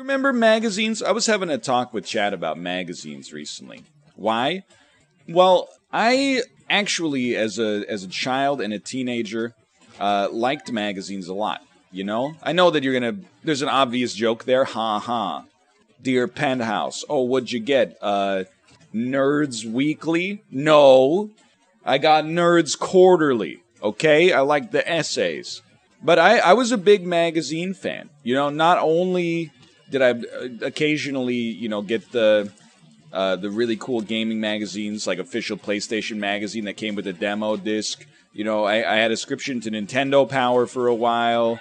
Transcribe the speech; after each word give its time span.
You 0.00 0.04
remember 0.04 0.32
magazines? 0.32 1.02
I 1.02 1.12
was 1.12 1.26
having 1.26 1.50
a 1.50 1.58
talk 1.58 1.92
with 1.92 2.06
Chad 2.06 2.32
about 2.32 2.56
magazines 2.56 3.34
recently. 3.34 3.82
Why? 4.16 4.64
Well, 5.28 5.68
I 5.92 6.40
actually, 6.70 7.36
as 7.36 7.58
a 7.58 7.84
as 7.86 8.02
a 8.02 8.08
child 8.08 8.62
and 8.62 8.72
a 8.72 8.78
teenager, 8.78 9.54
uh, 10.00 10.28
liked 10.32 10.72
magazines 10.72 11.28
a 11.28 11.34
lot. 11.34 11.60
You 11.92 12.04
know, 12.04 12.34
I 12.42 12.52
know 12.52 12.70
that 12.70 12.82
you're 12.82 12.98
gonna. 12.98 13.18
There's 13.44 13.60
an 13.60 13.68
obvious 13.68 14.14
joke 14.14 14.44
there. 14.44 14.64
Ha 14.64 15.00
ha. 15.00 15.44
Dear 16.00 16.26
Penthouse. 16.28 17.04
Oh, 17.10 17.24
what'd 17.24 17.52
you 17.52 17.60
get? 17.60 17.98
Uh, 18.00 18.44
Nerds 18.94 19.70
Weekly? 19.70 20.42
No, 20.50 21.28
I 21.84 21.98
got 21.98 22.24
Nerds 22.24 22.78
Quarterly. 22.78 23.62
Okay, 23.82 24.32
I 24.32 24.40
like 24.40 24.70
the 24.70 24.90
essays. 24.90 25.60
But 26.02 26.18
I, 26.18 26.38
I 26.38 26.52
was 26.54 26.72
a 26.72 26.78
big 26.78 27.06
magazine 27.06 27.74
fan. 27.74 28.08
You 28.22 28.34
know, 28.34 28.48
not 28.48 28.78
only 28.78 29.52
did 29.90 30.02
I 30.02 30.10
uh, 30.10 30.48
occasionally, 30.62 31.34
you 31.34 31.68
know, 31.68 31.82
get 31.82 32.10
the 32.12 32.52
uh, 33.12 33.36
the 33.36 33.50
really 33.50 33.76
cool 33.76 34.00
gaming 34.00 34.40
magazines, 34.40 35.06
like 35.06 35.18
official 35.18 35.56
PlayStation 35.56 36.16
magazine 36.18 36.64
that 36.64 36.74
came 36.74 36.94
with 36.94 37.06
a 37.06 37.12
demo 37.12 37.56
disc. 37.56 38.06
You 38.32 38.44
know, 38.44 38.64
I, 38.64 38.76
I 38.76 38.96
had 38.96 39.10
a 39.10 39.16
subscription 39.16 39.60
to 39.62 39.70
Nintendo 39.70 40.28
Power 40.28 40.66
for 40.66 40.86
a 40.86 40.94
while. 40.94 41.58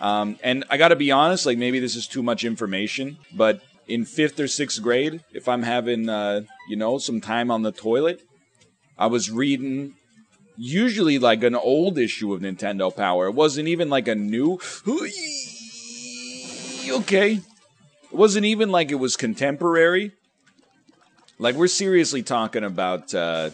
Um, 0.00 0.38
and 0.44 0.64
I 0.70 0.76
got 0.76 0.88
to 0.88 0.96
be 0.96 1.10
honest, 1.10 1.44
like 1.44 1.58
maybe 1.58 1.80
this 1.80 1.96
is 1.96 2.06
too 2.06 2.22
much 2.22 2.44
information, 2.44 3.18
but 3.34 3.60
in 3.88 4.04
fifth 4.04 4.38
or 4.38 4.46
sixth 4.46 4.80
grade, 4.80 5.24
if 5.32 5.48
I'm 5.48 5.64
having, 5.64 6.08
uh, 6.08 6.42
you 6.68 6.76
know, 6.76 6.98
some 6.98 7.20
time 7.20 7.50
on 7.50 7.62
the 7.62 7.72
toilet, 7.72 8.22
I 8.96 9.06
was 9.06 9.30
reading 9.30 9.94
usually 10.56 11.18
like 11.18 11.42
an 11.42 11.56
old 11.56 11.98
issue 11.98 12.32
of 12.32 12.42
Nintendo 12.42 12.94
Power. 12.94 13.26
It 13.26 13.34
wasn't 13.34 13.68
even 13.68 13.88
like 13.88 14.06
a 14.06 14.14
new. 14.14 14.58
Okay. 16.90 17.40
It 18.10 18.16
wasn't 18.16 18.46
even 18.46 18.70
like 18.70 18.90
it 18.90 18.96
was 18.96 19.16
contemporary. 19.16 20.12
Like 21.38 21.54
we're 21.54 21.68
seriously 21.68 22.22
talking 22.22 22.64
about, 22.64 23.14
uh, 23.14 23.50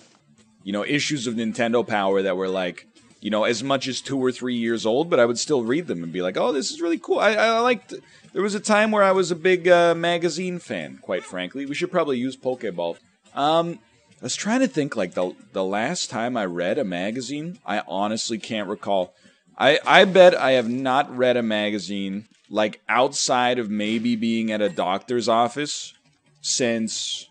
you 0.63 0.73
know, 0.73 0.85
issues 0.85 1.27
of 1.27 1.35
Nintendo 1.35 1.87
Power 1.87 2.23
that 2.23 2.37
were 2.37 2.49
like, 2.49 2.87
you 3.21 3.31
know, 3.31 3.45
as 3.45 3.63
much 3.63 3.89
as 3.89 4.01
two 4.01 4.19
or 4.19 4.31
three 4.33 4.55
years 4.55 4.87
old, 4.87 5.11
but 5.11 5.19
I 5.19 5.25
would 5.25 5.39
still 5.39 5.63
read 5.65 5.87
them 5.87 6.03
and 6.03 6.13
be 6.13 6.23
like, 6.23 6.37
oh, 6.37 6.53
this 6.53 6.71
is 6.71 6.81
really 6.81 6.99
cool. 6.99 7.19
I, 7.19 7.33
I 7.33 7.59
liked. 7.61 7.95
There 8.33 8.43
was 8.43 8.55
a 8.55 8.61
time 8.61 8.91
where 8.91 9.03
I 9.03 9.13
was 9.13 9.31
a 9.31 9.37
big 9.37 9.67
uh, 9.67 9.95
magazine 9.95 10.59
fan, 10.59 10.99
quite 11.01 11.25
frankly. 11.25 11.67
We 11.67 11.75
should 11.75 11.91
probably 11.91 12.19
use 12.19 12.37
Pokeball. 12.37 12.97
Um, 13.35 13.79
I 14.21 14.25
was 14.25 14.37
trying 14.37 14.61
to 14.61 14.69
think 14.69 14.97
like 14.97 15.15
the 15.15 15.35
the 15.53 15.65
last 15.65 16.11
time 16.11 16.37
I 16.37 16.45
read 16.45 16.79
a 16.79 16.85
magazine. 16.85 17.59
I 17.65 17.83
honestly 17.89 18.39
can't 18.39 18.69
recall. 18.69 19.15
I 19.57 19.79
I 19.87 20.05
bet 20.05 20.35
I 20.35 20.53
have 20.53 20.69
not 20.69 21.15
read 21.15 21.37
a 21.37 21.43
magazine 21.43 22.27
like 22.51 22.81
outside 22.89 23.59
of 23.59 23.71
maybe 23.71 24.17
being 24.17 24.53
at 24.53 24.61
a 24.61 24.69
doctor's 24.69 25.29
office 25.29 25.95
since 26.41 27.29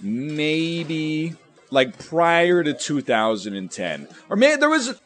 maybe 0.00 1.34
like 1.70 1.98
prior 2.06 2.62
to 2.62 2.72
2010 2.72 4.08
or 4.28 4.36
maybe 4.36 4.60
there 4.60 4.68
was 4.68 5.00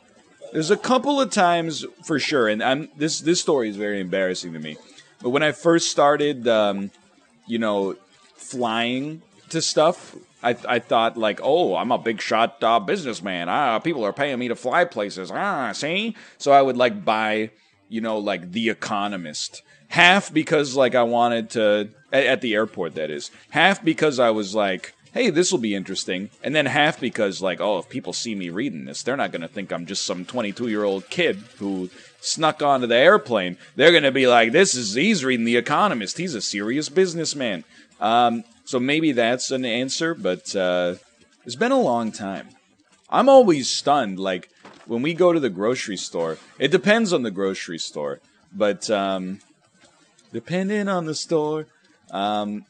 there's 0.52 0.70
a 0.70 0.76
couple 0.76 1.20
of 1.20 1.30
times 1.30 1.84
for 2.04 2.18
sure 2.18 2.48
and 2.48 2.62
I'm 2.62 2.88
this 2.96 3.20
this 3.20 3.40
story 3.40 3.68
is 3.68 3.76
very 3.76 4.00
embarrassing 4.00 4.52
to 4.52 4.58
me 4.58 4.76
but 5.22 5.30
when 5.30 5.42
I 5.42 5.52
first 5.52 5.90
started 5.90 6.46
um, 6.46 6.90
you 7.46 7.58
know 7.58 7.96
flying 8.36 9.22
to 9.50 9.62
stuff 9.62 10.16
I, 10.42 10.56
I 10.66 10.78
thought 10.78 11.16
like, 11.16 11.40
oh, 11.42 11.76
I'm 11.76 11.92
a 11.92 11.98
big 11.98 12.20
shot 12.20 12.62
uh, 12.62 12.80
businessman. 12.80 13.48
Ah, 13.48 13.78
people 13.78 14.04
are 14.04 14.12
paying 14.12 14.38
me 14.38 14.48
to 14.48 14.56
fly 14.56 14.84
places. 14.84 15.30
Ah, 15.30 15.72
see. 15.72 16.16
So 16.38 16.52
I 16.52 16.62
would 16.62 16.76
like 16.76 17.04
buy, 17.04 17.50
you 17.90 18.00
know, 18.00 18.16
like 18.18 18.52
The 18.52 18.70
Economist. 18.70 19.62
Half 19.88 20.32
because 20.32 20.76
like 20.76 20.94
I 20.94 21.02
wanted 21.02 21.50
to 21.50 21.90
at, 22.12 22.40
the 22.40 22.54
airport. 22.54 22.94
That 22.94 23.10
is 23.10 23.30
half 23.50 23.84
because 23.84 24.18
I 24.20 24.30
was 24.30 24.54
like, 24.54 24.94
hey, 25.12 25.30
this 25.30 25.50
will 25.50 25.58
be 25.58 25.74
interesting, 25.74 26.30
and 26.44 26.54
then 26.54 26.66
half 26.66 27.00
because 27.00 27.42
like, 27.42 27.60
oh, 27.60 27.78
if 27.78 27.88
people 27.88 28.12
see 28.12 28.36
me 28.36 28.50
reading 28.50 28.84
this, 28.84 29.02
they're 29.02 29.16
not 29.16 29.32
gonna 29.32 29.48
think 29.48 29.72
I'm 29.72 29.86
just 29.86 30.06
some 30.06 30.24
22 30.24 30.68
year 30.68 30.84
old 30.84 31.10
kid 31.10 31.36
who 31.58 31.90
snuck 32.20 32.62
onto 32.62 32.86
the 32.86 32.96
airplane. 32.96 33.56
They're 33.74 33.92
gonna 33.92 34.12
be 34.12 34.28
like, 34.28 34.52
this 34.52 34.76
is 34.76 34.94
he's 34.94 35.24
reading 35.24 35.44
The 35.44 35.56
Economist. 35.56 36.18
He's 36.18 36.36
a 36.36 36.40
serious 36.40 36.88
businessman. 36.88 37.64
Um, 38.00 38.44
so 38.64 38.78
maybe 38.78 39.10
that's 39.10 39.50
an 39.50 39.64
answer, 39.64 40.14
but 40.14 40.54
uh, 40.54 40.94
it's 41.44 41.56
been 41.56 41.72
a 41.72 41.80
long 41.80 42.12
time. 42.12 42.48
I'm 43.10 43.28
always 43.28 43.68
stunned. 43.68 44.20
Like 44.20 44.48
when 44.90 45.02
we 45.02 45.14
go 45.14 45.32
to 45.32 45.38
the 45.38 45.50
grocery 45.50 45.96
store, 45.96 46.36
it 46.58 46.72
depends 46.72 47.12
on 47.12 47.22
the 47.22 47.30
grocery 47.30 47.78
store, 47.78 48.18
but 48.52 48.90
um, 48.90 49.38
depending 50.32 50.88
on 50.88 51.06
the 51.06 51.14
store, 51.14 51.66
um, 52.10 52.64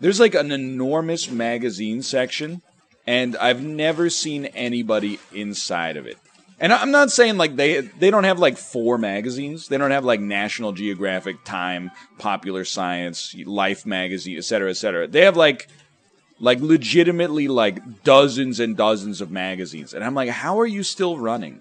there's 0.00 0.18
like 0.18 0.34
an 0.34 0.50
enormous 0.50 1.30
magazine 1.30 2.02
section, 2.02 2.60
and 3.06 3.36
I've 3.36 3.62
never 3.62 4.10
seen 4.10 4.46
anybody 4.46 5.20
inside 5.32 5.96
of 5.96 6.08
it. 6.08 6.18
And 6.58 6.72
I'm 6.72 6.90
not 6.90 7.12
saying 7.12 7.36
like 7.36 7.54
they 7.54 7.82
they 7.82 8.10
don't 8.10 8.24
have 8.24 8.40
like 8.40 8.58
four 8.58 8.98
magazines. 8.98 9.68
They 9.68 9.78
don't 9.78 9.92
have 9.92 10.04
like 10.04 10.18
National 10.18 10.72
Geographic, 10.72 11.44
Time, 11.44 11.92
Popular 12.18 12.64
Science, 12.64 13.32
Life 13.46 13.86
magazine, 13.86 14.38
etc., 14.38 14.70
etc. 14.70 15.06
They 15.06 15.20
have 15.20 15.36
like 15.36 15.68
like 16.40 16.60
legitimately 16.60 17.48
like 17.48 18.02
dozens 18.02 18.60
and 18.60 18.76
dozens 18.76 19.20
of 19.20 19.30
magazines. 19.30 19.94
And 19.94 20.04
I'm 20.04 20.14
like, 20.14 20.30
how 20.30 20.58
are 20.60 20.66
you 20.66 20.82
still 20.82 21.18
running 21.18 21.60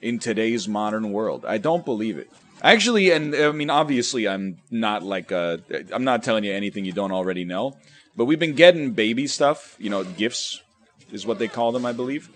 in 0.00 0.18
today's 0.18 0.66
modern 0.66 1.12
world? 1.12 1.44
I 1.46 1.58
don't 1.58 1.84
believe 1.84 2.18
it. 2.18 2.30
Actually, 2.62 3.10
and 3.10 3.34
I 3.34 3.52
mean 3.52 3.70
obviously 3.70 4.26
I'm 4.26 4.58
not 4.70 5.02
like 5.02 5.32
uh 5.32 5.58
I'm 5.92 6.04
not 6.04 6.22
telling 6.22 6.44
you 6.44 6.52
anything 6.52 6.84
you 6.84 6.92
don't 6.92 7.12
already 7.12 7.44
know. 7.44 7.76
But 8.16 8.26
we've 8.26 8.38
been 8.38 8.54
getting 8.54 8.92
baby 8.92 9.26
stuff, 9.26 9.76
you 9.78 9.90
know, 9.90 10.04
gifts 10.04 10.62
is 11.10 11.26
what 11.26 11.38
they 11.38 11.48
call 11.48 11.72
them, 11.72 11.84
I 11.84 11.92
believe 11.92 12.30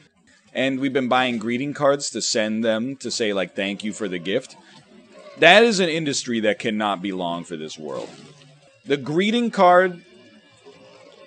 and 0.55 0.81
we've 0.81 0.93
been 0.93 1.09
buying 1.09 1.39
greeting 1.39 1.75
cards 1.75 2.11
to 2.11 2.23
send 2.23 2.65
them 2.65 2.97
to 2.97 3.11
say 3.11 3.33
like 3.33 3.55
thank 3.55 3.85
you 3.85 3.93
for 3.93 4.09
the 4.09 4.19
gift. 4.19 4.57
That 5.39 5.63
is 5.63 5.79
an 5.81 5.89
industry 5.89 6.41
that 6.41 6.59
cannot 6.59 7.01
be 7.01 7.13
long 7.13 7.45
for 7.45 7.57
this 7.57 7.79
world. 7.79 8.11
The 8.85 8.97
greeting 8.97 9.51
card 9.51 10.05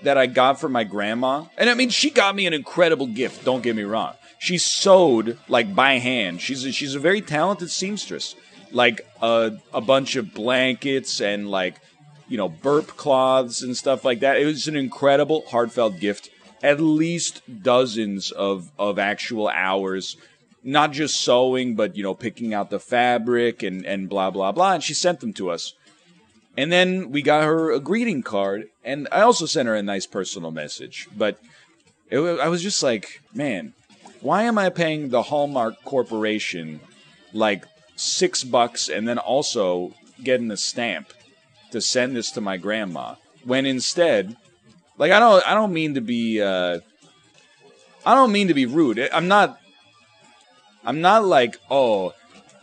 that 0.04 0.18
I 0.18 0.28
got 0.28 0.60
for 0.60 0.70
my 0.70 0.84
grandma, 0.84 1.46
and 1.58 1.70
I 1.70 1.74
mean 1.74 1.90
she 1.90 2.10
got 2.10 2.36
me 2.36 2.46
an 2.46 2.54
incredible 2.54 3.08
gift, 3.08 3.46
don't 3.46 3.64
get 3.64 3.76
me 3.76 3.84
wrong. 3.84 4.14
She 4.40 4.58
sewed 4.58 5.38
like 5.48 5.76
by 5.76 6.00
hand. 6.00 6.42
She's 6.42 6.66
a, 6.66 6.72
she's 6.72 6.96
a 6.96 7.00
very 7.00 7.22
talented 7.22 7.70
seamstress. 7.70 8.36
Like 8.72 9.02
a 9.22 9.58
a 9.74 9.82
bunch 9.82 10.16
of 10.16 10.34
blankets 10.34 11.20
and 11.20 11.50
like 11.50 11.76
you 12.28 12.38
know 12.38 12.48
burp 12.50 12.88
cloths 12.88 13.62
and 13.62 13.76
stuff 13.76 14.06
like 14.06 14.22
that. 14.22 14.38
It 14.38 14.46
was 14.46 14.68
an 14.68 14.78
incredible 14.78 15.44
heartfelt 15.50 16.00
gift 16.00 16.30
at 16.64 16.80
least 16.80 17.42
dozens 17.64 18.32
of 18.32 18.72
of 18.78 19.00
actual 19.00 19.50
hours 19.50 20.18
not 20.64 20.92
just 20.92 21.20
sewing 21.20 21.76
but 21.76 21.96
you 21.96 22.04
know 22.04 22.14
picking 22.14 22.54
out 22.54 22.70
the 22.70 22.80
fabric 22.80 23.64
and 23.64 23.86
and 23.86 24.10
blah 24.10 24.30
blah 24.30 24.52
blah 24.52 24.74
and 24.74 24.84
she 24.84 24.94
sent 24.94 25.20
them 25.20 25.34
to 25.34 25.50
us 25.50 25.74
and 26.58 26.72
then 26.72 27.12
we 27.12 27.22
got 27.22 27.44
her 27.44 27.72
a 27.72 27.80
greeting 27.80 28.22
card 28.22 28.68
and 28.84 29.08
i 29.12 29.22
also 29.22 29.46
sent 29.46 29.68
her 29.68 29.76
a 29.76 29.84
nice 29.84 30.06
personal 30.06 30.52
message 30.52 31.08
but 31.16 31.40
it, 32.10 32.20
i 32.20 32.48
was 32.48 32.62
just 32.62 32.84
like 32.84 33.22
man 33.34 33.74
why 34.22 34.44
am 34.44 34.58
i 34.58 34.70
paying 34.70 35.10
the 35.10 35.24
hallmark 35.24 35.76
corporation 35.84 36.80
like 37.34 37.66
six 37.96 38.44
bucks 38.44 38.90
and 38.90 39.08
then 39.08 39.18
also 39.18 39.94
getting 40.24 40.52
a 40.52 40.58
stamp 40.58 41.14
to 41.72 41.80
send 41.80 42.16
this 42.16 42.32
to 42.32 42.42
my 42.42 42.58
grandma 42.58 43.16
when 43.44 43.66
instead 43.66 44.36
like 45.02 45.12
I 45.12 45.20
don't 45.20 45.48
I 45.48 45.56
don't 45.56 45.74
mean 45.74 45.96
to 45.96 46.02
be 46.02 46.40
uh 46.42 46.80
I 48.06 48.14
don't 48.14 48.32
mean 48.32 48.50
to 48.50 48.54
be 48.54 48.68
rude. 48.68 49.00
I'm 49.12 49.28
not 49.28 49.60
I'm 50.84 51.02
not 51.02 51.26
like, 51.26 51.58
"Oh, 51.70 52.14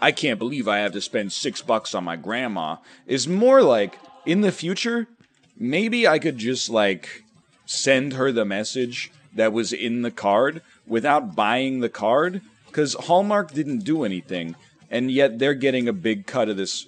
I 0.01 0.13
can't 0.13 0.39
believe 0.39 0.69
I 0.69 0.79
have 0.79 0.93
to 0.93 1.01
spend 1.01 1.33
6 1.33 1.63
bucks 1.63 1.95
on 1.95 2.05
my 2.05 2.17
grandma." 2.17 2.77
Is 3.07 3.27
more 3.27 3.63
like 3.63 3.99
in 4.25 4.43
the 4.43 4.53
future, 4.53 5.09
maybe 5.57 6.07
I 6.07 6.19
could 6.19 6.39
just 6.39 6.69
like 6.71 7.25
send 7.67 8.15
her 8.15 8.33
the 8.33 8.45
message 8.45 9.11
that 9.35 9.53
was 9.53 9.73
in 9.73 10.03
the 10.03 10.11
card 10.11 10.63
without 10.87 11.35
buying 11.37 11.81
the 11.81 11.89
card 11.89 12.41
cuz 12.73 12.95
Hallmark 12.95 13.53
didn't 13.53 13.85
do 13.85 14.05
anything 14.05 14.57
and 14.91 15.11
yet 15.11 15.39
they're 15.39 15.55
getting 15.55 15.89
a 15.89 15.93
big 15.93 16.27
cut 16.27 16.49
of 16.49 16.57
this 16.57 16.87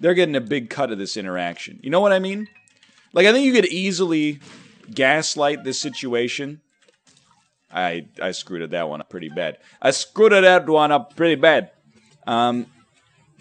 they're 0.00 0.14
getting 0.14 0.36
a 0.36 0.40
big 0.40 0.70
cut 0.70 0.90
of 0.90 0.98
this 0.98 1.16
interaction. 1.16 1.78
You 1.82 1.90
know 1.90 2.00
what 2.00 2.12
I 2.12 2.18
mean? 2.18 2.48
Like 3.12 3.26
I 3.26 3.32
think 3.32 3.44
you 3.44 3.52
could 3.52 3.66
easily 3.66 4.40
gaslight 4.92 5.64
this 5.64 5.78
situation. 5.78 6.60
I 7.72 8.06
I 8.20 8.32
screwed 8.32 8.70
that 8.70 8.88
one 8.88 9.00
up 9.00 9.10
pretty 9.10 9.28
bad. 9.28 9.58
I 9.80 9.90
screwed 9.90 10.32
that 10.32 10.68
one 10.68 10.90
up 10.90 11.16
pretty 11.16 11.36
bad. 11.36 11.70
Um, 12.26 12.66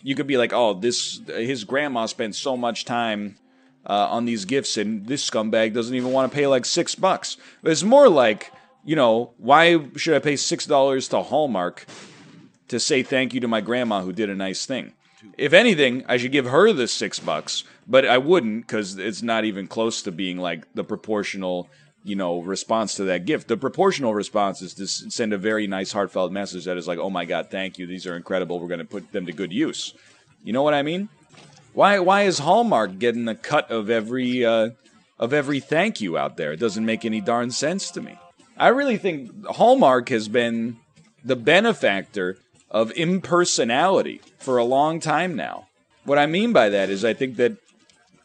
you 0.04 0.16
could 0.16 0.28
be 0.28 0.38
like, 0.38 0.54
oh, 0.54 0.74
this 0.74 1.22
his 1.28 1.64
grandma 1.64 2.06
spent 2.06 2.36
so 2.36 2.56
much 2.56 2.86
time 2.86 3.38
uh, 3.86 4.08
on 4.10 4.26
these 4.26 4.46
gifts, 4.46 4.78
and 4.78 5.06
this 5.08 5.28
scumbag 5.30 5.74
doesn't 5.74 5.96
even 5.96 6.12
want 6.12 6.32
to 6.32 6.36
pay 6.36 6.48
like 6.48 6.66
six 6.66 6.96
bucks. 6.96 7.38
It's 7.64 7.84
more 7.84 8.10
like, 8.10 8.52
you 8.86 8.96
know, 8.96 9.34
why 9.38 9.90
should 9.96 10.16
I 10.16 10.20
pay 10.20 10.36
six 10.36 10.66
dollars 10.66 11.08
to 11.10 11.22
Hallmark 11.22 11.86
to 12.70 12.80
say 12.80 13.04
thank 13.04 13.34
you 13.34 13.40
to 13.42 13.48
my 13.48 13.62
grandma 13.62 14.02
who 14.02 14.14
did 14.14 14.30
a 14.30 14.36
nice 14.36 14.66
thing? 14.66 14.94
If 15.38 15.54
anything, 15.54 16.06
I 16.08 16.18
should 16.18 16.32
give 16.32 16.46
her 16.46 16.72
the 16.72 16.88
six 16.88 17.20
bucks, 17.20 17.64
but 17.88 18.06
I 18.06 18.18
wouldn't 18.18 18.66
because 18.66 18.98
it's 18.98 19.22
not 19.22 19.44
even 19.44 19.68
close 19.68 20.02
to 20.04 20.12
being 20.12 20.38
like 20.38 20.72
the 20.74 20.84
proportional, 20.84 21.70
you 22.04 22.16
know, 22.16 22.42
response 22.42 22.96
to 22.96 23.04
that 23.06 23.26
gift. 23.26 23.48
The 23.48 23.58
proportional 23.58 24.14
response 24.14 24.62
is 24.62 24.74
to 24.76 24.88
send 24.88 25.34
a 25.34 25.38
very 25.38 25.68
nice, 25.68 25.92
heartfelt 25.92 26.32
message 26.32 26.66
that 26.66 26.78
is 26.78 26.88
like, 26.88 27.00
"Oh 27.00 27.10
my 27.10 27.26
God, 27.26 27.50
thank 27.50 27.78
you. 27.78 27.88
These 27.88 28.08
are 28.08 28.16
incredible. 28.16 28.60
We're 28.60 28.68
going 28.68 28.80
to 28.80 28.86
put 28.86 29.12
them 29.12 29.26
to 29.26 29.32
good 29.32 29.52
use." 29.52 29.94
You 30.44 30.54
know 30.54 30.64
what 30.64 30.74
I 30.74 30.82
mean? 30.82 31.10
Why? 31.74 32.00
Why 32.00 32.24
is 32.24 32.40
Hallmark 32.40 33.00
getting 33.00 33.28
a 33.28 33.36
cut 33.36 33.70
of 33.70 33.90
every 33.90 34.46
uh, 34.46 34.72
of 35.20 35.34
every 35.34 35.60
thank 35.60 36.02
you 36.02 36.18
out 36.18 36.38
there? 36.38 36.54
It 36.54 36.60
doesn't 36.60 36.86
make 36.86 37.06
any 37.06 37.22
darn 37.22 37.52
sense 37.52 37.92
to 37.92 38.02
me. 38.02 38.18
I 38.58 38.70
really 38.70 38.98
think 38.98 39.46
Hallmark 39.46 40.10
has 40.10 40.28
been 40.28 40.78
the 41.24 41.36
benefactor 41.36 42.38
of 42.70 42.92
impersonality 42.92 44.22
for 44.38 44.58
a 44.58 44.64
long 44.64 45.00
time 45.00 45.36
now. 45.36 45.68
What 46.04 46.18
I 46.18 46.26
mean 46.26 46.54
by 46.54 46.70
that 46.70 46.90
is 46.90 47.06
I 47.06 47.14
think 47.14 47.38
that, 47.38 47.54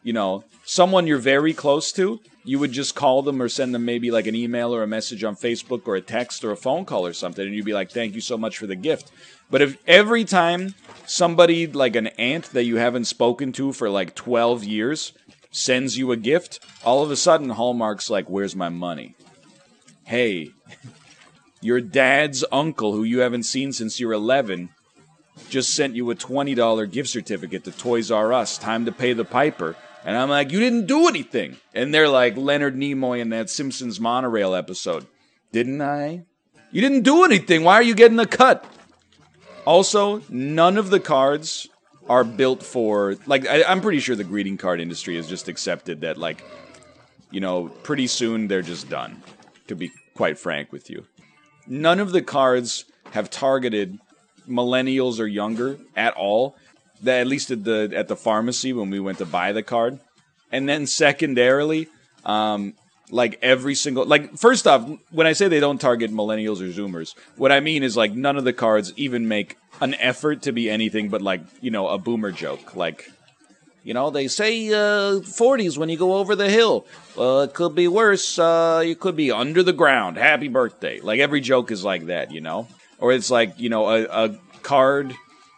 you 0.02 0.12
know, 0.12 0.44
someone 0.64 1.06
you're 1.06 1.18
very 1.18 1.52
close 1.52 1.92
to, 1.92 2.20
you 2.44 2.58
would 2.58 2.72
just 2.72 2.94
call 2.94 3.22
them 3.22 3.40
or 3.40 3.48
send 3.48 3.74
them 3.74 3.84
maybe 3.84 4.10
like 4.10 4.26
an 4.26 4.34
email 4.34 4.74
or 4.74 4.82
a 4.82 4.86
message 4.86 5.24
on 5.24 5.36
Facebook 5.36 5.86
or 5.86 5.96
a 5.96 6.00
text 6.00 6.44
or 6.44 6.50
a 6.50 6.56
phone 6.56 6.84
call 6.84 7.06
or 7.06 7.12
something, 7.12 7.44
and 7.44 7.54
you'd 7.54 7.64
be 7.64 7.72
like, 7.72 7.90
thank 7.90 8.14
you 8.14 8.20
so 8.20 8.36
much 8.36 8.58
for 8.58 8.66
the 8.66 8.76
gift. 8.76 9.10
But 9.50 9.62
if 9.62 9.78
every 9.86 10.24
time 10.24 10.74
somebody 11.06 11.66
like 11.66 11.96
an 11.96 12.08
aunt 12.08 12.50
that 12.52 12.64
you 12.64 12.76
haven't 12.76 13.06
spoken 13.06 13.52
to 13.52 13.72
for 13.72 13.88
like 13.88 14.14
12 14.14 14.64
years 14.64 15.12
sends 15.50 15.96
you 15.96 16.12
a 16.12 16.16
gift, 16.16 16.60
all 16.84 17.02
of 17.02 17.10
a 17.10 17.16
sudden 17.16 17.50
Hallmark's 17.50 18.10
like, 18.10 18.28
where's 18.28 18.56
my 18.56 18.68
money? 18.68 19.14
Hey, 20.04 20.50
your 21.60 21.80
dad's 21.80 22.44
uncle, 22.52 22.92
who 22.92 23.04
you 23.04 23.20
haven't 23.20 23.44
seen 23.44 23.72
since 23.72 24.00
you're 24.00 24.12
11, 24.12 24.70
just 25.48 25.74
sent 25.74 25.94
you 25.94 26.10
a 26.10 26.14
$20 26.14 26.90
gift 26.90 27.08
certificate 27.08 27.64
to 27.64 27.70
Toys 27.70 28.10
R 28.10 28.32
Us. 28.32 28.58
Time 28.58 28.84
to 28.84 28.92
pay 28.92 29.12
the 29.12 29.24
piper. 29.24 29.76
And 30.04 30.16
I'm 30.16 30.28
like, 30.28 30.52
you 30.52 30.60
didn't 30.60 30.86
do 30.86 31.08
anything. 31.08 31.56
And 31.72 31.92
they're 31.92 32.08
like 32.08 32.36
Leonard 32.36 32.76
Nimoy 32.76 33.20
in 33.20 33.30
that 33.30 33.48
Simpsons 33.48 33.98
monorail 33.98 34.54
episode. 34.54 35.06
Didn't 35.50 35.80
I? 35.80 36.24
You 36.70 36.80
didn't 36.80 37.02
do 37.02 37.24
anything. 37.24 37.64
Why 37.64 37.74
are 37.74 37.82
you 37.82 37.94
getting 37.94 38.18
a 38.18 38.26
cut? 38.26 38.66
Also, 39.64 40.22
none 40.28 40.76
of 40.76 40.90
the 40.90 41.00
cards 41.00 41.68
are 42.08 42.24
built 42.24 42.62
for 42.62 43.16
like 43.26 43.46
I, 43.48 43.64
I'm 43.64 43.80
pretty 43.80 44.00
sure 44.00 44.14
the 44.14 44.24
greeting 44.24 44.58
card 44.58 44.80
industry 44.80 45.16
has 45.16 45.26
just 45.26 45.48
accepted 45.48 46.02
that 46.02 46.18
like 46.18 46.44
you 47.30 47.40
know 47.40 47.68
pretty 47.82 48.06
soon 48.06 48.46
they're 48.46 48.62
just 48.62 48.90
done. 48.90 49.22
To 49.68 49.74
be 49.74 49.90
quite 50.12 50.38
frank 50.38 50.72
with 50.72 50.90
you, 50.90 51.06
none 51.66 51.98
of 51.98 52.12
the 52.12 52.20
cards 52.20 52.84
have 53.12 53.30
targeted 53.30 53.98
millennials 54.46 55.18
or 55.18 55.26
younger 55.26 55.78
at 55.96 56.12
all. 56.14 56.56
That 57.02 57.20
at 57.20 57.26
least 57.26 57.50
at 57.50 57.64
the 57.64 57.92
at 57.94 58.08
the 58.08 58.16
pharmacy 58.16 58.72
when 58.72 58.90
we 58.90 59.00
went 59.00 59.18
to 59.18 59.26
buy 59.26 59.52
the 59.52 59.62
card, 59.62 59.98
and 60.50 60.68
then 60.68 60.86
secondarily, 60.86 61.88
um, 62.24 62.74
like 63.10 63.38
every 63.42 63.74
single 63.74 64.04
like 64.06 64.36
first 64.36 64.66
off, 64.66 64.88
when 65.10 65.26
I 65.26 65.32
say 65.32 65.48
they 65.48 65.60
don't 65.60 65.80
target 65.80 66.12
millennials 66.12 66.60
or 66.60 66.72
Zoomers, 66.72 67.14
what 67.36 67.52
I 67.52 67.60
mean 67.60 67.82
is 67.82 67.96
like 67.96 68.12
none 68.12 68.36
of 68.36 68.44
the 68.44 68.52
cards 68.52 68.92
even 68.96 69.28
make 69.28 69.56
an 69.80 69.94
effort 69.94 70.42
to 70.42 70.52
be 70.52 70.70
anything 70.70 71.08
but 71.08 71.20
like 71.20 71.42
you 71.60 71.70
know 71.70 71.88
a 71.88 71.98
boomer 71.98 72.32
joke 72.32 72.74
like. 72.76 73.10
You 73.86 73.92
know, 73.92 74.08
they 74.08 74.28
say 74.28 74.68
uh, 74.70 75.20
40s 75.20 75.76
when 75.76 75.90
you 75.90 75.98
go 75.98 76.14
over 76.14 76.34
the 76.34 76.48
hill. 76.48 76.86
Uh, 77.18 77.40
it 77.40 77.52
could 77.52 77.74
be 77.74 77.86
worse. 77.86 78.38
Uh, 78.38 78.82
you 78.82 78.96
could 78.96 79.14
be 79.14 79.30
under 79.30 79.62
the 79.62 79.74
ground. 79.74 80.16
Happy 80.16 80.48
birthday. 80.48 81.00
Like 81.00 81.20
every 81.20 81.42
joke 81.42 81.70
is 81.70 81.84
like 81.84 82.06
that, 82.06 82.32
you 82.32 82.40
know? 82.40 82.66
Or 82.98 83.12
it's 83.12 83.30
like, 83.30 83.60
you 83.60 83.68
know, 83.68 83.90
a, 83.90 84.04
a 84.04 84.38
card 84.62 85.14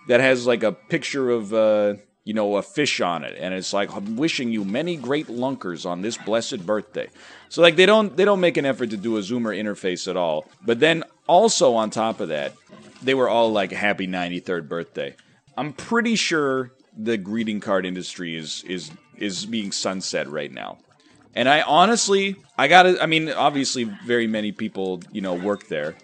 that 0.09 0.21
has 0.21 0.47
like 0.47 0.63
a 0.63 0.73
picture 0.73 1.31
of, 1.31 1.53
uh, 1.53 1.95
you 2.25 2.35
know, 2.35 2.57
a 2.57 2.63
fish 2.63 3.01
on 3.01 3.25
it. 3.25 3.37
And 3.39 3.55
it's 3.55 3.73
like, 3.73 3.95
I'm 3.95 4.17
wishing 4.17 4.51
you 4.51 4.65
many 4.65 4.97
great 4.97 5.29
lunkers 5.29 5.87
on 5.87 6.03
this 6.03 6.17
blessed 6.17 6.65
birthday. 6.67 7.09
So 7.49 7.63
like 7.63 7.77
they 7.77 7.87
don't 7.87 8.17
they 8.17 8.25
don't 8.25 8.41
make 8.41 8.57
an 8.57 8.67
effort 8.67 8.91
to 8.91 8.97
do 8.97 9.17
a 9.17 9.21
Zoomer 9.21 9.57
interface 9.57 10.09
at 10.09 10.17
all. 10.17 10.47
But 10.65 10.81
then 10.81 11.05
also 11.27 11.75
on 11.75 11.91
top 11.91 12.21
of 12.21 12.29
that, 12.29 12.53
they 13.03 13.15
were 13.15 13.29
all 13.29 13.53
like 13.53 13.73
happy 13.73 14.07
93rd 14.07 14.69
birthday. 14.69 15.15
I'm 15.57 15.73
pretty 15.73 16.17
sure 16.17 16.73
the 16.97 17.17
greeting 17.17 17.61
card 17.61 17.87
industry 17.87 18.37
is 18.37 18.65
is 18.65 18.91
is 19.17 19.47
being 19.47 19.73
sunset 19.73 20.29
right 20.29 20.53
now. 20.53 20.79
And 21.35 21.51
I 21.51 21.61
honestly, 21.61 22.37
I 22.57 22.67
gotta, 22.67 23.01
I 23.01 23.05
mean, 23.05 23.29
obviously, 23.29 23.85
very 23.85 24.27
many 24.27 24.53
people, 24.53 25.03
you 25.13 25.21
know, 25.21 25.35
work 25.35 25.69
there. 25.69 25.95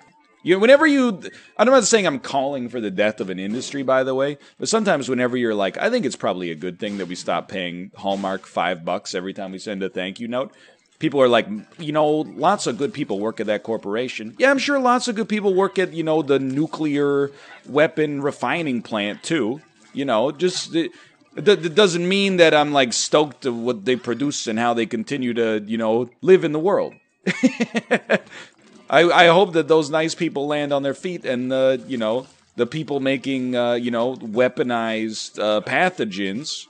You 0.43 0.59
whenever 0.59 0.87
you, 0.87 1.21
I'm 1.56 1.69
not 1.69 1.85
saying 1.85 2.06
I'm 2.06 2.19
calling 2.19 2.69
for 2.69 2.81
the 2.81 2.91
death 2.91 3.21
of 3.21 3.31
an 3.31 3.39
industry, 3.39 3.83
by 3.83 4.03
the 4.05 4.15
way, 4.15 4.39
but 4.59 4.69
sometimes 4.69 5.09
whenever 5.09 5.37
you're 5.37 5.55
like, 5.55 5.79
I 5.79 5.91
think 5.91 6.05
it's 6.05 6.17
probably 6.17 6.50
a 6.50 6.55
good 6.55 6.79
thing 6.79 6.99
that 6.99 7.06
we 7.06 7.15
stop 7.15 7.49
paying 7.49 7.91
Hallmark 7.97 8.47
five 8.47 8.85
bucks 8.85 9.15
every 9.15 9.33
time 9.33 9.53
we 9.53 9.59
send 9.59 9.83
a 9.83 9.89
thank 9.89 10.21
you 10.21 10.29
note. 10.29 10.53
People 10.99 11.21
are 11.21 11.29
like, 11.29 11.49
you 11.79 11.93
know, 11.93 12.09
lots 12.09 12.67
of 12.67 12.79
good 12.79 12.93
people 12.93 13.19
work 13.19 13.41
at 13.41 13.47
that 13.47 13.65
corporation. 13.65 14.37
Yeah, 14.39 14.50
I'm 14.50 14.59
sure 14.59 14.79
lots 14.79 15.09
of 15.09 15.17
good 15.17 15.29
people 15.29 15.53
work 15.53 15.79
at, 15.79 15.93
you 15.93 16.05
know, 16.05 16.23
the 16.23 16.39
nuclear 16.39 17.33
weapon 17.69 18.23
refining 18.23 18.83
plant 18.83 19.23
too. 19.23 19.61
You 19.93 20.05
know, 20.05 20.31
just 20.31 20.75
it, 20.75 20.93
it 21.37 21.75
doesn't 21.75 22.09
mean 22.09 22.37
that 22.37 22.55
I'm 22.55 22.73
like 22.73 22.93
stoked 22.93 23.47
of 23.47 23.56
what 23.56 23.85
they 23.85 23.97
produce 23.97 24.47
and 24.47 24.59
how 24.59 24.75
they 24.75 24.87
continue 24.87 25.35
to, 25.35 25.62
you 25.67 25.79
know, 25.79 26.09
live 26.21 26.44
in 26.44 26.53
the 26.53 26.61
world. 26.61 26.94
I, 28.93 29.25
I 29.25 29.27
hope 29.29 29.55
that 29.55 29.67
those 29.67 29.91
nice 29.91 30.15
people 30.15 30.47
land 30.47 30.73
on 30.73 30.83
their 30.83 30.94
feet 30.94 31.25
and, 31.25 31.53
uh, 31.53 31.79
you 31.89 31.97
know, 31.97 32.27
the 32.56 32.67
people 32.67 33.00
making, 33.00 33.56
uh, 33.56 33.73
you 33.73 33.91
know, 33.91 34.15
weaponized 34.17 35.39
uh, 35.41 35.62
pathogens 35.62 36.67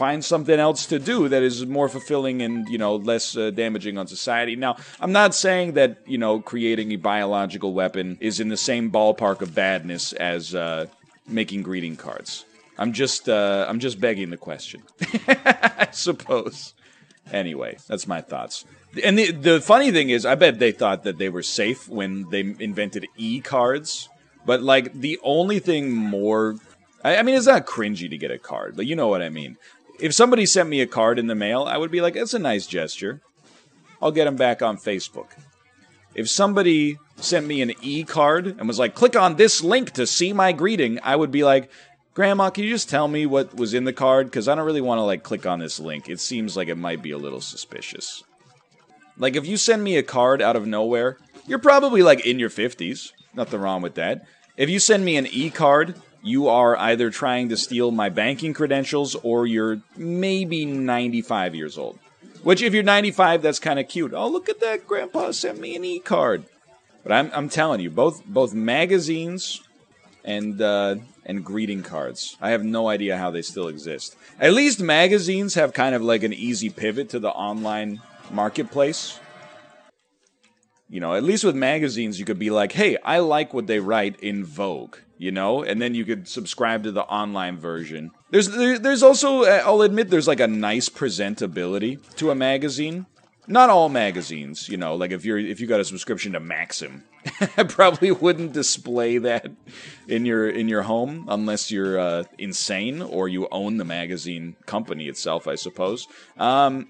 find 0.00 0.24
something 0.24 0.58
else 0.58 0.86
to 0.86 0.98
do 0.98 1.28
that 1.28 1.42
is 1.42 1.66
more 1.66 1.86
fulfilling 1.86 2.40
and 2.40 2.66
you 2.70 2.78
know 2.78 2.96
less 2.96 3.36
uh, 3.36 3.50
damaging 3.50 3.98
on 3.98 4.06
society. 4.06 4.56
Now, 4.56 4.78
I'm 4.98 5.12
not 5.12 5.34
saying 5.34 5.74
that 5.74 5.98
you 6.06 6.16
know 6.16 6.40
creating 6.40 6.92
a 6.92 6.96
biological 6.96 7.74
weapon 7.74 8.16
is 8.18 8.40
in 8.40 8.48
the 8.48 8.56
same 8.56 8.90
ballpark 8.90 9.42
of 9.42 9.54
badness 9.54 10.14
as 10.14 10.54
uh, 10.54 10.86
making 11.28 11.64
greeting 11.64 11.96
cards. 11.96 12.46
I'm 12.78 12.94
just 12.94 13.28
uh, 13.28 13.66
I'm 13.68 13.78
just 13.78 14.00
begging 14.00 14.30
the 14.30 14.38
question. 14.38 14.82
I 15.28 15.88
suppose. 15.92 16.72
Anyway, 17.32 17.78
that's 17.86 18.06
my 18.06 18.20
thoughts. 18.20 18.64
And 19.04 19.18
the 19.18 19.30
the 19.30 19.60
funny 19.60 19.92
thing 19.92 20.10
is, 20.10 20.26
I 20.26 20.34
bet 20.34 20.58
they 20.58 20.72
thought 20.72 21.04
that 21.04 21.18
they 21.18 21.28
were 21.28 21.42
safe 21.42 21.88
when 21.88 22.28
they 22.30 22.40
invented 22.40 23.06
e 23.16 23.40
cards. 23.40 24.08
But 24.44 24.62
like 24.62 24.92
the 24.92 25.18
only 25.22 25.58
thing 25.58 25.92
more, 25.92 26.56
I, 27.04 27.18
I 27.18 27.22
mean, 27.22 27.36
it's 27.36 27.46
not 27.46 27.66
cringy 27.66 28.10
to 28.10 28.18
get 28.18 28.30
a 28.30 28.38
card, 28.38 28.76
but 28.76 28.86
you 28.86 28.96
know 28.96 29.08
what 29.08 29.22
I 29.22 29.28
mean. 29.28 29.58
If 30.00 30.14
somebody 30.14 30.46
sent 30.46 30.68
me 30.68 30.80
a 30.80 30.86
card 30.86 31.18
in 31.18 31.26
the 31.26 31.34
mail, 31.34 31.64
I 31.64 31.76
would 31.76 31.90
be 31.90 32.00
like, 32.00 32.14
"That's 32.14 32.34
a 32.34 32.38
nice 32.38 32.66
gesture." 32.66 33.20
I'll 34.02 34.12
get 34.12 34.24
them 34.24 34.36
back 34.36 34.62
on 34.62 34.78
Facebook. 34.78 35.26
If 36.14 36.28
somebody 36.28 36.96
sent 37.16 37.46
me 37.46 37.60
an 37.60 37.74
e 37.82 38.02
card 38.02 38.46
and 38.46 38.66
was 38.66 38.78
like, 38.78 38.94
"Click 38.94 39.14
on 39.14 39.36
this 39.36 39.62
link 39.62 39.92
to 39.92 40.06
see 40.06 40.32
my 40.32 40.52
greeting," 40.52 40.98
I 41.02 41.16
would 41.16 41.30
be 41.30 41.44
like, 41.44 41.70
Grandma, 42.20 42.50
can 42.50 42.64
you 42.64 42.70
just 42.70 42.90
tell 42.90 43.08
me 43.08 43.24
what 43.24 43.56
was 43.56 43.72
in 43.72 43.84
the 43.84 43.94
card? 43.94 44.26
Because 44.26 44.46
I 44.46 44.54
don't 44.54 44.66
really 44.66 44.82
want 44.82 44.98
to 44.98 45.04
like 45.04 45.22
click 45.22 45.46
on 45.46 45.58
this 45.58 45.80
link. 45.80 46.06
It 46.06 46.20
seems 46.20 46.54
like 46.54 46.68
it 46.68 46.76
might 46.76 47.00
be 47.00 47.12
a 47.12 47.16
little 47.16 47.40
suspicious. 47.40 48.22
Like 49.16 49.36
if 49.36 49.46
you 49.46 49.56
send 49.56 49.82
me 49.82 49.96
a 49.96 50.02
card 50.02 50.42
out 50.42 50.54
of 50.54 50.66
nowhere, 50.66 51.16
you're 51.46 51.58
probably 51.58 52.02
like 52.02 52.26
in 52.26 52.38
your 52.38 52.50
50s. 52.50 53.12
Nothing 53.32 53.62
wrong 53.62 53.80
with 53.80 53.94
that. 53.94 54.26
If 54.58 54.68
you 54.68 54.78
send 54.78 55.02
me 55.02 55.16
an 55.16 55.28
e-card, 55.28 55.94
you 56.22 56.46
are 56.48 56.76
either 56.76 57.08
trying 57.08 57.48
to 57.48 57.56
steal 57.56 57.90
my 57.90 58.10
banking 58.10 58.52
credentials 58.52 59.14
or 59.14 59.46
you're 59.46 59.80
maybe 59.96 60.66
95 60.66 61.54
years 61.54 61.78
old. 61.78 61.98
Which 62.42 62.60
if 62.60 62.74
you're 62.74 62.82
95, 62.82 63.40
that's 63.40 63.58
kind 63.58 63.78
of 63.80 63.88
cute. 63.88 64.12
Oh, 64.12 64.28
look 64.28 64.50
at 64.50 64.60
that 64.60 64.86
grandpa 64.86 65.30
sent 65.30 65.58
me 65.58 65.74
an 65.74 65.86
e-card. 65.86 66.44
But 67.02 67.12
I'm 67.12 67.30
I'm 67.32 67.48
telling 67.48 67.80
you, 67.80 67.88
both 67.88 68.22
both 68.26 68.52
magazines 68.52 69.62
and 70.22 70.60
uh, 70.60 70.96
and 71.24 71.44
greeting 71.44 71.82
cards. 71.82 72.36
I 72.40 72.50
have 72.50 72.64
no 72.64 72.88
idea 72.88 73.18
how 73.18 73.30
they 73.30 73.42
still 73.42 73.68
exist. 73.68 74.16
At 74.38 74.52
least 74.52 74.80
magazines 74.80 75.54
have 75.54 75.72
kind 75.72 75.94
of 75.94 76.02
like 76.02 76.22
an 76.22 76.32
easy 76.32 76.70
pivot 76.70 77.08
to 77.10 77.18
the 77.18 77.30
online 77.30 78.00
marketplace. 78.30 79.18
You 80.88 81.00
know, 81.00 81.14
at 81.14 81.22
least 81.22 81.44
with 81.44 81.54
magazines, 81.54 82.18
you 82.18 82.24
could 82.24 82.38
be 82.38 82.50
like, 82.50 82.72
hey, 82.72 82.96
I 83.04 83.18
like 83.18 83.54
what 83.54 83.68
they 83.68 83.78
write 83.78 84.18
in 84.20 84.44
Vogue, 84.44 84.96
you 85.18 85.30
know? 85.30 85.62
And 85.62 85.80
then 85.80 85.94
you 85.94 86.04
could 86.04 86.26
subscribe 86.26 86.82
to 86.82 86.90
the 86.90 87.04
online 87.04 87.58
version. 87.58 88.10
There's, 88.30 88.48
there's 88.48 89.02
also, 89.02 89.44
uh, 89.44 89.62
I'll 89.64 89.82
admit, 89.82 90.10
there's 90.10 90.26
like 90.26 90.40
a 90.40 90.48
nice 90.48 90.88
presentability 90.88 92.00
to 92.16 92.30
a 92.30 92.34
magazine. 92.34 93.06
Not 93.46 93.70
all 93.70 93.88
magazines, 93.88 94.68
you 94.68 94.76
know, 94.76 94.94
like 94.94 95.10
if 95.10 95.24
you're 95.24 95.38
if 95.38 95.60
you 95.60 95.66
got 95.66 95.80
a 95.80 95.84
subscription 95.84 96.32
to 96.34 96.40
Maxim, 96.40 97.02
probably 97.68 98.10
wouldn't 98.10 98.52
display 98.52 99.18
that 99.18 99.50
in 100.08 100.24
your 100.24 100.48
in 100.48 100.68
your 100.68 100.82
home 100.82 101.26
unless 101.28 101.70
you're 101.70 101.98
uh, 101.98 102.24
insane 102.38 103.02
or 103.02 103.28
you 103.28 103.48
own 103.50 103.76
the 103.76 103.84
magazine 103.84 104.56
company 104.66 105.08
itself, 105.08 105.46
I 105.46 105.54
suppose. 105.54 106.08
Um, 106.38 106.88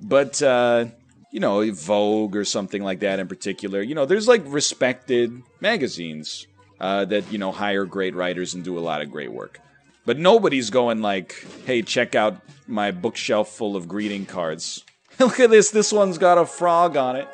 but 0.00 0.40
uh, 0.42 0.86
you 1.30 1.40
know, 1.40 1.68
Vogue 1.72 2.36
or 2.36 2.44
something 2.44 2.82
like 2.82 3.00
that 3.00 3.18
in 3.18 3.26
particular. 3.26 3.82
You 3.82 3.94
know, 3.94 4.06
there's 4.06 4.28
like 4.28 4.42
respected 4.46 5.42
magazines 5.60 6.46
uh, 6.80 7.04
that 7.06 7.30
you 7.32 7.38
know 7.38 7.52
hire 7.52 7.84
great 7.84 8.14
writers 8.14 8.54
and 8.54 8.64
do 8.64 8.78
a 8.78 8.80
lot 8.80 9.02
of 9.02 9.10
great 9.10 9.32
work. 9.32 9.60
But 10.06 10.18
nobody's 10.18 10.70
going 10.70 11.00
like, 11.02 11.34
"Hey, 11.64 11.82
check 11.82 12.14
out 12.14 12.40
my 12.66 12.90
bookshelf 12.90 13.48
full 13.48 13.74
of 13.74 13.88
greeting 13.88 14.26
cards. 14.26 14.84
Look 15.18 15.40
at 15.40 15.50
this. 15.50 15.70
This 15.70 15.92
one's 15.92 16.18
got 16.18 16.38
a 16.38 16.46
frog 16.46 16.96
on 16.96 17.16
it, 17.16 17.28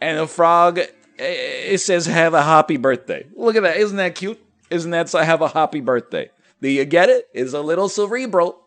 and 0.00 0.18
the 0.18 0.26
frog 0.26 0.80
it 1.22 1.80
says 1.80 2.06
"Have 2.06 2.34
a 2.34 2.42
happy 2.42 2.76
birthday." 2.76 3.26
Look 3.34 3.56
at 3.56 3.62
that. 3.62 3.76
Isn't 3.76 3.96
that 3.96 4.14
cute? 4.14 4.40
Isn't 4.70 4.90
that 4.90 5.08
so? 5.08 5.18
Have 5.18 5.42
a 5.42 5.48
happy 5.48 5.80
birthday. 5.80 6.30
Do 6.60 6.68
you 6.68 6.84
get 6.84 7.08
it? 7.08 7.28
It's 7.32 7.52
a 7.52 7.60
little 7.60 7.88
cerebral. 7.88 8.58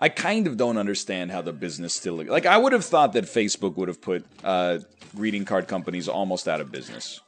I 0.00 0.08
kind 0.08 0.46
of 0.48 0.56
don't 0.56 0.78
understand 0.78 1.30
how 1.30 1.42
the 1.42 1.52
business 1.52 1.94
still 1.94 2.14
like. 2.24 2.46
I 2.46 2.56
would 2.56 2.72
have 2.72 2.84
thought 2.84 3.12
that 3.12 3.24
Facebook 3.24 3.76
would 3.76 3.86
have 3.88 4.00
put 4.00 4.24
uh, 4.42 4.78
greeting 5.14 5.44
card 5.44 5.68
companies 5.68 6.08
almost 6.08 6.48
out 6.48 6.60
of 6.60 6.72
business. 6.72 7.20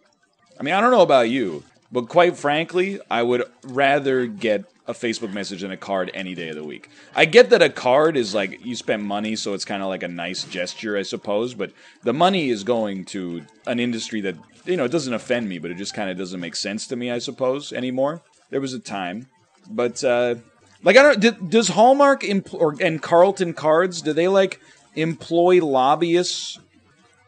I 0.58 0.62
mean, 0.64 0.74
I 0.74 0.80
don't 0.80 0.90
know 0.90 1.02
about 1.02 1.30
you, 1.30 1.62
but 1.92 2.08
quite 2.08 2.36
frankly, 2.36 2.98
I 3.08 3.22
would 3.22 3.44
rather 3.62 4.26
get 4.26 4.64
a 4.86 4.92
Facebook 4.92 5.32
message 5.32 5.62
than 5.62 5.70
a 5.70 5.76
card 5.76 6.10
any 6.14 6.34
day 6.34 6.48
of 6.48 6.56
the 6.56 6.64
week. 6.64 6.90
I 7.14 7.24
get 7.24 7.50
that 7.50 7.62
a 7.62 7.70
card 7.70 8.16
is 8.16 8.34
like 8.34 8.64
you 8.64 8.76
spend 8.76 9.02
money, 9.04 9.36
so 9.36 9.54
it's 9.54 9.64
kind 9.64 9.82
of 9.82 9.88
like 9.88 10.02
a 10.02 10.08
nice 10.08 10.44
gesture, 10.44 10.96
I 10.96 11.02
suppose. 11.02 11.54
But 11.54 11.72
the 12.02 12.12
money 12.12 12.50
is 12.50 12.64
going 12.64 13.04
to 13.06 13.42
an 13.66 13.80
industry 13.80 14.20
that 14.22 14.36
you 14.66 14.76
know 14.76 14.84
it 14.84 14.92
doesn't 14.92 15.14
offend 15.14 15.48
me, 15.48 15.58
but 15.58 15.70
it 15.70 15.76
just 15.76 15.94
kind 15.94 16.10
of 16.10 16.18
doesn't 16.18 16.40
make 16.40 16.56
sense 16.56 16.86
to 16.88 16.96
me, 16.96 17.10
I 17.10 17.18
suppose, 17.18 17.72
anymore. 17.72 18.22
There 18.50 18.60
was 18.60 18.74
a 18.74 18.80
time, 18.80 19.28
but. 19.68 20.02
uh 20.04 20.36
like 20.84 20.98
I 20.98 21.02
don't. 21.02 21.20
Did, 21.20 21.50
does 21.50 21.68
Hallmark 21.68 22.22
empl- 22.22 22.60
or 22.60 22.76
and 22.80 23.00
Carlton 23.02 23.54
Cards 23.54 24.02
do 24.02 24.12
they 24.12 24.28
like 24.28 24.60
employ 24.94 25.64
lobbyists? 25.64 26.58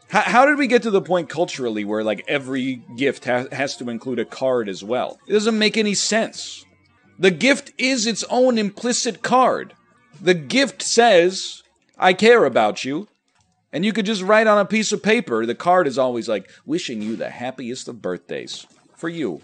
How, 0.09 0.21
how 0.21 0.45
did 0.45 0.57
we 0.57 0.67
get 0.67 0.83
to 0.83 0.91
the 0.91 1.01
point 1.01 1.27
culturally 1.27 1.83
where 1.83 2.03
like 2.03 2.23
every 2.27 2.83
gift 2.95 3.25
ha- 3.25 3.47
has 3.51 3.75
to 3.77 3.89
include 3.89 4.19
a 4.19 4.25
card 4.25 4.69
as 4.69 4.83
well? 4.83 5.19
It 5.27 5.33
doesn't 5.33 5.57
make 5.57 5.75
any 5.75 5.95
sense. 5.95 6.65
The 7.19 7.31
gift 7.31 7.71
is 7.77 8.05
its 8.05 8.23
own 8.29 8.57
implicit 8.57 9.21
card. 9.21 9.73
The 10.21 10.33
gift 10.33 10.81
says, 10.81 11.63
"I 11.97 12.13
care 12.13 12.45
about 12.45 12.85
you." 12.85 13.07
And 13.73 13.85
you 13.85 13.91
could 13.91 14.05
just 14.05 14.21
write 14.21 14.47
on 14.47 14.57
a 14.57 14.65
piece 14.65 14.91
of 14.91 15.03
paper. 15.03 15.45
The 15.45 15.53
card 15.53 15.87
is 15.87 15.97
always 15.97 16.29
like, 16.29 16.49
wishing 16.65 17.01
you 17.01 17.15
the 17.15 17.29
happiest 17.29 17.87
of 17.87 18.01
birthdays. 18.01 18.65
For 18.95 19.09
you, 19.09 19.41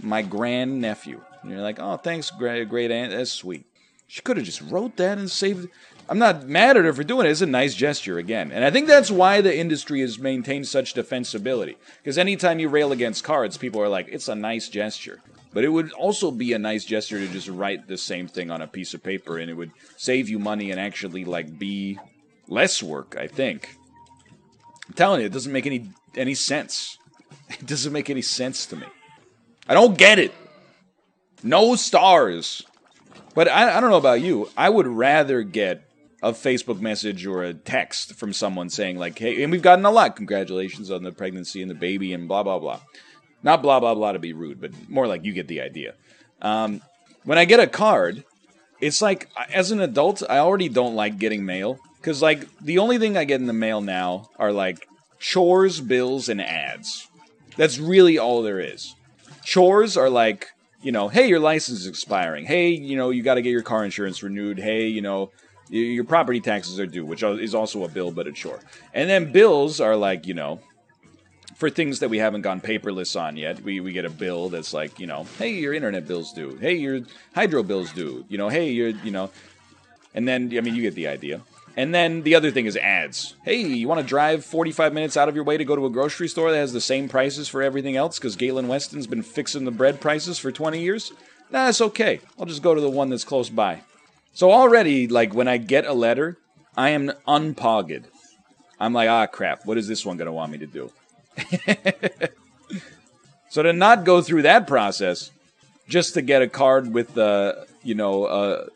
my 0.00 0.22
grand 0.22 0.80
nephew. 0.80 1.22
And 1.42 1.50
you're 1.50 1.62
like, 1.62 1.80
oh, 1.80 1.96
thanks, 1.96 2.30
great, 2.30 2.68
great 2.68 2.90
aunt. 2.90 3.12
That's 3.12 3.30
sweet. 3.30 3.64
She 4.06 4.20
could 4.20 4.36
have 4.36 4.46
just 4.46 4.60
wrote 4.60 4.96
that 4.98 5.18
and 5.18 5.30
saved. 5.30 5.68
I'm 6.08 6.18
not 6.18 6.46
mad 6.46 6.76
at 6.76 6.84
her 6.84 6.92
for 6.92 7.02
doing 7.02 7.26
it. 7.26 7.30
It's 7.30 7.40
a 7.40 7.46
nice 7.46 7.74
gesture 7.74 8.18
again, 8.18 8.52
and 8.52 8.62
I 8.62 8.70
think 8.70 8.86
that's 8.86 9.10
why 9.10 9.40
the 9.40 9.56
industry 9.56 10.00
has 10.02 10.18
maintained 10.18 10.68
such 10.68 10.94
defensibility. 10.94 11.76
Because 12.02 12.18
anytime 12.18 12.58
you 12.58 12.68
rail 12.68 12.92
against 12.92 13.24
cards, 13.24 13.56
people 13.56 13.80
are 13.80 13.88
like, 13.88 14.08
it's 14.10 14.28
a 14.28 14.34
nice 14.34 14.68
gesture. 14.68 15.20
But 15.54 15.64
it 15.64 15.68
would 15.68 15.92
also 15.92 16.30
be 16.32 16.52
a 16.52 16.58
nice 16.58 16.84
gesture 16.84 17.18
to 17.18 17.28
just 17.28 17.48
write 17.48 17.86
the 17.86 17.96
same 17.96 18.26
thing 18.26 18.50
on 18.50 18.60
a 18.60 18.66
piece 18.66 18.92
of 18.92 19.02
paper, 19.02 19.38
and 19.38 19.48
it 19.48 19.54
would 19.54 19.70
save 19.96 20.28
you 20.28 20.38
money 20.38 20.72
and 20.72 20.80
actually 20.80 21.24
like 21.24 21.58
be 21.58 21.98
less 22.48 22.82
work. 22.82 23.16
I 23.18 23.28
think. 23.28 23.76
I'm 24.88 24.94
telling 24.94 25.20
you, 25.20 25.26
it 25.26 25.32
doesn't 25.32 25.52
make 25.52 25.66
any 25.66 25.90
any 26.16 26.34
sense. 26.34 26.98
It 27.50 27.66
doesn't 27.66 27.92
make 27.92 28.08
any 28.08 28.22
sense 28.22 28.64
to 28.66 28.76
me. 28.76 28.86
I 29.68 29.74
don't 29.74 29.98
get 29.98 30.18
it. 30.18 30.32
No 31.42 31.76
stars. 31.76 32.62
But 33.34 33.48
I, 33.48 33.76
I 33.76 33.80
don't 33.80 33.90
know 33.90 33.98
about 33.98 34.22
you. 34.22 34.48
I 34.56 34.70
would 34.70 34.86
rather 34.86 35.42
get 35.42 35.82
a 36.22 36.32
Facebook 36.32 36.80
message 36.80 37.26
or 37.26 37.42
a 37.42 37.52
text 37.52 38.14
from 38.14 38.32
someone 38.32 38.70
saying, 38.70 38.98
like, 38.98 39.18
hey, 39.18 39.42
and 39.42 39.52
we've 39.52 39.60
gotten 39.60 39.84
a 39.84 39.90
lot. 39.90 40.16
Congratulations 40.16 40.90
on 40.90 41.02
the 41.02 41.12
pregnancy 41.12 41.60
and 41.60 41.70
the 41.70 41.74
baby 41.74 42.14
and 42.14 42.28
blah, 42.28 42.42
blah, 42.42 42.58
blah. 42.58 42.80
Not 43.44 43.62
blah, 43.62 43.78
blah, 43.78 43.94
blah 43.94 44.12
to 44.12 44.18
be 44.18 44.32
rude, 44.32 44.60
but 44.60 44.72
more 44.88 45.06
like 45.06 45.24
you 45.24 45.32
get 45.32 45.46
the 45.46 45.60
idea. 45.60 45.94
Um, 46.42 46.80
when 47.22 47.38
I 47.38 47.44
get 47.44 47.60
a 47.60 47.68
card, 47.68 48.24
it's 48.80 49.00
like, 49.00 49.28
as 49.52 49.70
an 49.70 49.80
adult, 49.80 50.22
I 50.28 50.38
already 50.38 50.68
don't 50.68 50.96
like 50.96 51.18
getting 51.18 51.44
mail. 51.44 51.78
Because, 52.00 52.20
like, 52.20 52.48
the 52.58 52.78
only 52.78 52.98
thing 52.98 53.16
I 53.16 53.24
get 53.24 53.40
in 53.40 53.46
the 53.46 53.52
mail 53.52 53.80
now 53.80 54.28
are, 54.38 54.52
like, 54.52 54.88
chores, 55.18 55.80
bills, 55.80 56.28
and 56.28 56.40
ads. 56.40 57.08
That's 57.56 57.78
really 57.78 58.18
all 58.18 58.42
there 58.42 58.60
is. 58.60 58.94
Chores 59.42 59.96
are 59.96 60.10
like, 60.10 60.48
you 60.82 60.92
know, 60.92 61.08
hey, 61.08 61.28
your 61.28 61.40
license 61.40 61.80
is 61.80 61.86
expiring. 61.86 62.44
Hey, 62.46 62.70
you 62.70 62.96
know, 62.96 63.10
you 63.10 63.22
got 63.22 63.34
to 63.34 63.42
get 63.42 63.50
your 63.50 63.62
car 63.62 63.84
insurance 63.84 64.22
renewed. 64.22 64.58
Hey, 64.58 64.88
you 64.88 65.00
know, 65.00 65.30
your 65.70 66.04
property 66.04 66.40
taxes 66.40 66.78
are 66.78 66.86
due, 66.86 67.06
which 67.06 67.22
is 67.22 67.54
also 67.54 67.84
a 67.84 67.88
bill, 67.88 68.10
but 68.10 68.26
a 68.26 68.32
chore. 68.32 68.60
And 68.92 69.08
then 69.08 69.32
bills 69.32 69.80
are 69.80 69.96
like, 69.96 70.26
you 70.26 70.34
know, 70.34 70.60
for 71.54 71.70
things 71.70 72.00
that 72.00 72.08
we 72.08 72.18
haven't 72.18 72.42
gone 72.42 72.60
paperless 72.60 73.20
on 73.20 73.36
yet, 73.36 73.60
we, 73.62 73.80
we 73.80 73.92
get 73.92 74.04
a 74.04 74.10
bill 74.10 74.48
that's 74.48 74.74
like, 74.74 74.98
you 74.98 75.06
know, 75.06 75.26
hey, 75.38 75.52
your 75.52 75.72
internet 75.72 76.06
bill's 76.06 76.32
due. 76.32 76.56
Hey, 76.56 76.74
your 76.74 77.00
hydro 77.34 77.62
bill's 77.62 77.92
due. 77.92 78.24
You 78.28 78.38
know, 78.38 78.48
hey, 78.48 78.70
you're, 78.70 78.88
you 78.88 79.10
know, 79.10 79.30
and 80.14 80.26
then, 80.26 80.52
I 80.56 80.60
mean, 80.60 80.74
you 80.74 80.82
get 80.82 80.94
the 80.94 81.08
idea. 81.08 81.40
And 81.76 81.92
then 81.92 82.22
the 82.22 82.36
other 82.36 82.50
thing 82.50 82.66
is 82.66 82.76
ads. 82.76 83.34
Hey, 83.44 83.60
you 83.60 83.88
want 83.88 84.00
to 84.00 84.06
drive 84.06 84.44
45 84.44 84.92
minutes 84.92 85.16
out 85.16 85.28
of 85.28 85.34
your 85.34 85.44
way 85.44 85.56
to 85.56 85.64
go 85.64 85.74
to 85.74 85.86
a 85.86 85.90
grocery 85.90 86.28
store 86.28 86.52
that 86.52 86.58
has 86.58 86.72
the 86.72 86.80
same 86.80 87.08
prices 87.08 87.48
for 87.48 87.62
everything 87.62 87.96
else 87.96 88.18
because 88.18 88.36
Galen 88.36 88.68
Weston's 88.68 89.08
been 89.08 89.22
fixing 89.22 89.64
the 89.64 89.72
bread 89.72 90.00
prices 90.00 90.38
for 90.38 90.52
20 90.52 90.80
years? 90.80 91.12
Nah, 91.50 91.68
it's 91.68 91.80
okay. 91.80 92.20
I'll 92.38 92.46
just 92.46 92.62
go 92.62 92.74
to 92.74 92.80
the 92.80 92.90
one 92.90 93.10
that's 93.10 93.24
close 93.24 93.50
by. 93.50 93.82
So 94.34 94.52
already, 94.52 95.08
like, 95.08 95.34
when 95.34 95.48
I 95.48 95.56
get 95.56 95.84
a 95.84 95.92
letter, 95.92 96.38
I 96.76 96.90
am 96.90 97.12
unpogged. 97.26 98.06
I'm 98.78 98.92
like, 98.92 99.08
ah, 99.08 99.26
crap, 99.26 99.66
what 99.66 99.78
is 99.78 99.88
this 99.88 100.04
one 100.04 100.16
going 100.16 100.26
to 100.26 100.32
want 100.32 100.52
me 100.52 100.58
to 100.58 100.66
do? 100.66 100.92
so 103.50 103.62
to 103.62 103.72
not 103.72 104.04
go 104.04 104.20
through 104.22 104.42
that 104.42 104.66
process, 104.66 105.30
just 105.88 106.14
to 106.14 106.22
get 106.22 106.42
a 106.42 106.48
card 106.48 106.92
with, 106.92 107.16
uh, 107.18 107.54
you 107.82 107.94
know, 107.94 108.68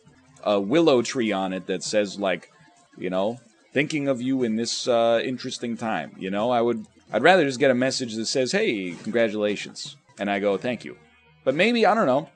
a 0.45 0.61
willow 0.61 1.03
tree 1.03 1.33
on 1.33 1.53
it 1.53 1.67
that 1.67 1.83
says, 1.83 2.19
like, 2.19 2.51
you 2.97 3.11
know, 3.11 3.39
thinking 3.73 4.09
of 4.09 4.21
you 4.21 4.43
in 4.43 4.57
this 4.57 4.89
uh, 4.89 5.21
interesting 5.23 5.77
time. 5.77 6.15
You 6.19 6.31
know, 6.31 6.51
I 6.51 6.61
would, 6.61 6.87
I'd 7.13 7.23
rather 7.23 7.45
just 7.45 7.59
get 7.59 7.71
a 7.71 7.75
message 7.75 8.15
that 8.17 8.27
says, 8.27 8.53
"Hey, 8.53 8.95
congratulations," 9.03 9.97
and 10.19 10.31
I 10.31 10.39
go, 10.41 10.57
"Thank 10.57 10.85
you." 10.85 10.97
But 11.45 11.55
maybe 11.55 11.87
I 11.87 11.95
don't 11.95 12.07
know. 12.07 12.29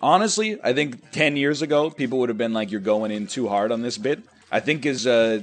Honestly, 0.00 0.58
I 0.62 0.72
think 0.72 1.10
ten 1.12 1.36
years 1.36 1.62
ago, 1.62 1.90
people 1.90 2.18
would 2.18 2.28
have 2.28 2.38
been 2.38 2.52
like, 2.52 2.70
"You're 2.70 2.80
going 2.80 3.10
in 3.10 3.26
too 3.26 3.48
hard 3.48 3.72
on 3.72 3.82
this 3.82 3.98
bit." 3.98 4.20
I 4.50 4.60
think 4.60 4.86
as 4.86 5.06
uh, 5.06 5.42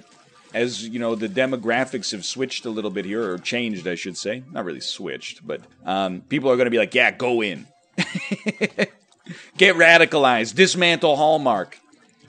as 0.53 0.87
you 0.87 0.99
know, 0.99 1.15
the 1.15 1.29
demographics 1.29 2.11
have 2.11 2.25
switched 2.25 2.65
a 2.65 2.69
little 2.69 2.91
bit 2.91 3.05
here, 3.05 3.31
or 3.31 3.37
changed, 3.37 3.87
I 3.87 3.95
should 3.95 4.17
say. 4.17 4.43
Not 4.51 4.65
really 4.65 4.81
switched, 4.81 5.45
but 5.45 5.61
um, 5.85 6.21
people 6.21 6.51
are 6.51 6.55
going 6.55 6.65
to 6.65 6.71
be 6.71 6.77
like, 6.77 6.93
"Yeah, 6.93 7.11
go 7.11 7.41
in." 7.41 7.67
Get 9.57 9.75
radicalized, 9.75 10.55
dismantle 10.55 11.15
Hallmark. 11.15 11.79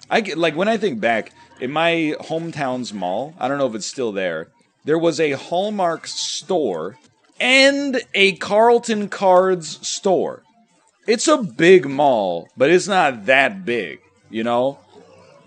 I 0.09 0.21
get, 0.21 0.39
like 0.39 0.55
when 0.55 0.69
I 0.69 0.77
think 0.77 1.01
back, 1.01 1.33
in 1.61 1.73
my 1.73 2.15
hometown's 2.21 2.93
mall, 2.93 3.35
I 3.39 3.49
don't 3.49 3.59
know 3.59 3.67
if 3.67 3.75
it's 3.75 3.87
still 3.87 4.13
there, 4.13 4.49
there 4.85 4.99
was 4.99 5.19
a 5.19 5.33
Hallmark 5.33 6.07
store 6.07 6.97
and 7.41 8.01
a 8.15 8.33
Carlton 8.37 9.09
Cards 9.09 9.87
store. 9.87 10.43
It's 11.07 11.27
a 11.27 11.39
big 11.39 11.87
mall, 11.87 12.49
but 12.57 12.71
it's 12.71 12.87
not 12.87 13.27
that 13.27 13.65
big, 13.65 14.01
you 14.31 14.45
know? 14.45 14.79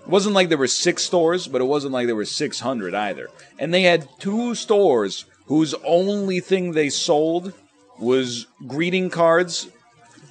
It 0.08 0.12
wasn't 0.12 0.36
like 0.36 0.48
there 0.48 0.58
were 0.58 0.68
six 0.68 1.04
stores, 1.04 1.50
but 1.50 1.60
it 1.60 1.66
wasn't 1.66 1.92
like 1.92 2.08
there 2.08 2.16
were 2.16 2.24
600 2.24 2.96
either. 2.96 3.28
And 3.60 3.74
they 3.74 3.82
had 3.82 4.08
two 4.20 4.56
stores 4.56 5.26
whose 5.48 5.74
only 5.84 6.40
thing 6.40 6.72
they 6.72 6.90
sold 6.90 7.52
was 8.00 8.48
greeting 8.66 9.10
cards 9.10 9.68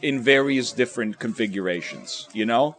in 0.01 0.23
various 0.23 0.73
different 0.73 1.19
configurations, 1.19 2.27
you 2.33 2.47
know? 2.47 2.77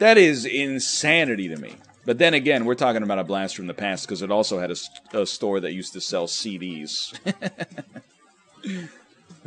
That 0.00 0.18
is 0.18 0.44
insanity 0.44 1.48
to 1.48 1.56
me. 1.56 1.76
But 2.04 2.18
then 2.18 2.34
again, 2.34 2.66
we're 2.66 2.74
talking 2.74 3.02
about 3.02 3.18
a 3.18 3.24
blast 3.24 3.56
from 3.56 3.66
the 3.66 3.72
past 3.72 4.06
because 4.06 4.20
it 4.20 4.30
also 4.30 4.58
had 4.58 4.70
a, 4.70 4.76
a, 5.18 5.24
store 5.24 5.60
that 5.60 5.72
used 5.72 5.94
to 5.94 6.00
sell 6.02 6.26
CDs. 6.26 7.14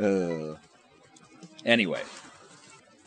uh, 0.00 0.56
anyway, 1.64 2.02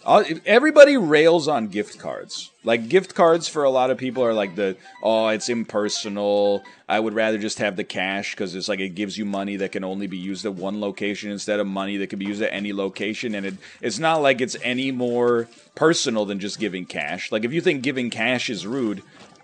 everybody 0.06 0.98
rails 0.98 1.48
on 1.48 1.68
gift 1.68 1.98
cards. 2.00 2.52
Like 2.64 2.90
gift 2.90 3.16
cards 3.16 3.48
for 3.48 3.64
a 3.64 3.70
lot 3.70 3.90
of 3.90 3.98
people 3.98 4.24
are 4.24 4.34
like 4.34 4.56
the 4.56 4.78
oh, 5.02 5.28
it's 5.30 5.50
impersonal. 5.50 6.64
I 6.88 7.00
would 7.00 7.14
rather 7.14 7.38
just 7.38 7.58
have 7.60 7.76
the 7.76 7.84
cash 7.84 8.32
because 8.34 8.54
it's 8.56 8.68
like 8.68 8.80
it 8.80 8.90
gives 8.90 9.18
you 9.18 9.26
money 9.26 9.56
that 9.58 9.72
can 9.72 9.84
only 9.84 10.08
be 10.08 10.18
used 10.18 10.46
at 10.46 10.54
one 10.54 10.80
location 10.80 11.32
instead 11.32 11.60
of 11.60 11.68
money 11.68 11.98
that 11.98 12.08
can 12.08 12.20
be 12.20 12.26
used 12.26 12.42
at 12.42 12.54
any 12.54 12.74
location, 12.74 13.36
and 13.36 13.46
it 13.46 13.54
it's 13.82 14.00
not 14.00 14.22
like 14.22 14.42
it's 14.42 14.58
any 14.64 14.92
more 14.92 15.48
personal 15.74 16.26
than 16.26 16.40
just 16.40 16.60
giving 16.60 16.86
cash. 16.86 17.32
Like 17.32 17.44
if 17.44 17.54
you 17.54 17.62
think 17.62 17.82
giving 17.82 18.10
cash 18.10 18.50
is 18.50 18.68
rude, 18.68 19.02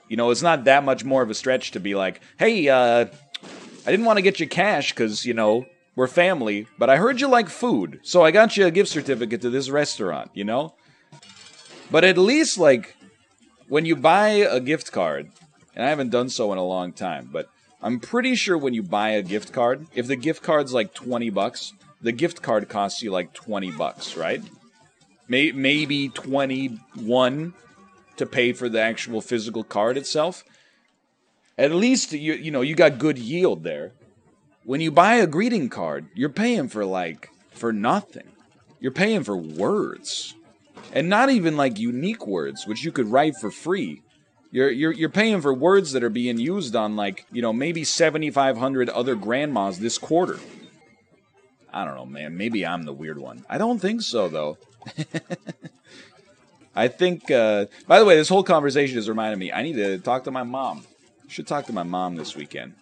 you 0.08 0.18
know, 0.18 0.30
it's 0.30 0.42
not 0.42 0.66
that 0.66 0.84
much 0.84 1.04
more 1.04 1.22
of 1.22 1.30
a 1.30 1.34
stretch 1.34 1.72
to 1.72 1.80
be 1.80 1.96
like, 1.96 2.22
hey, 2.38 2.68
uh, 2.68 3.06
I 3.86 3.90
didn't 3.90 4.06
want 4.06 4.18
to 4.18 4.22
get 4.22 4.40
you 4.40 4.48
cash 4.48 4.92
because, 4.92 5.26
you 5.26 5.34
know, 5.34 5.66
we're 5.96 6.08
family, 6.08 6.68
but 6.78 6.90
I 6.90 6.98
heard 6.98 7.20
you 7.20 7.28
like 7.28 7.50
food, 7.50 8.00
so 8.04 8.24
I 8.24 8.32
got 8.32 8.56
you 8.58 8.66
a 8.66 8.72
gift 8.72 8.90
certificate 8.90 9.42
to 9.42 9.50
this 9.50 9.70
restaurant, 9.70 10.32
you 10.34 10.44
know? 10.44 10.74
But 11.90 12.04
at 12.04 12.18
least, 12.18 12.58
like, 12.58 12.96
when 13.68 13.86
you 13.86 13.96
buy 13.96 14.30
a 14.30 14.60
gift 14.60 14.92
card, 14.92 15.30
and 15.76 15.86
I 15.86 15.90
haven't 15.90 16.10
done 16.10 16.30
so 16.30 16.52
in 16.52 16.58
a 16.58 16.66
long 16.66 16.94
time, 16.94 17.30
but 17.32 17.50
I'm 17.82 18.00
pretty 18.00 18.36
sure 18.36 18.58
when 18.58 18.74
you 18.74 18.84
buy 18.84 19.10
a 19.10 19.22
gift 19.22 19.52
card, 19.52 19.88
if 19.94 20.08
the 20.08 20.16
gift 20.16 20.44
card's 20.44 20.74
like 20.74 20.94
20 20.94 21.30
bucks, 21.30 21.74
the 22.02 22.12
gift 22.12 22.42
card 22.42 22.70
costs 22.70 23.02
you 23.02 23.12
like 23.12 23.34
20 23.34 23.72
bucks, 23.72 24.16
right? 24.16 24.42
may, 25.32 25.52
maybe 25.54 26.10
21 26.10 27.54
to 28.18 28.26
pay 28.26 28.52
for 28.52 28.68
the 28.68 28.82
actual 28.82 29.22
physical 29.22 29.64
card 29.64 29.98
itself. 29.98 30.44
At 31.58 31.72
least 31.72 32.12
you 32.12 32.34
you 32.34 32.52
know 32.52 32.62
you 32.62 32.76
got 32.76 33.00
good 33.00 33.18
yield 33.18 33.64
there. 33.64 33.94
When 34.64 34.82
you 34.82 34.92
buy 34.92 35.16
a 35.16 35.28
greeting 35.28 35.70
card, 35.70 36.08
you're 36.14 36.30
paying 36.30 36.68
for 36.68 36.86
like 36.86 37.30
for 37.52 37.74
nothing. 37.74 38.30
You're 38.80 38.92
paying 38.92 39.24
for 39.24 39.38
words. 39.38 40.36
And 40.94 41.10
not 41.10 41.30
even 41.30 41.56
like 41.58 41.80
unique 41.80 42.28
words, 42.28 42.68
which 42.68 42.84
you 42.84 42.92
could 42.92 43.08
write 43.08 43.36
for 43.38 43.50
free. 43.52 44.02
You're, 44.52 44.70
you're, 44.70 44.92
you're 44.92 45.10
paying 45.10 45.40
for 45.42 45.54
words 45.54 45.94
that 45.94 46.04
are 46.04 46.10
being 46.10 46.38
used 46.38 46.76
on 46.76 46.98
like, 46.98 47.26
you 47.32 47.42
know, 47.42 47.54
maybe 47.54 47.86
7,500 47.86 48.90
other 48.90 49.16
grandmas 49.16 49.80
this 49.80 49.98
quarter. 49.98 50.40
I 51.74 51.86
don't 51.86 51.96
know, 51.96 52.06
man. 52.06 52.36
Maybe 52.36 52.66
I'm 52.66 52.84
the 52.84 52.92
weird 52.92 53.18
one. 53.18 53.46
I 53.50 53.58
don't 53.58 53.80
think 53.80 54.02
so, 54.02 54.28
though. 54.28 54.58
I 56.76 56.90
think, 56.90 57.32
uh, 57.32 57.68
by 57.88 58.00
the 58.00 58.06
way, 58.06 58.16
this 58.16 58.28
whole 58.28 58.44
conversation 58.44 58.98
has 58.98 59.08
reminded 59.08 59.40
me 59.40 59.54
I 59.54 59.62
need 59.62 59.76
to 59.76 59.98
talk 60.00 60.26
to 60.26 60.32
my 60.32 60.44
mom. 60.44 60.86
I 61.26 61.32
Should 61.32 61.48
talk 61.48 61.68
to 61.68 61.74
my 61.74 61.84
mom 61.84 62.16
this 62.18 62.36
weekend. 62.36 62.74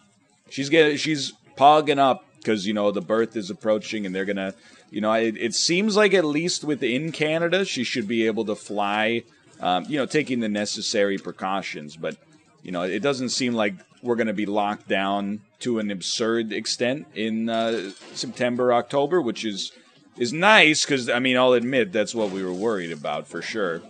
She's 0.49 0.69
getting, 0.69 0.97
she's 0.97 1.33
pogging 1.59 1.99
up 1.99 2.25
because, 2.37 2.65
you 2.65 2.73
know, 2.73 2.91
the 2.91 3.01
birth 3.01 3.35
is 3.35 3.49
approaching 3.49 4.05
and 4.05 4.15
they're 4.15 4.25
to, 4.25 4.53
you 4.89 5.01
know, 5.01 5.11
it, 5.13 5.35
it 5.37 5.53
seems 5.53 5.95
like 5.95 6.13
at 6.13 6.25
least 6.25 6.63
within 6.63 7.11
Canada, 7.11 7.65
she 7.65 7.83
should 7.83 8.07
be 8.07 8.25
able 8.25 8.45
to 8.45 8.55
fly 8.55 9.23
um, 9.59 9.85
you 9.89 9.97
know, 9.97 10.05
taking 10.05 10.39
the 10.39 10.49
necessary 10.49 11.17
precautions. 11.17 11.95
But 11.95 12.15
you 12.63 12.71
know, 12.71 12.83
it 12.83 12.99
doesn't 12.99 13.29
seem 13.29 13.53
like 13.53 13.75
we're 14.01 14.15
to 14.27 14.33
be 14.33 14.45
locked 14.45 14.87
down 14.87 15.41
to 15.59 15.79
an 15.79 15.91
absurd 15.91 16.53
extent 16.53 17.07
in 17.15 17.49
uh, 17.49 17.91
September, 18.13 18.73
October, 18.73 19.21
which 19.21 19.45
is 19.45 19.71
is 20.17 20.33
nice 20.33 20.85
because 20.85 21.09
I 21.09 21.19
mean, 21.19 21.37
I'll 21.37 21.53
admit 21.53 21.91
that's 21.91 22.15
what 22.15 22.31
we 22.31 22.43
were 22.43 22.53
worried 22.53 22.91
about 22.91 23.27
for 23.27 23.41
sure. 23.41 23.81